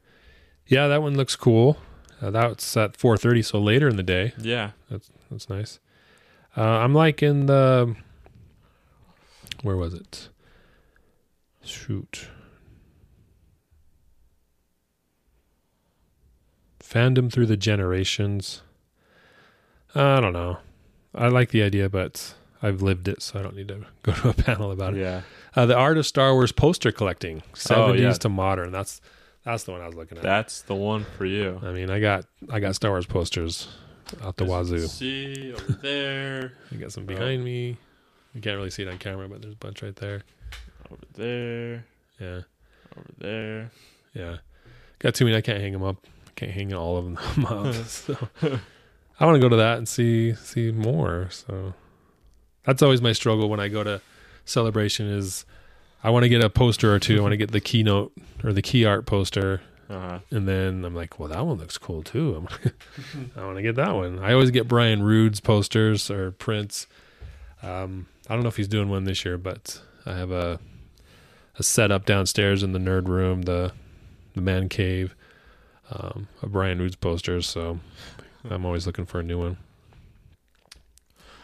yeah, 0.67 0.87
that 0.87 1.01
one 1.01 1.15
looks 1.15 1.35
cool. 1.35 1.77
Uh, 2.21 2.31
that's 2.31 2.75
at 2.77 2.95
four 2.95 3.17
thirty, 3.17 3.41
so 3.41 3.59
later 3.59 3.87
in 3.89 3.97
the 3.97 4.03
day. 4.03 4.33
yeah, 4.39 4.71
that's 4.89 5.11
That's 5.29 5.49
nice. 5.49 5.79
Uh, 6.55 6.61
I'm 6.61 6.93
liking 6.93 7.45
the. 7.47 7.95
Where 9.61 9.77
was 9.77 9.93
it? 9.93 10.29
Shoot. 11.63 12.27
Fandom 16.79 17.31
through 17.31 17.45
the 17.47 17.57
generations. 17.57 18.61
I 19.95 20.19
don't 20.19 20.33
know. 20.33 20.57
I 21.15 21.27
like 21.27 21.49
the 21.51 21.63
idea, 21.63 21.89
but 21.89 22.35
I've 22.61 22.81
lived 22.81 23.07
it, 23.07 23.21
so 23.21 23.39
I 23.39 23.43
don't 23.43 23.55
need 23.55 23.67
to 23.69 23.85
go 24.03 24.13
to 24.13 24.29
a 24.29 24.33
panel 24.33 24.71
about 24.71 24.95
it. 24.95 24.99
Yeah. 25.01 25.21
Uh, 25.55 25.65
the 25.65 25.75
art 25.77 25.97
of 25.97 26.05
Star 26.05 26.33
Wars 26.33 26.51
poster 26.51 26.91
collecting, 26.91 27.43
seventies 27.53 28.01
Oh, 28.01 28.07
yeah. 28.07 28.13
to 28.13 28.29
modern. 28.29 28.71
That's 28.71 29.01
that's 29.45 29.63
the 29.65 29.71
one 29.71 29.81
I 29.81 29.85
was 29.87 29.95
looking 29.95 30.17
at. 30.17 30.23
That's 30.23 30.61
the 30.63 30.75
one 30.75 31.05
for 31.17 31.25
you. 31.25 31.59
I 31.63 31.71
mean, 31.71 31.89
I 31.89 31.99
got 31.99 32.25
I 32.49 32.59
got 32.59 32.75
Star 32.75 32.91
Wars 32.91 33.05
posters 33.05 33.67
out 34.23 34.37
the 34.37 34.45
wazoo. 34.45 34.87
See 34.87 35.53
over 35.53 35.73
there, 35.81 36.53
I 36.71 36.75
got 36.75 36.85
Oh. 36.85 36.89
some 36.89 37.05
behind 37.05 37.43
me. 37.43 37.77
You 38.33 38.41
can't 38.41 38.57
really 38.57 38.71
see 38.71 38.81
it 38.83 38.89
on 38.89 38.97
camera, 38.97 39.29
but 39.29 39.41
there's 39.43 39.53
a 39.53 39.57
bunch 39.57 39.83
right 39.83 39.95
there. 39.95 40.23
Over 40.93 41.05
there, 41.13 41.85
Yeah, 42.19 42.41
over 42.97 43.09
there. 43.17 43.71
yeah. 44.13 44.37
Got 44.99 45.15
too 45.15 45.25
many. 45.25 45.35
I 45.37 45.41
can't 45.41 45.59
hang 45.61 45.73
them 45.73 45.83
up. 45.83 45.97
I 46.27 46.31
can't 46.35 46.51
hang 46.51 46.73
all 46.73 46.97
of 46.97 47.05
them 47.05 47.17
up. 47.45 47.73
so 47.85 48.15
I 49.19 49.25
want 49.25 49.35
to 49.35 49.41
go 49.41 49.49
to 49.49 49.55
that 49.57 49.77
and 49.77 49.87
see 49.87 50.33
see 50.35 50.71
more. 50.71 51.27
So 51.31 51.73
that's 52.63 52.81
always 52.81 53.01
my 53.01 53.11
struggle 53.11 53.49
when 53.49 53.59
I 53.59 53.67
go 53.67 53.83
to 53.83 54.01
celebration. 54.45 55.07
Is 55.07 55.45
I 56.03 56.09
want 56.11 56.23
to 56.23 56.29
get 56.29 56.43
a 56.43 56.49
poster 56.49 56.93
or 56.93 56.99
two. 56.99 57.17
I 57.17 57.21
want 57.21 57.31
to 57.33 57.37
get 57.37 57.51
the 57.51 57.59
keynote 57.59 58.13
or 58.43 58.53
the 58.53 58.61
key 58.61 58.85
art 58.85 59.05
poster, 59.05 59.61
Uh-huh. 59.89 60.19
and 60.31 60.47
then 60.47 60.85
I'm 60.85 60.93
like, 60.95 61.19
well, 61.19 61.29
that 61.29 61.45
one 61.45 61.57
looks 61.57 61.77
cool 61.77 62.03
too. 62.03 62.45
I 63.35 63.43
want 63.45 63.57
to 63.57 63.61
get 63.63 63.75
that 63.75 63.93
one. 63.95 64.19
I 64.19 64.33
always 64.33 64.51
get 64.51 64.67
Brian 64.67 65.01
Rood's 65.03 65.39
posters 65.39 66.09
or 66.11 66.31
prints. 66.31 66.87
Um, 67.63 68.07
I 68.29 68.33
don't 68.35 68.43
know 68.43 68.49
if 68.49 68.57
he's 68.57 68.67
doing 68.67 68.89
one 68.89 69.05
this 69.05 69.23
year, 69.25 69.37
but 69.37 69.81
I 70.05 70.13
have 70.15 70.31
a 70.31 70.59
a 71.57 71.63
setup 71.63 72.05
downstairs 72.05 72.63
in 72.63 72.71
the 72.73 72.79
nerd 72.79 73.07
room, 73.07 73.43
the 73.43 73.71
the 74.33 74.41
man 74.41 74.67
cave, 74.69 75.15
um, 75.91 76.27
of 76.41 76.51
Brian 76.51 76.79
Rood's 76.79 76.95
posters. 76.95 77.47
So 77.47 77.79
I'm 78.49 78.65
always 78.65 78.85
looking 78.87 79.05
for 79.05 79.19
a 79.19 79.23
new 79.23 79.37
one. 79.39 79.57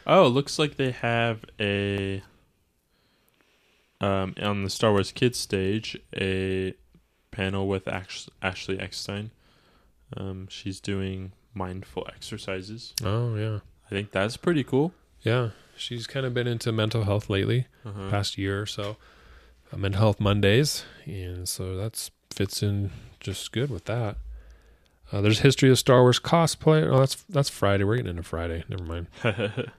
Oh, 0.08 0.26
it 0.26 0.30
looks 0.30 0.58
like 0.58 0.76
they 0.78 0.92
have 0.92 1.46
a 1.60 2.24
um 4.02 4.34
on 4.42 4.64
the 4.64 4.70
Star 4.70 4.92
Wars 4.92 5.12
Kids 5.12 5.38
stage 5.38 5.98
a 6.16 6.74
panel 7.32 7.68
with 7.68 7.88
Ash- 7.88 8.30
Ashley 8.42 8.80
Eckstein. 8.80 9.32
Um, 10.18 10.48
she's 10.50 10.80
doing 10.80 11.34
mindful 11.54 12.08
exercises. 12.14 12.94
Oh 13.04 13.36
yeah, 13.36 13.60
I 13.86 13.90
think 13.90 14.12
that's 14.12 14.38
pretty 14.38 14.64
cool. 14.64 14.94
yeah. 15.22 15.50
She's 15.78 16.08
kind 16.08 16.26
of 16.26 16.34
been 16.34 16.46
into 16.48 16.74
mental 16.74 17.06
health 17.06 17.30
lately. 17.30 17.66
Uh-huh. 17.86 18.10
past 18.10 18.38
year 18.38 18.62
or 18.62 18.66
so. 18.66 18.98
Mental 19.76 20.02
health 20.02 20.20
Mondays, 20.20 20.84
and 21.06 21.48
so 21.48 21.76
that's 21.78 22.12
fits 22.32 22.64
in 22.64 22.92
just 23.20 23.52
good 23.52 23.70
with 23.70 23.86
that. 23.86 24.18
Uh, 25.12 25.22
there's 25.22 25.40
history 25.40 25.70
of 25.72 25.80
Star 25.80 26.02
Wars 26.02 26.20
cosplay. 26.20 26.88
Oh, 26.88 27.00
that's 27.00 27.16
that's 27.30 27.50
Friday. 27.50 27.84
We're 27.84 27.98
getting 27.98 28.12
into 28.12 28.24
Friday. 28.24 28.64
Never 28.70 28.84
mind. 28.84 29.08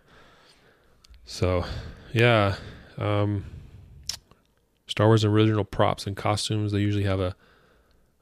So, 1.26 1.64
yeah, 2.12 2.56
um, 2.98 3.44
Star 4.88 5.06
Wars 5.06 5.24
original 5.24 5.62
props 5.62 6.04
and 6.06 6.16
costumes. 6.16 6.72
They 6.72 6.80
usually 6.80 7.04
have 7.04 7.20
a, 7.20 7.36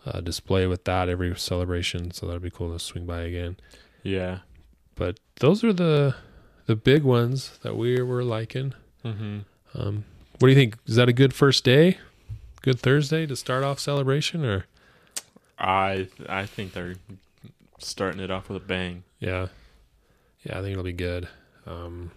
a 0.05 0.21
display 0.21 0.67
with 0.67 0.85
that 0.85 1.09
every 1.09 1.35
celebration, 1.39 2.11
so 2.11 2.27
that'd 2.27 2.43
be 2.43 2.51
cool 2.51 2.71
to 2.71 2.79
swing 2.79 3.07
by 3.07 3.23
again. 3.23 3.57
yeah. 4.03 4.41
But 4.95 5.21
those 5.41 5.65
are 5.65 5.73
the 5.73 6.17
the 6.67 6.77
big 6.77 7.03
ones 7.03 7.59
that 7.63 7.77
we 7.77 8.03
were 8.03 8.25
liking. 8.25 8.75
Mm-hmm. 9.05 9.39
Um, 9.75 10.05
what 10.39 10.49
do 10.49 10.49
you 10.49 10.55
think? 10.55 10.77
Is 10.87 10.97
that 10.97 11.09
a 11.09 11.13
good 11.13 11.33
first 11.35 11.65
day? 11.65 11.99
Good 12.63 12.81
Thursday 12.81 13.27
to 13.27 13.37
start 13.37 13.65
off 13.65 13.79
celebration, 13.79 14.45
or 14.45 14.67
I 15.59 16.09
I 16.29 16.47
think 16.47 16.73
they're 16.73 16.97
starting 17.79 18.21
it 18.21 18.31
off 18.31 18.49
with 18.49 18.63
a 18.63 18.67
bang. 18.67 19.05
yeah, 19.21 19.49
yeah, 20.45 20.59
I 20.59 20.63
think 20.63 20.73
it'll 20.73 20.83
be 20.85 20.93
good. 20.93 21.29
Um, 21.67 22.11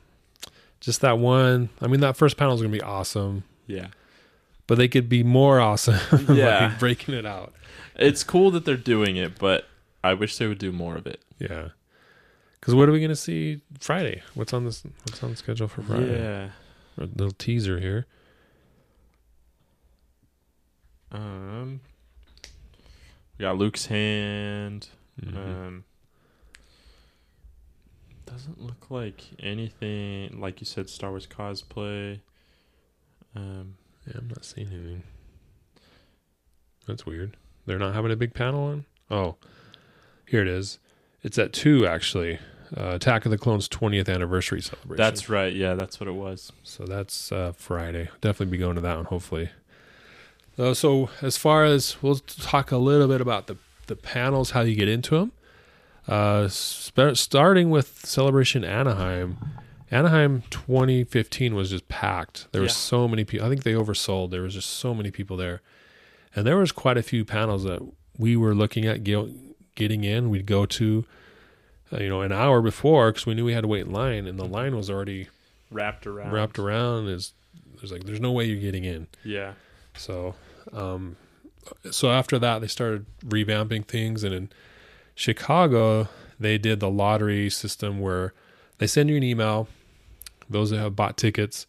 just 0.79 1.01
that 1.01 1.19
one. 1.19 1.69
I 1.81 1.87
mean, 1.87 1.99
that 2.01 2.17
first 2.17 2.37
panel 2.37 2.55
is 2.55 2.61
gonna 2.61 2.71
be 2.73 2.81
awesome, 2.81 3.43
Yeah. 3.67 3.87
but 4.67 4.77
they 4.79 4.87
could 4.87 5.07
be 5.09 5.23
more 5.23 5.59
awesome. 5.59 5.99
Yeah. 6.35 6.75
breaking 6.79 7.13
it 7.13 7.25
out. 7.25 7.53
It's 7.95 8.23
cool 8.23 8.49
that 8.51 8.65
they're 8.65 8.77
doing 8.77 9.15
it, 9.17 9.37
but 9.37 9.67
I 10.03 10.13
wish 10.15 10.37
they 10.37 10.47
would 10.47 10.57
do 10.57 10.71
more 10.71 10.95
of 10.95 11.05
it. 11.05 11.21
Yeah, 11.39 11.69
because 12.59 12.73
what 12.73 12.89
are 12.89 12.91
we 12.91 12.99
gonna 13.01 13.15
see 13.15 13.61
Friday? 13.79 14.23
What's 14.33 14.53
on 14.53 14.65
this? 14.65 14.83
What's 15.05 15.21
on 15.23 15.29
the 15.31 15.35
schedule 15.37 15.67
for 15.67 15.81
Friday? 15.83 16.17
Yeah. 16.19 16.49
A 17.01 17.07
little 17.15 17.31
teaser 17.31 17.79
here. 17.79 18.05
Um 21.11 21.81
we 23.37 23.43
got 23.43 23.57
Luke's 23.57 23.87
hand. 23.87 24.89
Mhm. 25.21 25.35
Um 25.35 25.83
doesn't 28.25 28.61
look 28.61 28.89
like 28.89 29.23
anything 29.39 30.39
like 30.39 30.61
you 30.61 30.65
said 30.65 30.89
Star 30.89 31.09
Wars 31.09 31.27
cosplay. 31.27 32.19
Um 33.35 33.75
yeah, 34.07 34.13
I'm 34.17 34.27
not 34.29 34.45
seeing 34.45 34.67
anything. 34.67 35.03
That's 36.87 37.05
weird. 37.05 37.37
They're 37.65 37.77
not 37.79 37.93
having 37.93 38.11
a 38.11 38.15
big 38.15 38.33
panel 38.33 38.63
on. 38.63 38.85
Oh, 39.09 39.35
here 40.27 40.41
it 40.41 40.47
is. 40.47 40.79
It's 41.23 41.37
at 41.37 41.53
two 41.53 41.85
actually. 41.85 42.39
Uh, 42.75 42.91
Attack 42.95 43.25
of 43.25 43.31
the 43.31 43.37
Clones 43.37 43.67
20th 43.67 44.07
anniversary 44.07 44.61
celebration. 44.61 44.95
that's 44.97 45.27
right. 45.29 45.53
Yeah, 45.53 45.73
that's 45.73 45.99
what 45.99 46.07
it 46.07 46.13
was. 46.13 46.51
so 46.63 46.85
that's 46.85 47.31
uh, 47.31 47.51
Friday. 47.57 48.09
Definitely 48.21 48.51
be 48.51 48.57
going 48.57 48.75
to 48.75 48.81
that 48.81 48.95
one. 48.95 49.05
Hopefully. 49.05 49.49
Uh, 50.57 50.73
so 50.73 51.09
as 51.21 51.37
far 51.37 51.65
as 51.65 52.01
we'll 52.01 52.15
talk 52.15 52.71
a 52.71 52.77
little 52.77 53.07
bit 53.07 53.19
about 53.21 53.47
the 53.47 53.57
the 53.87 53.95
panels, 53.95 54.51
how 54.51 54.61
you 54.61 54.75
get 54.75 54.87
into 54.87 55.17
them. 55.17 55.31
Uh, 56.07 56.47
sp- 56.47 57.13
starting 57.15 57.69
with 57.69 58.05
Celebration 58.05 58.63
Anaheim. 58.63 59.37
Anaheim 59.89 60.43
2015 60.49 61.53
was 61.53 61.71
just 61.71 61.87
packed. 61.89 62.47
There 62.53 62.61
were 62.61 62.69
so 62.69 63.07
many 63.09 63.25
people. 63.25 63.45
I 63.45 63.49
think 63.49 63.63
they 63.63 63.73
oversold. 63.73 64.31
There 64.31 64.41
was 64.41 64.53
just 64.53 64.69
so 64.69 64.93
many 64.93 65.11
people 65.11 65.35
there, 65.35 65.61
and 66.33 66.47
there 66.47 66.55
was 66.57 66.71
quite 66.71 66.97
a 66.97 67.03
few 67.03 67.25
panels 67.25 67.65
that 67.65 67.81
we 68.17 68.37
were 68.37 68.55
looking 68.55 68.85
at 68.85 69.03
get, 69.03 69.25
getting 69.75 70.05
in. 70.05 70.29
We'd 70.29 70.45
go 70.45 70.65
to, 70.65 71.05
uh, 71.93 71.97
you 71.99 72.09
know, 72.09 72.21
an 72.21 72.31
hour 72.31 72.61
before 72.61 73.11
because 73.11 73.25
we 73.25 73.33
knew 73.33 73.45
we 73.45 73.53
had 73.53 73.61
to 73.61 73.67
wait 73.67 73.85
in 73.85 73.91
line, 73.91 74.25
and 74.27 74.37
the 74.39 74.45
line 74.45 74.75
was 74.75 74.89
already 74.89 75.27
Wrapped 75.69 76.05
around. 76.05 76.31
wrapped 76.31 76.59
around. 76.59 77.07
Is 77.07 77.33
there's 77.79 77.91
like 77.91 78.03
there's 78.03 78.19
no 78.19 78.31
way 78.31 78.45
you're 78.45 78.59
getting 78.59 78.83
in. 78.83 79.07
Yeah. 79.23 79.53
So, 79.95 80.35
um, 80.73 81.15
so 81.91 82.11
after 82.11 82.37
that, 82.39 82.59
they 82.61 82.67
started 82.67 83.05
revamping 83.25 83.85
things, 83.85 84.23
and 84.23 84.33
in 84.33 84.49
Chicago, 85.15 86.07
they 86.39 86.57
did 86.57 86.79
the 86.79 86.89
lottery 86.89 87.49
system 87.49 87.99
where 87.99 88.33
they 88.79 88.87
send 88.87 89.09
you 89.09 89.17
an 89.17 89.23
email. 89.23 89.67
Those 90.49 90.71
that 90.71 90.79
have 90.79 90.95
bought 90.95 91.15
tickets, 91.17 91.65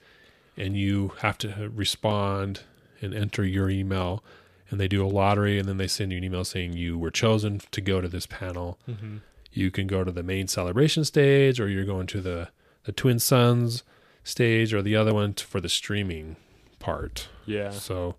and 0.56 0.76
you 0.76 1.12
have 1.20 1.38
to 1.38 1.70
respond 1.72 2.62
and 3.00 3.14
enter 3.14 3.44
your 3.44 3.70
email, 3.70 4.24
and 4.70 4.80
they 4.80 4.88
do 4.88 5.04
a 5.04 5.06
lottery, 5.06 5.58
and 5.58 5.68
then 5.68 5.76
they 5.76 5.86
send 5.86 6.10
you 6.10 6.18
an 6.18 6.24
email 6.24 6.44
saying 6.44 6.72
you 6.72 6.98
were 6.98 7.10
chosen 7.10 7.60
to 7.70 7.80
go 7.80 8.00
to 8.00 8.08
this 8.08 8.26
panel. 8.26 8.78
Mm-hmm. 8.88 9.18
You 9.52 9.70
can 9.70 9.86
go 9.86 10.02
to 10.04 10.10
the 10.12 10.22
main 10.22 10.48
celebration 10.48 11.04
stage, 11.04 11.60
or 11.60 11.68
you're 11.68 11.84
going 11.84 12.06
to 12.08 12.20
the 12.20 12.48
the 12.84 12.92
Twin 12.92 13.18
Suns 13.18 13.82
stage, 14.24 14.72
or 14.74 14.82
the 14.82 14.96
other 14.96 15.12
one 15.14 15.34
t- 15.34 15.44
for 15.44 15.60
the 15.60 15.68
streaming 15.68 16.36
part. 16.78 17.28
Yeah. 17.46 17.70
So 17.70 18.16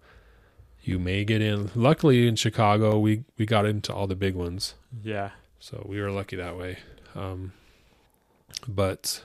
you 0.84 1.00
may 1.00 1.24
get 1.26 1.42
in. 1.42 1.72
Luckily 1.76 2.28
in 2.28 2.36
Chicago, 2.36 3.00
we 3.00 3.24
we 3.38 3.46
got 3.46 3.66
into 3.66 3.94
all 3.94 4.06
the 4.08 4.16
big 4.16 4.36
ones, 4.36 4.76
Yeah. 5.04 5.32
so 5.60 5.86
we 5.90 6.00
were 6.02 6.12
lucky 6.12 6.36
that 6.36 6.58
way. 6.58 6.78
Um, 7.16 7.54
but 8.68 9.24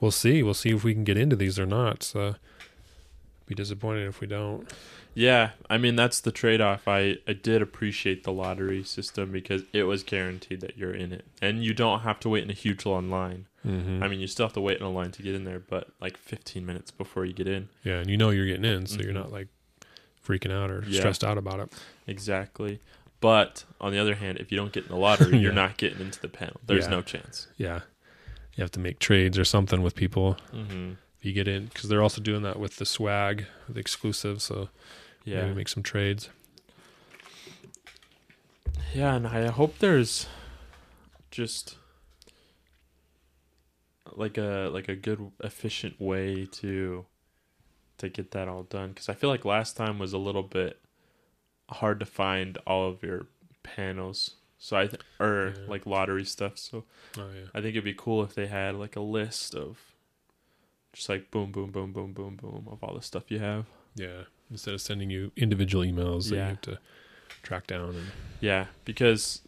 we'll 0.00 0.10
see. 0.10 0.42
We'll 0.42 0.54
see 0.54 0.70
if 0.70 0.84
we 0.84 0.94
can 0.94 1.04
get 1.04 1.16
into 1.16 1.36
these 1.36 1.58
or 1.58 1.66
not. 1.66 2.02
So 2.02 2.36
be 3.46 3.54
disappointed 3.54 4.06
if 4.08 4.20
we 4.20 4.26
don't. 4.26 4.70
Yeah, 5.14 5.50
I 5.68 5.76
mean 5.76 5.96
that's 5.96 6.20
the 6.20 6.30
trade-off. 6.32 6.86
I 6.86 7.16
I 7.26 7.32
did 7.32 7.62
appreciate 7.62 8.22
the 8.24 8.32
lottery 8.32 8.84
system 8.84 9.32
because 9.32 9.62
it 9.72 9.82
was 9.84 10.02
guaranteed 10.02 10.60
that 10.60 10.76
you're 10.78 10.92
in 10.94 11.12
it, 11.12 11.24
and 11.42 11.64
you 11.64 11.74
don't 11.74 12.00
have 12.00 12.20
to 12.20 12.28
wait 12.28 12.44
in 12.44 12.50
a 12.50 12.54
huge 12.54 12.86
long 12.86 13.10
line. 13.10 13.46
Mm-hmm. 13.66 14.02
I 14.02 14.08
mean, 14.08 14.20
you 14.20 14.26
still 14.26 14.46
have 14.46 14.52
to 14.54 14.60
wait 14.60 14.78
in 14.78 14.84
a 14.84 14.90
line 14.90 15.10
to 15.12 15.22
get 15.22 15.34
in 15.34 15.44
there, 15.44 15.58
but 15.60 15.88
like 16.00 16.16
15 16.16 16.64
minutes 16.64 16.90
before 16.90 17.24
you 17.24 17.32
get 17.32 17.46
in. 17.48 17.68
yeah, 17.84 17.98
and 17.98 18.08
you 18.08 18.16
know 18.16 18.30
you're 18.30 18.46
getting 18.46 18.64
in, 18.64 18.86
so 18.86 19.00
you're 19.00 19.10
Mhm. 19.10 19.14
not 19.14 19.32
like 19.32 19.48
freaking 20.24 20.52
out 20.52 20.70
or 20.70 20.84
Yeah. 20.86 21.00
stressed 21.00 21.24
out 21.24 21.36
about 21.38 21.60
it. 21.60 21.72
Exactly. 22.06 22.78
But 23.20 23.64
on 23.80 23.92
the 23.92 23.98
other 23.98 24.14
hand, 24.14 24.38
if 24.38 24.50
you 24.50 24.56
don't 24.56 24.72
get 24.72 24.84
in 24.84 24.88
the 24.90 24.96
lottery, 24.96 25.36
you're 25.42 25.52
not 25.52 25.76
getting 25.76 26.00
into 26.00 26.20
the 26.20 26.28
panel. 26.28 26.60
There's 26.66 26.84
Yeah. 26.84 26.90
no 26.90 27.02
chance. 27.02 27.48
Yeah, 27.58 27.80
you 28.54 28.62
have 28.62 28.70
to 28.72 28.80
make 28.80 28.98
trades 28.98 29.36
or 29.38 29.44
something 29.44 29.82
with 29.82 29.94
people. 29.94 30.38
Mm-hmm. 30.54 30.92
If 31.20 31.26
you 31.26 31.32
get 31.34 31.46
in, 31.46 31.66
because 31.66 31.88
they're 31.90 32.02
also 32.02 32.22
doing 32.22 32.42
that 32.42 32.58
with 32.58 32.76
the 32.76 32.86
swag, 32.86 33.44
the 33.68 33.78
exclusive. 33.78 34.40
So 34.40 34.70
Yeah. 35.24 35.42
maybe 35.44 35.54
make 35.54 35.68
some 35.68 35.82
trades. 35.82 36.30
Yeah, 38.94 39.14
and 39.14 39.26
I 39.26 39.50
hope 39.50 39.78
there's 39.78 40.26
just 41.30 41.76
like 44.16 44.36
a 44.38 44.70
like 44.72 44.88
a 44.88 44.96
good 44.96 45.30
efficient 45.44 46.00
way 46.00 46.46
to 46.46 47.04
to 47.98 48.08
get 48.08 48.30
that 48.32 48.48
all 48.48 48.64
done 48.64 48.92
cuz 48.94 49.08
I 49.08 49.14
feel 49.14 49.30
like 49.30 49.44
last 49.44 49.76
time 49.76 49.98
was 49.98 50.12
a 50.12 50.18
little 50.18 50.42
bit 50.42 50.80
hard 51.68 52.00
to 52.00 52.06
find 52.06 52.58
all 52.66 52.88
of 52.88 53.02
your 53.02 53.26
panels 53.62 54.36
So 54.58 54.76
I 54.76 54.86
th- 54.88 55.02
or 55.20 55.54
Yeah. 55.56 55.66
like 55.68 55.86
lottery 55.86 56.24
stuff. 56.24 56.58
So 56.58 56.84
Oh 57.16 57.30
yeah. 57.34 57.46
I 57.54 57.60
think 57.60 57.74
it'd 57.74 57.84
be 57.84 57.94
cool 57.94 58.22
if 58.24 58.34
they 58.34 58.46
had 58.46 58.74
like 58.74 58.96
a 58.96 59.00
list 59.00 59.54
of 59.54 59.89
just 60.92 61.08
like 61.08 61.30
boom, 61.30 61.52
boom, 61.52 61.70
boom, 61.70 61.92
boom, 61.92 62.12
boom, 62.12 62.36
boom 62.36 62.68
of 62.70 62.82
all 62.82 62.94
the 62.94 63.02
stuff 63.02 63.30
you 63.30 63.38
have. 63.38 63.66
Yeah. 63.94 64.22
Instead 64.50 64.74
of 64.74 64.80
sending 64.80 65.10
you 65.10 65.30
individual 65.36 65.84
emails 65.84 66.28
that 66.30 66.34
you 66.36 66.40
have 66.40 66.60
to 66.62 66.78
track 67.42 67.66
down 67.66 67.90
and 67.90 68.06
Yeah, 68.40 68.66
because 68.84 69.42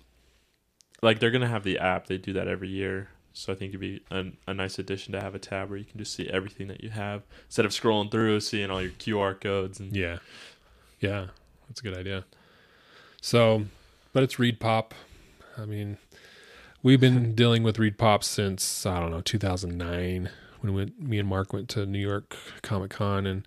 like 1.03 1.19
they're 1.19 1.31
gonna 1.31 1.49
have 1.49 1.65
the 1.65 1.79
app. 1.79 2.07
They 2.07 2.19
do 2.19 2.33
that 2.35 2.49
every 2.49 2.69
year. 2.69 3.09
So 3.35 3.53
I 3.53 3.57
think 3.57 3.71
it'd 3.71 3.81
be 3.81 4.03
a, 4.11 4.27
a 4.47 4.53
nice 4.55 4.79
addition 4.79 5.13
to 5.13 5.21
have 5.21 5.35
a 5.35 5.39
tab 5.39 5.71
where 5.71 5.79
you 5.79 5.87
can 5.87 5.99
just 5.99 6.15
see 6.15 6.29
everything 6.29 6.69
that 6.69 6.85
you 6.85 6.91
have 6.91 7.23
instead 7.47 7.65
of 7.65 7.73
scrolling 7.73 8.11
through, 8.11 8.41
seeing 8.41 8.71
all 8.71 8.83
your 8.83 8.91
QR 8.93 9.41
codes 9.41 9.81
and 9.81 9.97
Yeah. 9.97 10.19
Yeah. 11.01 11.29
That's 11.69 11.81
a 11.81 11.83
good 11.83 11.97
idea. 11.97 12.25
So, 13.23 13.65
but 14.13 14.23
it's 14.23 14.35
ReedPop. 14.35 14.93
I 15.57 15.65
mean, 15.65 15.97
we've 16.83 17.01
been 17.01 17.35
dealing 17.37 17.63
with 17.63 17.79
ReedPop 17.79 18.23
since, 18.23 18.85
I 18.85 19.01
don't 19.01 19.11
know, 19.11 19.23
2009 19.23 20.29
when 20.63 20.75
we, 20.75 20.93
me 20.99 21.19
and 21.19 21.29
Mark 21.29 21.53
went 21.53 21.69
to 21.71 21.85
New 21.85 21.99
York 21.99 22.37
Comic 22.63 22.91
Con 22.91 23.27
and 23.27 23.47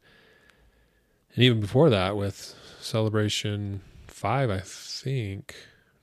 and 1.34 1.44
even 1.44 1.60
before 1.60 1.90
that 1.90 2.16
with 2.16 2.56
Celebration 2.80 3.82
5, 4.08 4.50
I 4.50 4.62
think. 4.64 5.54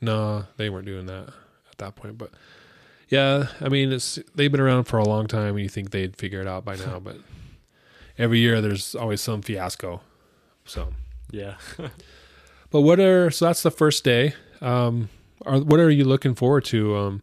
No, 0.01 0.45
they 0.59 0.69
weren't 0.69 0.85
doing 0.85 1.07
that 1.07 1.29
at 1.71 1.79
that 1.79 1.97
point, 1.97 2.19
but 2.19 2.31
yeah, 3.09 3.49
I 3.61 3.69
mean, 3.69 3.93
it's 3.93 4.19
they've 4.35 4.51
been 4.51 4.61
around 4.61 4.85
for 4.85 4.99
a 4.99 5.05
long 5.05 5.27
time 5.27 5.55
and 5.55 5.61
you 5.61 5.69
think 5.69 5.91
they'd 5.91 6.17
figure 6.17 6.41
it 6.41 6.47
out 6.47 6.65
by 6.65 6.77
now, 6.77 6.99
but 7.05 7.17
every 8.19 8.39
year 8.41 8.61
there's 8.61 8.95
always 8.95 9.21
some 9.21 9.43
fiasco. 9.43 10.01
So, 10.65 10.89
yeah. 11.31 11.57
but 12.71 12.81
what 12.81 13.01
are 13.01 13.31
so 13.31 13.47
that's 13.47 13.63
the 13.63 13.71
first 13.71 14.05
day. 14.05 14.35
Um, 14.61 15.09
are 15.45 15.59
what 15.59 15.81
are 15.81 15.91
you 15.91 16.05
looking 16.05 16.35
forward 16.35 16.65
to? 16.67 16.97
Um, 16.97 17.23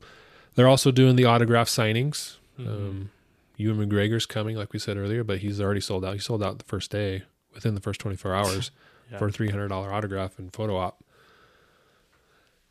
they're 0.55 0.67
also 0.67 0.91
doing 0.91 1.15
the 1.15 1.25
autograph 1.25 1.67
signings. 1.67 2.37
Mm-hmm. 2.59 2.69
Um, 2.69 3.11
Ewan 3.59 3.89
McGregor's 3.89 4.25
coming, 4.25 4.55
like 4.55 4.71
we 4.73 4.79
said 4.79 4.95
earlier, 4.97 5.23
but 5.23 5.39
he's 5.39 5.59
already 5.59 5.81
sold 5.81 6.05
out. 6.05 6.13
He 6.13 6.19
sold 6.19 6.41
out 6.41 6.57
the 6.59 6.65
first 6.65 6.89
day 6.91 7.23
within 7.53 7.75
the 7.75 7.81
first 7.81 7.99
24 7.99 8.33
hours 8.33 8.71
Yeah. 9.11 9.17
for 9.17 9.27
a 9.27 9.31
$300 9.31 9.71
autograph 9.71 10.37
and 10.37 10.53
photo 10.53 10.77
op. 10.77 11.03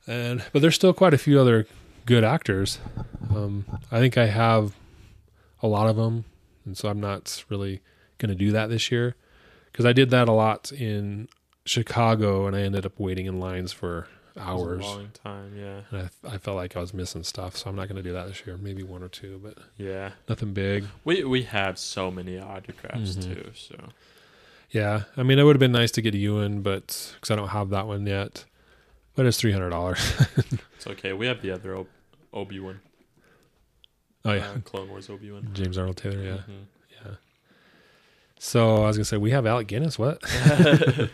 And 0.06 0.42
but 0.52 0.62
there's 0.62 0.74
still 0.76 0.92
quite 0.94 1.12
a 1.12 1.18
few 1.18 1.38
other 1.38 1.66
good 2.06 2.24
actors. 2.24 2.78
Um, 3.34 3.64
I 3.90 3.98
think 3.98 4.16
I 4.16 4.26
have 4.26 4.74
a 5.62 5.66
lot 5.66 5.88
of 5.88 5.96
them, 5.96 6.24
and 6.64 6.76
so 6.78 6.88
I'm 6.88 7.00
not 7.00 7.44
really 7.48 7.80
going 8.18 8.30
to 8.30 8.34
do 8.34 8.52
that 8.52 8.68
this 8.70 8.90
year 8.90 9.16
because 9.70 9.84
I 9.84 9.92
did 9.92 10.10
that 10.10 10.28
a 10.28 10.32
lot 10.32 10.72
in 10.72 11.28
Chicago, 11.64 12.46
and 12.46 12.56
I 12.56 12.60
ended 12.62 12.86
up 12.86 12.98
waiting 12.98 13.26
in 13.26 13.38
lines 13.40 13.72
for 13.72 13.98
It 13.98 14.04
was 14.04 14.06
a 14.06 14.17
hours, 14.38 14.82
long 14.82 15.10
time. 15.22 15.52
Yeah. 15.56 15.80
and 15.90 16.10
I, 16.24 16.34
I 16.34 16.38
felt 16.38 16.56
like 16.56 16.76
I 16.76 16.80
was 16.80 16.92
missing 16.94 17.22
stuff. 17.24 17.56
So 17.56 17.68
I'm 17.70 17.76
not 17.76 17.88
going 17.88 17.96
to 17.96 18.02
do 18.02 18.12
that 18.12 18.26
this 18.28 18.46
year. 18.46 18.56
Maybe 18.56 18.82
one 18.82 19.02
or 19.02 19.08
two, 19.08 19.40
but 19.42 19.58
Yeah. 19.76 20.12
nothing 20.28 20.52
big. 20.52 20.84
We 21.04 21.24
we 21.24 21.42
have 21.44 21.78
so 21.78 22.10
many 22.10 22.38
autographs 22.38 23.16
Mhm. 23.16 23.22
too. 23.34 23.50
So 23.54 23.76
Yeah, 24.70 25.04
I 25.16 25.22
mean, 25.22 25.38
it 25.38 25.44
would 25.44 25.56
have 25.56 25.60
been 25.60 25.72
nice 25.72 25.90
to 25.92 26.02
get 26.02 26.14
a 26.14 26.18
Ewan, 26.18 26.60
but 26.62 27.12
because 27.14 27.30
I 27.30 27.36
don't 27.36 27.48
have 27.48 27.70
that 27.70 27.86
one 27.86 28.06
yet. 28.06 28.44
But 29.14 29.26
it's 29.26 29.38
three 29.38 29.52
hundred 29.52 29.70
dollars. 29.70 29.98
it's 30.76 30.86
okay. 30.86 31.12
We 31.12 31.26
have 31.26 31.40
the 31.42 31.50
other 31.50 31.76
Ob- 31.76 31.86
Obi 32.32 32.60
Wan. 32.60 32.80
oh 34.24 34.32
yeah, 34.32 34.50
uh, 34.50 34.58
Clone 34.60 34.88
Wars 34.90 35.08
Obi 35.10 35.30
Wan. 35.30 35.48
James 35.54 35.76
Arnold 35.78 35.96
Taylor. 35.96 36.22
Yeah, 36.22 36.36
Mhm. 36.36 36.64
yeah. 37.04 37.12
So 38.38 38.76
I 38.84 38.86
was 38.86 38.96
gonna 38.96 39.04
say 39.06 39.16
we 39.16 39.30
have 39.32 39.46
Alec 39.46 39.66
Guinness. 39.66 39.98
What? 39.98 40.22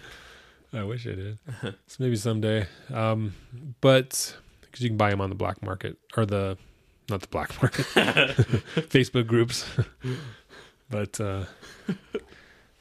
I 0.74 0.82
wish 0.84 1.06
I 1.06 1.10
did. 1.14 1.38
so 1.62 1.96
maybe 1.98 2.16
someday. 2.16 2.66
Um, 2.92 3.34
but 3.80 4.36
because 4.62 4.80
you 4.82 4.88
can 4.90 4.96
buy 4.96 5.10
them 5.10 5.20
on 5.20 5.28
the 5.28 5.36
black 5.36 5.62
market 5.62 5.96
or 6.16 6.26
the 6.26 6.58
not 7.08 7.20
the 7.20 7.28
black 7.28 7.60
market, 7.62 7.84
Facebook 8.88 9.26
groups. 9.26 9.64
but 10.90 11.20
uh, 11.20 11.44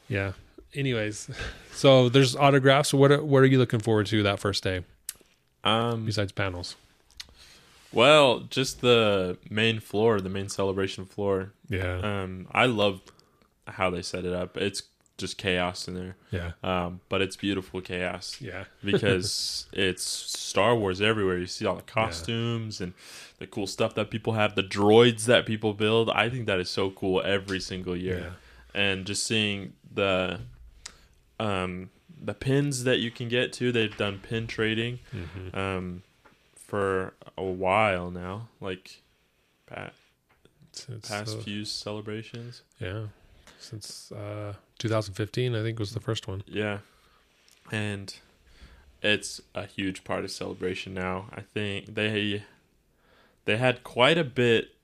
yeah. 0.08 0.32
Anyways, 0.74 1.30
so 1.72 2.10
there's 2.10 2.36
autographs. 2.36 2.94
What 2.94 3.12
are, 3.12 3.24
what 3.24 3.44
are 3.44 3.46
you 3.46 3.60
looking 3.60 3.80
forward 3.80 4.08
to 4.08 4.24
that 4.24 4.40
first 4.40 4.64
day 4.64 4.84
Um. 5.64 6.06
besides 6.06 6.32
panels? 6.32 6.76
Well, 7.92 8.40
just 8.50 8.82
the 8.82 9.38
main 9.52 9.80
floor, 9.80 10.20
the 10.20 10.30
main 10.30 10.50
celebration 10.50 11.06
floor. 11.06 11.52
Yeah, 11.70 12.00
Um. 12.24 12.48
I 12.52 12.66
love 12.66 13.02
how 13.68 13.92
they 13.92 14.02
set 14.02 14.26
it 14.26 14.34
up. 14.34 14.58
It's 14.58 14.82
just 15.18 15.38
chaos 15.38 15.88
in 15.88 15.94
there. 15.94 16.16
yeah, 16.32 16.52
Um. 16.64 17.02
But 17.10 17.22
it's 17.22 17.36
beautiful 17.36 17.82
chaos. 17.82 18.38
yeah. 18.42 18.66
because 18.84 19.68
it's 19.72 20.04
Star 20.04 20.76
Wars 20.76 21.02
everywhere. 21.02 21.38
You 21.38 21.46
see 21.48 21.66
all 21.66 21.76
the 21.76 21.82
costumes 21.84 22.82
and 22.82 22.94
the 23.40 23.48
cool 23.48 23.68
stuff 23.68 23.94
that 23.96 24.10
people 24.10 24.34
have, 24.34 24.56
the 24.56 24.64
droids 24.64 25.26
that 25.26 25.46
people 25.46 25.74
build. 25.74 26.10
I 26.10 26.30
think 26.30 26.46
that 26.48 26.60
is 26.60 26.70
so 26.70 26.90
cool 26.90 27.22
every 27.24 27.60
single 27.60 27.96
year. 27.96 28.20
Yeah. 28.76 28.82
And 28.82 29.06
just 29.06 29.24
seeing 29.26 29.74
the 29.94 30.40
um 31.40 31.90
the 32.22 32.34
pins 32.34 32.84
that 32.86 33.00
you 33.00 33.12
can 33.12 33.28
get 33.30 33.52
to, 33.54 33.72
they've 33.72 33.96
done 33.98 34.20
pin 34.20 34.48
trading 34.48 35.00
hmm 35.12 35.56
um 35.58 36.04
for 36.56 37.14
a 37.38 37.44
while 37.44 38.10
now, 38.10 38.48
like 38.60 39.02
pa- 39.68 39.92
It's, 40.72 40.88
it's, 40.90 41.10
past 41.10 41.40
few 41.42 41.66
celebrations. 41.66 42.64
yeah, 42.80 43.08
since 43.64 44.12
uh, 44.12 44.54
2015, 44.80 45.56
I 45.56 45.62
think 45.64 45.80
was 45.80 45.94
the 45.94 46.00
first 46.00 46.28
one. 46.28 46.44
Yeah. 46.48 46.80
And 47.72 48.14
it's 49.02 49.42
a 49.56 49.66
huge 49.66 50.04
part 50.04 50.24
of 50.24 50.32
celebration 50.32 50.94
now. 50.94 51.26
I 51.34 51.42
think 51.42 51.96
they 51.96 52.44
they 53.46 53.58
had 53.58 53.84
quite 53.84 54.18
a 54.18 54.24
bit 54.24 54.76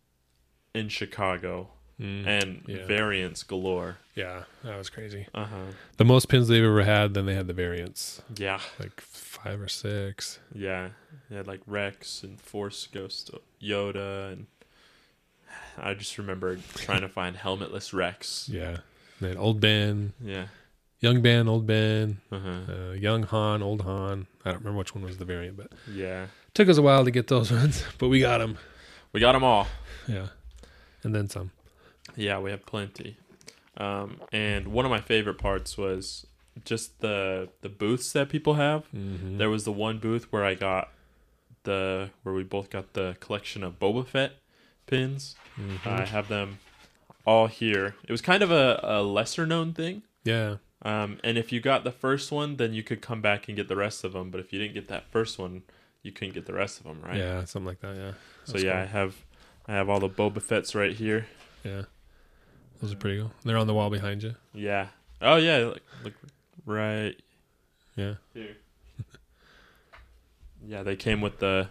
in 0.74 0.90
Chicago 0.90 1.70
Mm. 2.00 2.26
and 2.26 2.62
yeah. 2.66 2.86
variants 2.86 3.44
galore. 3.44 3.98
yeah, 4.16 4.44
that 4.64 4.78
was 4.78 4.90
crazy. 4.90 5.28
Uh-huh. 5.36 5.74
The 5.98 6.06
most 6.06 6.30
pins 6.30 6.48
they've 6.48 6.64
ever 6.64 6.84
had. 6.86 7.14
Then 7.14 7.26
they 7.26 7.36
had 7.36 7.48
the 7.48 7.54
variants, 7.54 8.22
Yeah. 8.38 8.62
like 8.80 9.02
five 9.02 9.60
or 9.60 9.68
six. 9.68 10.40
Yeah. 10.56 10.92
They 11.30 11.36
had 11.36 11.46
like 11.46 11.60
Rex 11.68 12.24
and 12.24 12.40
Force 12.40 12.88
Ghost 12.90 13.32
Yoda 13.62 14.32
and 14.32 14.48
I 15.78 15.94
just 15.94 16.18
remember 16.18 16.58
trying 16.76 17.02
to 17.02 17.10
find 17.10 17.36
helmetless 17.38 17.94
Rex. 17.94 18.50
Yeah, 18.52 18.78
had 19.20 19.38
old 19.38 19.60
Ben, 19.62 20.14
Yeah. 20.24 20.48
young 21.00 21.22
Ben, 21.22 21.48
old 21.48 21.66
Ben, 21.66 22.20
Uh-huh. 22.32 22.74
uh, 22.74 22.92
young 22.94 23.24
Han, 23.24 23.62
old 23.62 23.82
Han. 23.82 24.28
I 24.46 24.52
don't 24.52 24.60
remember 24.60 24.80
which 24.80 24.94
one 24.96 25.04
was 25.04 25.18
the 25.18 25.26
variant, 25.26 25.58
but 25.58 25.72
Yeah. 25.92 26.28
took 26.54 26.70
us 26.70 26.78
a 26.78 26.82
while 26.82 27.06
to 27.06 27.12
get 27.12 27.28
those 27.28 27.52
ones, 27.62 27.84
but 27.98 28.10
we 28.10 28.20
got 28.20 28.40
them. 28.40 28.58
We 29.14 29.20
got 29.20 29.32
them 29.34 29.44
all. 29.44 29.68
Yeah, 30.08 30.28
and 31.04 31.16
then 31.16 31.30
some. 31.30 31.52
Yeah, 32.16 32.40
we 32.40 32.52
have 32.52 32.66
plenty. 32.66 33.18
Um, 33.78 34.20
and 34.34 34.68
one 34.70 34.84
of 34.86 34.92
my 34.92 35.00
favorite 35.02 35.38
parts 35.38 35.78
was 35.78 36.26
just 36.66 37.00
the 37.00 37.50
the 37.62 37.70
booths 37.70 38.12
that 38.12 38.28
people 38.30 38.56
have. 38.56 38.92
Mm-hmm. 38.94 39.38
There 39.38 39.50
was 39.50 39.64
the 39.64 39.72
one 39.72 40.00
booth 40.00 40.32
where 40.32 40.44
I 40.44 40.54
got 40.56 40.90
the 41.64 42.10
where 42.24 42.36
we 42.36 42.44
both 42.44 42.70
got 42.70 42.94
the 42.94 43.16
collection 43.22 43.64
of 43.64 43.80
Boba 43.80 44.06
Fett 44.06 44.34
pins. 44.90 45.36
Mm-hmm. 45.60 45.88
I 45.90 46.06
have 46.06 46.28
them 46.28 46.60
all 47.26 47.48
here. 47.48 47.96
It 48.08 48.12
was 48.12 48.22
kind 48.22 48.42
of 48.44 48.52
a, 48.52 48.80
a 48.84 49.02
lesser 49.04 49.46
known 49.46 49.74
thing. 49.74 50.04
yeah, 50.24 50.56
Um, 50.82 51.20
and 51.24 51.38
if 51.38 51.52
you 51.52 51.60
got 51.60 51.84
the 51.84 51.92
first 51.92 52.32
one, 52.32 52.56
then 52.58 52.74
you 52.74 52.82
could 52.84 53.02
come 53.02 53.22
back 53.22 53.48
and 53.48 53.56
get 53.58 53.68
the 53.68 53.76
rest 53.76 54.04
of 54.04 54.14
them. 54.14 54.30
But 54.32 54.40
if 54.40 54.52
you 54.54 54.60
didn't 54.60 54.74
get 54.74 54.88
that 54.88 55.06
first 55.12 55.38
one, 55.38 55.64
you 56.02 56.12
couldn't 56.12 56.34
get 56.34 56.46
the 56.46 56.54
rest 56.54 56.80
of 56.80 56.86
them, 56.86 57.02
right? 57.04 57.18
yeah, 57.18 57.44
something 57.46 57.68
like 57.68 57.82
that. 57.82 57.96
Yeah. 57.96 58.12
So 58.46 58.54
That's 58.54 58.64
yeah, 58.64 58.82
I 58.82 58.86
have 58.86 59.16
I 59.68 59.74
have 59.74 59.90
all 59.90 60.00
the 60.00 60.10
Boba 60.10 60.42
Fett's 60.42 60.74
right 60.74 60.94
here. 60.96 61.28
yeah, 61.64 61.84
those 62.82 62.94
are 62.94 62.96
pretty 62.96 63.20
cool. 63.20 63.32
They're 63.44 63.58
on 63.58 63.68
the 63.68 63.74
wall 63.74 63.90
behind 63.90 64.24
you. 64.24 64.36
Yeah. 64.54 64.88
Oh 65.22 65.36
yeah, 65.36 65.58
look, 65.58 65.82
look 66.06 66.14
right 66.66 67.16
Yeah, 67.98 68.14
here. 68.34 68.56
yeah, 70.66 70.84
they 70.84 70.96
came 70.96 71.20
with 71.22 71.40
the 71.40 71.68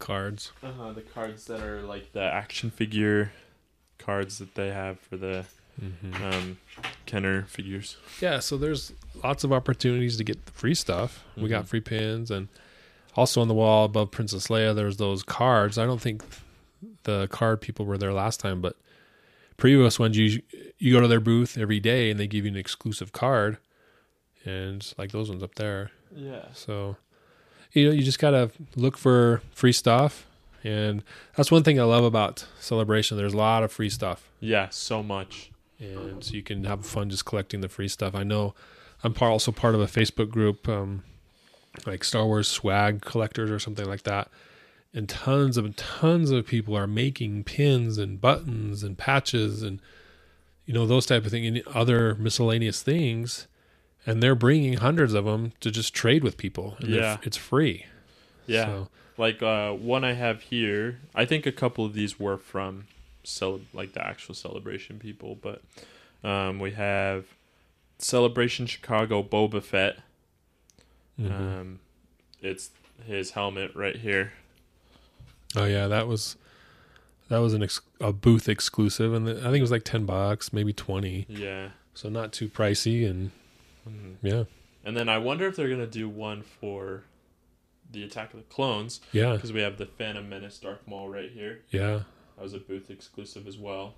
cards. 0.00 0.50
uh, 0.62 0.72
huh. 0.72 0.92
the 0.92 1.02
cards 1.02 1.44
that 1.46 1.60
are 1.62 1.82
like 1.82 2.12
the 2.12 2.22
action 2.22 2.70
figure 2.70 3.30
cards 3.98 4.38
that 4.38 4.54
they 4.56 4.68
have 4.72 4.98
for 4.98 5.16
the 5.16 5.44
Mm-hmm. 5.80 6.22
um, 6.22 6.58
Kenner 7.06 7.44
figures. 7.44 7.96
Yeah, 8.20 8.40
so 8.40 8.58
there's 8.58 8.92
lots 9.24 9.44
of 9.44 9.52
opportunities 9.52 10.18
to 10.18 10.24
get 10.24 10.44
the 10.44 10.52
free 10.52 10.74
stuff. 10.74 11.24
We 11.38 11.48
got 11.48 11.64
Mhm. 11.64 11.68
free 11.68 11.80
pins, 11.80 12.30
and 12.30 12.48
also 13.16 13.40
on 13.40 13.48
the 13.48 13.54
wall 13.54 13.86
above 13.86 14.10
Princess 14.10 14.48
Leia, 14.48 14.74
there's 14.74 14.98
those 14.98 15.22
cards. 15.22 15.78
I 15.78 15.86
don't 15.86 16.00
think 16.00 16.22
the 17.04 17.28
card 17.28 17.62
people 17.62 17.86
were 17.86 17.96
there 17.96 18.12
last 18.12 18.40
time, 18.40 18.60
but 18.60 18.76
previous 19.56 19.98
ones, 19.98 20.18
you 20.18 20.42
you 20.78 20.92
go 20.92 21.00
to 21.00 21.08
their 21.08 21.20
booth 21.20 21.56
every 21.56 21.80
day, 21.80 22.10
and 22.10 22.20
they 22.20 22.26
give 22.26 22.44
you 22.44 22.50
an 22.50 22.56
exclusive 22.58 23.12
card, 23.12 23.56
and 24.44 24.92
like 24.98 25.12
those 25.12 25.30
ones 25.30 25.42
up 25.42 25.54
there. 25.54 25.92
Yeah. 26.14 26.46
So, 26.52 26.96
you 27.72 27.86
know, 27.86 27.92
you 27.94 28.02
just 28.02 28.18
gotta 28.18 28.50
look 28.76 28.96
for 28.96 29.42
free 29.52 29.72
stuff, 29.72 30.26
and 30.64 31.02
that's 31.36 31.50
one 31.50 31.62
thing 31.62 31.78
I 31.80 31.84
love 31.84 32.04
about 32.04 32.46
Celebration. 32.58 33.16
There's 33.16 33.34
a 33.34 33.36
lot 33.38 33.62
of 33.62 33.72
free 33.72 33.90
stuff 33.90 34.28
Yeah, 34.40 34.68
so 34.70 35.02
much. 35.02 35.50
and 35.78 36.22
so 36.22 36.34
you 36.34 36.42
can 36.42 36.64
have 36.64 36.84
fun 36.84 37.08
just 37.10 37.24
collecting 37.24 37.60
the 37.60 37.68
free 37.68 37.88
stuff. 37.88 38.14
I 38.14 38.22
know 38.24 38.54
I'm 39.02 39.14
par- 39.14 39.30
also 39.30 39.52
part 39.52 39.74
of 39.74 39.80
a 39.80 39.86
Facebook 39.86 40.30
group 40.30 40.68
um, 40.68 41.04
like 41.86 42.04
Star 42.04 42.26
Wars 42.26 42.48
swag 42.48 43.00
collectors 43.02 43.50
or 43.50 43.58
something 43.58 43.86
like 43.86 44.02
that. 44.02 44.28
And 44.92 45.08
tons 45.08 45.56
of 45.56 45.76
tons 45.76 46.30
of 46.32 46.46
people 46.46 46.76
are 46.76 46.86
making 46.88 47.44
pins 47.44 47.96
and 47.96 48.20
buttons 48.20 48.82
and 48.82 48.98
patches 48.98 49.62
and 49.62 49.80
you 50.66 50.74
know 50.74 50.84
those 50.84 51.06
type 51.06 51.24
of 51.24 51.30
thing 51.30 51.46
and 51.46 51.62
other 51.68 52.14
miscellaneous 52.16 52.82
things 52.82 53.46
and 54.06 54.22
they're 54.22 54.34
bringing 54.34 54.74
hundreds 54.78 55.12
of 55.14 55.24
them 55.24 55.52
to 55.60 55.70
just 55.70 55.92
trade 55.94 56.22
with 56.24 56.36
people 56.36 56.76
Yeah. 56.80 57.18
it's 57.22 57.36
free 57.36 57.86
Yeah. 58.46 58.64
So, 58.66 58.88
Like 59.16 59.42
uh, 59.42 59.72
one 59.72 60.02
I 60.04 60.14
have 60.14 60.42
here, 60.42 61.00
I 61.14 61.24
think 61.26 61.44
a 61.46 61.52
couple 61.52 61.84
of 61.84 61.92
these 61.92 62.18
were 62.18 62.38
from 62.38 62.86
cel- 63.22 63.60
like 63.74 63.92
the 63.92 64.04
actual 64.04 64.34
celebration 64.34 64.98
people, 64.98 65.36
but 65.40 65.62
um, 66.24 66.58
we 66.58 66.70
have 66.72 67.26
Celebration 67.98 68.66
Chicago 68.66 69.22
Boba 69.22 69.62
Fett. 69.62 69.98
mhm. 71.20 71.30
Um, 71.30 71.78
it's 72.40 72.70
his 73.06 73.32
helmet 73.32 73.72
right 73.74 73.96
here. 73.96 74.32
oh 75.56 75.64
yeah 75.66 75.86
that 75.88 76.06
was 76.06 76.36
that 77.28 77.38
was 77.38 77.52
an 77.54 77.62
ex- 77.62 77.80
a 78.00 78.12
booth 78.12 78.48
exclusive 78.48 79.12
and 79.12 79.28
i 79.28 79.32
think 79.34 79.56
it 79.56 79.60
was 79.62 79.70
like 79.70 79.84
10 79.84 80.04
bucks 80.06 80.52
maybe 80.52 80.72
20 80.72 81.26
Yeah. 81.28 81.70
so 81.94 82.08
not 82.08 82.32
too 82.32 82.48
pricey 82.48 83.08
and 83.08 83.30
Mhm. 83.88 84.16
yeah 84.22 84.44
And 84.84 84.96
then 84.96 85.08
I 85.08 85.18
wonder 85.18 85.46
if 85.46 85.56
they're 85.56 85.68
gonna 85.68 85.86
do 85.86 86.08
one 86.08 86.42
for 86.42 87.04
the 87.92 88.02
Attack 88.04 88.32
of 88.34 88.38
the 88.40 88.46
Clones 88.46 89.00
yeah 89.12 89.32
because 89.34 89.52
we 89.52 89.60
have 89.60 89.76
the 89.78 89.86
Phantom 89.86 90.28
Menace 90.28 90.58
Darth 90.58 90.86
Maul 90.86 91.08
right 91.08 91.30
here. 91.30 91.60
yeah 91.70 92.02
That 92.36 92.42
was 92.42 92.54
a 92.54 92.58
booth 92.58 92.90
exclusive 92.90 93.46
as 93.48 93.58
well. 93.58 93.94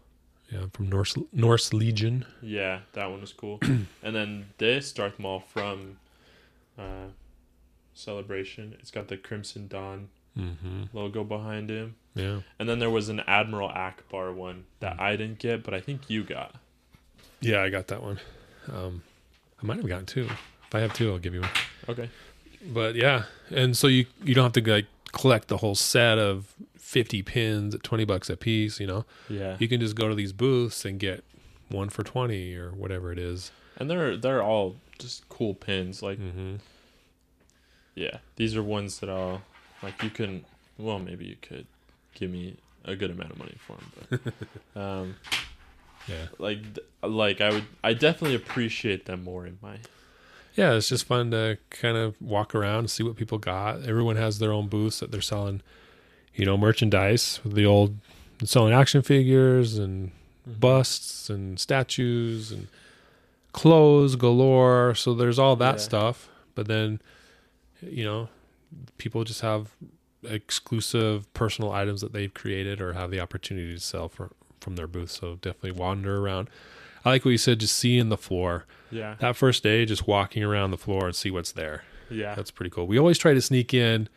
yeah 0.51 0.67
from 0.73 0.89
norse 0.89 1.15
norse 1.33 1.73
legion 1.73 2.25
Yeah, 2.41 2.81
that 2.95 3.11
one 3.11 3.21
was 3.21 3.33
cool. 3.33 3.59
and 3.63 4.15
then 4.17 4.47
this 4.59 4.93
Darth 4.93 5.19
Maul 5.19 5.41
from 5.41 5.99
uh, 6.79 7.09
Celebration. 7.95 8.75
It's 8.81 8.91
got 8.91 9.09
the 9.09 9.17
Crimson 9.19 9.69
Dawn 9.69 10.09
mm-hmm. 10.39 10.85
logo 10.95 11.23
behind 11.25 11.69
him. 11.71 11.97
yeah 12.15 12.41
And 12.59 12.69
then 12.69 12.79
there 12.79 12.91
was 12.91 13.09
an 13.11 13.21
Admiral 13.27 13.69
Ackbar 13.69 14.35
one 14.35 14.65
that 14.81 14.99
I 14.99 15.17
didn't 15.17 15.39
get, 15.39 15.63
but 15.63 15.75
I 15.75 15.81
think 15.81 16.09
you 16.09 16.25
got. 16.25 16.55
yeah 17.41 17.61
i 17.63 17.69
got 17.69 17.89
that 17.89 18.03
one 18.03 18.19
um 18.73 19.03
i 19.63 19.67
might 19.67 19.77
have 19.79 19.87
gotten 19.89 20.07
two 20.07 20.25
if 20.25 20.75
i 20.75 20.81
have 20.81 20.93
two 20.95 21.11
i'll 21.13 21.19
give 21.19 21.35
you 21.35 21.41
one 21.43 21.51
Okay. 21.89 22.11
but 22.73 22.95
yeah 22.95 23.25
and 23.51 23.77
so 23.77 23.87
you 23.87 24.07
you 24.25 24.35
don't 24.35 24.45
have 24.45 24.65
to 24.65 24.71
like 24.71 24.87
collect 25.13 25.49
the 25.49 25.59
whole 25.59 25.75
set 25.75 26.19
of 26.19 26.55
50 26.79 27.23
pins 27.23 27.75
at 27.75 27.83
20 27.83 28.05
bucks 28.05 28.29
a 28.31 28.37
piece 28.37 28.79
you 28.81 28.87
know 28.87 29.05
Yeah. 29.29 29.57
you 29.59 29.69
can 29.69 29.81
just 29.81 29.95
go 29.97 30.09
to 30.09 30.15
these 30.15 30.33
booths 30.33 30.85
and 30.85 30.99
get 31.01 31.25
one 31.69 31.89
for 31.89 32.03
20 32.03 32.55
or 32.57 32.71
whatever 32.73 33.13
it 33.13 33.19
is 33.19 33.51
And 33.79 33.89
they're 33.91 34.17
they're 34.17 34.43
all 34.43 34.77
just 34.99 35.27
cool 35.29 35.55
pins. 35.55 36.03
Like 36.03 36.19
mm-hmm. 36.21 36.57
yeah, 37.95 38.19
these 38.37 38.55
are 38.57 38.63
ones 38.63 39.01
that 39.01 39.09
I'll 39.11 39.43
like. 39.83 40.03
You 40.03 40.11
can 40.11 40.45
well 40.79 40.99
maybe 40.99 41.25
you 41.25 41.37
could 41.41 41.67
give 42.15 42.31
me 42.31 42.57
a 42.85 42.95
good 42.95 43.11
amount 43.11 43.31
of 43.33 43.39
money 43.39 43.57
for 43.67 43.77
them, 43.77 44.21
but 44.75 44.81
um, 44.81 45.17
yeah. 46.09 46.27
Like 46.39 46.59
like 47.03 47.41
I 47.41 47.51
would 47.51 47.65
I 47.83 47.95
definitely 47.95 48.35
appreciate 48.37 49.07
them 49.07 49.25
more 49.25 49.47
in 49.47 49.59
my 49.63 49.77
yeah 50.55 50.75
it's 50.75 50.89
just 50.89 51.07
fun 51.07 51.31
to 51.31 51.59
kind 51.71 51.97
of 51.97 52.21
walk 52.21 52.55
around 52.55 52.81
and 52.81 52.91
see 52.91 53.03
what 53.03 53.17
people 53.17 53.39
got. 53.39 53.83
Everyone 53.85 54.17
has 54.17 54.39
their 54.39 54.53
own 54.53 54.69
booths 54.69 55.01
that 55.01 55.11
they're 55.11 55.21
selling 55.21 55.63
you 56.35 56.45
know 56.47 56.57
merchandise 56.57 57.41
the 57.45 57.65
old 57.67 57.97
selling 58.45 58.73
action 58.73 59.03
figures 59.03 59.79
and 59.79 60.09
mm-hmm. 60.49 60.59
busts 60.59 61.31
and 61.31 61.59
statues 61.61 62.51
and 62.53 62.69
clothes 63.53 64.17
galore. 64.17 64.95
So 64.95 65.15
there's 65.15 65.39
all 65.39 65.57
that 65.57 65.75
Yeah. 65.75 65.81
stuff. 65.81 66.29
But 66.55 66.69
then 66.69 67.01
you 67.81 68.05
know 68.05 68.29
people 68.99 69.25
just 69.25 69.41
have 69.43 69.71
exclusive 70.25 71.33
personal 71.35 71.73
items 71.73 72.01
that 72.01 72.13
they've 72.13 72.33
created 72.33 72.81
or 72.81 72.93
have 72.93 73.11
the 73.11 73.21
opportunity 73.21 73.75
to 73.75 73.81
sell 73.81 74.09
for, 74.09 74.31
from 74.63 74.77
their 74.77 74.87
booth 74.87 75.11
so 75.11 75.37
definitely 75.37 75.73
wander 75.73 76.19
around. 76.19 76.49
I 77.05 77.11
like 77.11 77.25
what 77.25 77.33
you 77.33 77.39
said 77.39 77.61
just 77.61 77.77
seeing 77.77 78.09
the 78.09 78.17
floor. 78.17 78.65
Yeah. 78.91 79.17
That 79.19 79.37
first 79.37 79.63
day 79.63 79.85
just 79.85 80.07
walking 80.07 80.43
around 80.43 80.71
the 80.71 80.79
floor 80.79 81.07
and 81.07 81.17
see 81.17 81.31
what's 81.31 81.53
there. 81.53 81.85
Yeah. 82.11 82.35
That's 82.35 82.51
pretty 82.51 82.71
cool. 82.71 82.87
We 82.87 82.99
always 82.99 83.19
try 83.19 83.35
to 83.35 83.41
sneak 83.41 83.75
in 83.75 84.09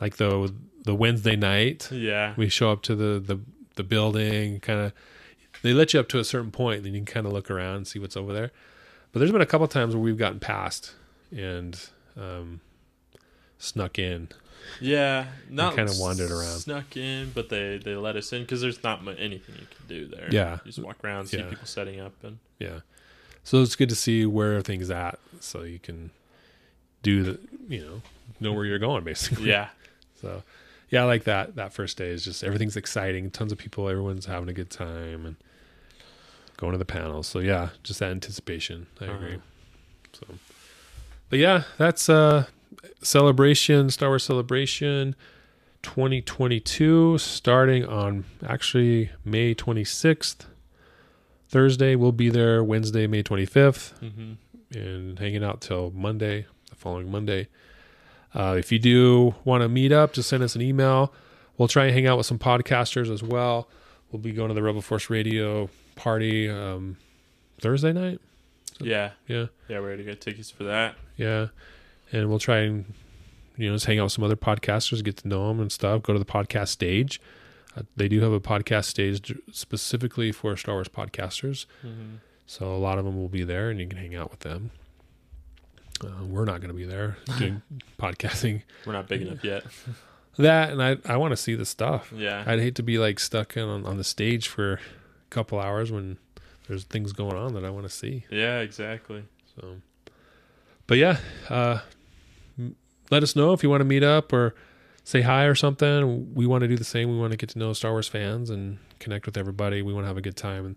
like 0.00 0.16
the 0.16 0.52
the 0.84 0.94
wednesday 0.94 1.36
night. 1.36 1.88
Yeah. 1.92 2.34
We 2.36 2.48
show 2.48 2.72
up 2.72 2.82
to 2.82 2.94
the 2.94 3.20
the, 3.20 3.40
the 3.76 3.84
building 3.84 4.60
kind 4.60 4.80
of 4.80 4.92
they 5.62 5.72
let 5.72 5.94
you 5.94 6.00
up 6.00 6.08
to 6.08 6.18
a 6.18 6.24
certain 6.24 6.50
point 6.50 6.78
and 6.78 6.86
then 6.86 6.94
you 6.94 7.00
can 7.00 7.06
kind 7.06 7.26
of 7.26 7.32
look 7.32 7.50
around 7.50 7.76
and 7.76 7.86
see 7.86 7.98
what's 7.98 8.16
over 8.16 8.32
there. 8.32 8.50
But 9.12 9.18
there's 9.18 9.32
been 9.32 9.42
a 9.42 9.46
couple 9.46 9.68
times 9.68 9.94
where 9.94 10.02
we've 10.02 10.16
gotten 10.16 10.40
past 10.40 10.94
and 11.30 11.78
um 12.16 12.60
snuck 13.62 13.98
in 13.98 14.28
yeah 14.80 15.26
not 15.48 15.74
kinda 15.76 15.92
wandered 15.94 16.30
around. 16.30 16.60
snuck 16.60 16.96
in 16.96 17.30
but 17.32 17.48
they 17.48 17.78
they 17.78 17.94
let 17.94 18.16
us 18.16 18.32
in 18.32 18.42
because 18.42 18.60
there's 18.60 18.82
not 18.82 19.00
anything 19.18 19.54
you 19.58 19.66
can 19.70 19.86
do 19.86 20.06
there 20.08 20.28
Yeah. 20.30 20.54
you 20.64 20.72
just 20.72 20.78
walk 20.80 20.96
around 21.04 21.26
see 21.26 21.38
Yeah. 21.38 21.48
people 21.50 21.66
setting 21.66 22.00
up 22.00 22.12
and 22.24 22.38
yeah 22.58 22.80
so 23.44 23.62
it's 23.62 23.76
good 23.76 23.88
to 23.88 23.94
see 23.94 24.26
where 24.26 24.60
things 24.62 24.90
at 24.90 25.18
so 25.40 25.62
you 25.62 25.78
can 25.78 26.10
do 27.02 27.22
the 27.22 27.38
you 27.68 27.80
know 27.84 28.02
know 28.40 28.52
where 28.52 28.64
you're 28.64 28.78
going 28.78 29.04
basically 29.04 29.48
yeah 29.50 29.68
So, 30.20 30.44
yeah, 30.88 31.02
I 31.02 31.04
like 31.06 31.24
that. 31.24 31.56
That 31.56 31.72
first 31.72 31.98
day 31.98 32.10
is 32.10 32.24
just 32.24 32.44
everything's 32.44 32.76
exciting. 32.76 33.28
Tons 33.32 33.50
of 33.50 33.58
people. 33.58 33.88
Everyone's 33.88 34.26
having 34.26 34.48
a 34.48 34.52
good 34.52 34.70
time 34.70 35.26
and 35.26 35.34
going 36.56 36.70
to 36.70 36.78
the 36.78 36.84
panels. 36.84 37.26
So 37.26 37.40
yeah, 37.40 37.70
just 37.82 37.98
that 37.98 38.12
anticipation. 38.12 38.86
I 39.00 39.06
Uh-huh. 39.06 39.14
agree. 39.16 39.38
So, 40.12 40.26
but 41.28 41.40
yeah, 41.40 41.64
that's 41.76 42.08
uh 42.08 42.44
celebration 43.02 43.90
Star 43.90 44.08
Wars 44.10 44.24
celebration 44.24 45.14
2022 45.82 47.18
starting 47.18 47.84
on 47.84 48.24
actually 48.46 49.10
May 49.24 49.54
26th. 49.54 50.46
Thursday 51.48 51.96
we'll 51.96 52.12
be 52.12 52.28
there. 52.30 52.62
Wednesday 52.64 53.06
May 53.06 53.22
25th 53.22 53.98
hmm 53.98 54.32
and 54.74 55.18
hanging 55.18 55.44
out 55.44 55.60
till 55.60 55.90
Monday, 55.90 56.46
the 56.70 56.76
following 56.76 57.10
Monday. 57.10 57.48
Uh, 58.34 58.56
if 58.58 58.72
you 58.72 58.78
do 58.78 59.34
want 59.44 59.60
to 59.60 59.68
meet 59.68 59.92
up, 59.92 60.14
just 60.14 60.30
send 60.30 60.42
us 60.42 60.54
an 60.56 60.62
email. 60.62 61.12
We'll 61.58 61.68
try 61.68 61.84
and 61.84 61.94
hang 61.94 62.06
out 62.06 62.16
with 62.16 62.24
some 62.24 62.38
podcasters 62.38 63.12
as 63.12 63.22
well. 63.22 63.68
We'll 64.10 64.20
be 64.22 64.32
going 64.32 64.48
to 64.48 64.54
the 64.54 64.62
Rebel 64.62 64.80
Force 64.80 65.10
Radio 65.10 65.68
party 65.94 66.48
um, 66.48 66.96
Thursday 67.60 67.92
night. 67.92 68.18
yeah 68.80 69.10
Yeah, 69.26 69.46
yeah 69.68 69.80
we're 69.80 69.90
gonna 69.90 70.04
get 70.04 70.22
tickets 70.22 70.50
for 70.50 70.64
that 70.64 70.94
yeah, 71.18 71.48
and 72.12 72.28
we'll 72.28 72.38
try 72.38 72.58
and 72.58 72.92
you 73.56 73.68
know 73.68 73.74
just 73.74 73.86
hang 73.86 73.98
out 73.98 74.04
with 74.04 74.12
some 74.12 74.24
other 74.24 74.36
podcasters, 74.36 75.02
get 75.02 75.16
to 75.18 75.28
know 75.28 75.48
them 75.48 75.60
and 75.60 75.72
stuff. 75.72 76.02
Go 76.02 76.12
to 76.12 76.18
the 76.18 76.24
podcast 76.24 76.68
stage. 76.68 77.20
Uh, 77.76 77.82
they 77.96 78.06
do 78.08 78.20
have 78.20 78.32
a 78.32 78.40
podcast 78.40 78.84
stage 78.84 79.34
specifically 79.50 80.30
for 80.30 80.56
Star 80.56 80.74
Wars 80.74 80.88
podcasters. 80.88 81.66
mm-hmm. 81.84 82.16
So 82.46 82.66
a 82.74 82.76
lot 82.76 82.98
of 82.98 83.04
them 83.06 83.16
will 83.16 83.28
be 83.30 83.44
there, 83.44 83.70
and 83.70 83.80
you 83.80 83.86
can 83.86 83.96
hang 83.98 84.14
out 84.14 84.30
with 84.30 84.40
them. 84.40 84.72
Uh, 86.04 86.24
we're 86.24 86.44
not 86.44 86.60
going 86.60 86.68
to 86.68 86.74
be 86.76 86.84
there 86.84 87.16
doing 87.38 87.62
podcasting. 87.98 88.62
we're 88.84 88.92
not 88.92 89.06
big 89.08 89.22
enough 89.22 89.44
yet 89.44 89.62
That 90.36 90.72
and 90.72 90.82
I, 90.82 90.96
I 91.04 91.16
want 91.16 91.30
to 91.30 91.36
see 91.36 91.54
the 91.54 91.64
stuff. 91.64 92.12
yeah 92.14 92.42
I'd 92.46 92.58
hate 92.58 92.74
to 92.76 92.82
be 92.82 92.98
like 92.98 93.20
stuck 93.20 93.56
in 93.56 93.62
on, 93.62 93.86
on 93.86 93.98
the 93.98 94.04
stage 94.04 94.48
for 94.48 94.72
a 94.74 94.78
couple 95.30 95.60
hours 95.60 95.92
when 95.92 96.16
there's 96.66 96.84
things 96.84 97.12
going 97.12 97.36
on 97.36 97.54
that 97.54 97.64
I 97.64 97.70
want 97.70 97.84
to 97.86 97.90
see. 97.92 98.24
yeah 98.30 98.58
exactly 98.60 99.22
So, 99.56 99.76
but 100.88 100.98
yeah, 100.98 101.18
uh, 101.48 101.80
let 103.12 103.22
us 103.22 103.36
know 103.36 103.52
if 103.52 103.62
you 103.62 103.68
want 103.68 103.82
to 103.82 103.84
meet 103.84 104.02
up 104.02 104.32
or 104.32 104.54
say 105.04 105.20
hi 105.20 105.44
or 105.44 105.54
something. 105.54 106.34
We 106.34 106.46
want 106.46 106.62
to 106.62 106.68
do 106.68 106.78
the 106.78 106.84
same. 106.84 107.10
We 107.10 107.18
want 107.18 107.32
to 107.32 107.36
get 107.36 107.50
to 107.50 107.58
know 107.58 107.74
Star 107.74 107.90
Wars 107.90 108.08
fans 108.08 108.48
and 108.48 108.78
connect 109.00 109.26
with 109.26 109.36
everybody. 109.36 109.82
We 109.82 109.92
want 109.92 110.04
to 110.04 110.08
have 110.08 110.16
a 110.16 110.22
good 110.22 110.36
time. 110.36 110.64
And 110.64 110.76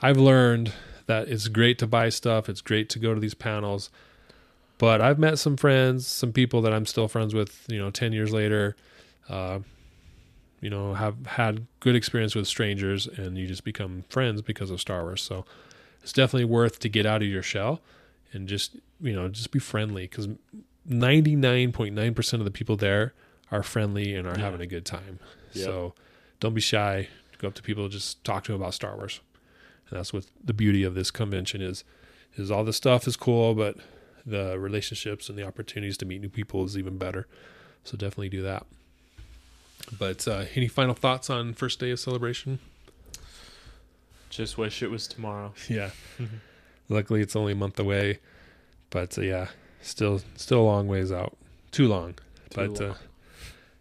I've 0.00 0.16
learned 0.16 0.72
that 1.06 1.28
it's 1.28 1.48
great 1.48 1.80
to 1.80 1.88
buy 1.88 2.08
stuff. 2.08 2.48
It's 2.48 2.60
great 2.60 2.88
to 2.90 3.00
go 3.00 3.14
to 3.14 3.20
these 3.20 3.34
panels. 3.34 3.90
But 4.78 5.00
I've 5.00 5.18
met 5.18 5.40
some 5.40 5.56
friends, 5.56 6.06
some 6.06 6.32
people 6.32 6.62
that 6.62 6.72
I'm 6.72 6.86
still 6.86 7.08
friends 7.08 7.34
with, 7.34 7.66
you 7.68 7.80
know, 7.80 7.90
10 7.90 8.12
years 8.12 8.32
later, 8.32 8.76
uh, 9.28 9.58
you 10.60 10.70
know, 10.70 10.94
have 10.94 11.26
had 11.26 11.66
good 11.80 11.96
experience 11.96 12.36
with 12.36 12.46
strangers 12.46 13.08
and 13.08 13.36
you 13.36 13.48
just 13.48 13.64
become 13.64 14.04
friends 14.08 14.40
because 14.40 14.70
of 14.70 14.80
Star 14.80 15.02
Wars. 15.02 15.20
So 15.20 15.44
it's 16.00 16.12
definitely 16.12 16.44
worth 16.44 16.78
to 16.78 16.88
get 16.88 17.06
out 17.06 17.22
of 17.22 17.28
your 17.28 17.42
shell 17.42 17.80
and 18.32 18.46
just, 18.48 18.76
you 19.00 19.12
know, 19.12 19.28
just 19.28 19.50
be 19.50 19.58
friendly 19.58 20.04
because 20.04 20.28
99.9% 20.88 22.32
of 22.34 22.44
the 22.44 22.50
people 22.50 22.76
there 22.76 23.12
are 23.50 23.62
friendly 23.62 24.14
and 24.14 24.26
are 24.26 24.34
Yeah. 24.36 24.44
having 24.44 24.60
a 24.60 24.66
good 24.66 24.84
time. 24.84 25.18
Yep. 25.52 25.64
So 25.64 25.94
don't 26.40 26.54
be 26.54 26.60
shy. 26.60 27.08
Go 27.38 27.48
up 27.48 27.54
to 27.54 27.62
people, 27.62 27.88
just 27.88 28.22
talk 28.24 28.44
to 28.44 28.52
them 28.52 28.60
about 28.60 28.74
Star 28.74 28.96
Wars. 28.96 29.20
And 29.90 29.98
that's 29.98 30.12
what 30.12 30.26
the 30.42 30.54
beauty 30.54 30.84
of 30.84 30.94
this 30.94 31.10
convention 31.10 31.60
is. 31.60 31.84
Is 32.36 32.50
all 32.50 32.64
this 32.64 32.76
stuff 32.78 33.06
is 33.06 33.16
cool, 33.16 33.54
but 33.54 33.76
the 34.24 34.58
relationships 34.58 35.28
and 35.28 35.36
the 35.36 35.46
opportunities 35.46 35.98
to 35.98 36.06
meet 36.06 36.20
new 36.22 36.30
people 36.30 36.64
is 36.64 36.78
even 36.78 36.96
better. 36.96 37.26
So 37.84 37.96
definitely 37.96 38.30
do 38.30 38.42
that. 38.42 38.64
But 39.98 40.26
uh, 40.26 40.44
any 40.54 40.68
final 40.68 40.94
thoughts 40.94 41.28
on 41.28 41.52
first 41.54 41.78
day 41.80 41.90
of 41.90 42.00
celebration? 42.00 42.58
just 44.30 44.56
wish 44.56 44.82
it 44.82 44.90
was 44.90 45.06
tomorrow 45.06 45.52
Yeah. 45.68 45.90
Luckily, 46.88 47.20
it's 47.20 47.36
only 47.36 47.52
a 47.52 47.56
month 47.56 47.78
away, 47.78 48.18
but 48.88 49.18
uh, 49.18 49.20
yeah, 49.22 49.48
still 49.82 50.20
still 50.36 50.60
a 50.60 50.62
long 50.62 50.88
ways 50.88 51.12
out 51.12 51.36
too 51.70 51.88
long. 51.88 52.14
Too 52.50 52.56
but 52.68 52.80
long. 52.80 52.90
Uh, 52.90 52.94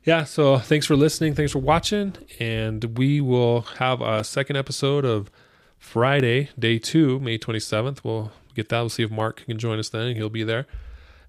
yeah, 0.04 0.24
so 0.24 0.58
thanks 0.58 0.88
for 0.88 0.96
listening. 0.96 1.36
Thanks 1.36 1.52
for 1.52 1.60
watching. 1.60 2.16
And 2.40 2.98
we 2.98 3.22
will 3.22 3.62
have 3.78 4.02
a 4.02 4.24
second 4.24 4.56
episode 4.56 5.06
of 5.06 5.30
Friday, 5.78 6.50
day 6.58 6.80
two, 6.80 7.20
May 7.20 7.38
27th. 7.38 8.04
We'll 8.04 8.32
get 8.56 8.70
that. 8.70 8.80
We'll 8.80 8.90
see 8.90 9.04
if 9.04 9.12
Mark 9.12 9.46
can 9.46 9.60
join 9.60 9.78
us 9.78 9.90
then. 9.90 10.16
He'll 10.16 10.30
be 10.30 10.44
there. 10.44 10.66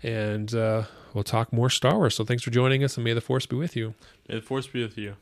And 0.02 0.54
uh, 0.54 0.84
we'll 1.12 1.24
talk 1.24 1.52
more 1.52 1.68
Star 1.68 1.96
Wars. 1.96 2.14
So 2.14 2.24
thanks 2.24 2.42
for 2.42 2.50
joining 2.50 2.82
us, 2.82 2.96
and 2.96 3.04
may 3.04 3.12
the 3.12 3.20
Force 3.20 3.44
be 3.46 3.56
with 3.56 3.76
you. 3.76 3.94
May 4.28 4.36
the 4.36 4.42
force 4.42 4.66
be 4.66 4.82
with 4.82 4.96
you. 4.96 5.16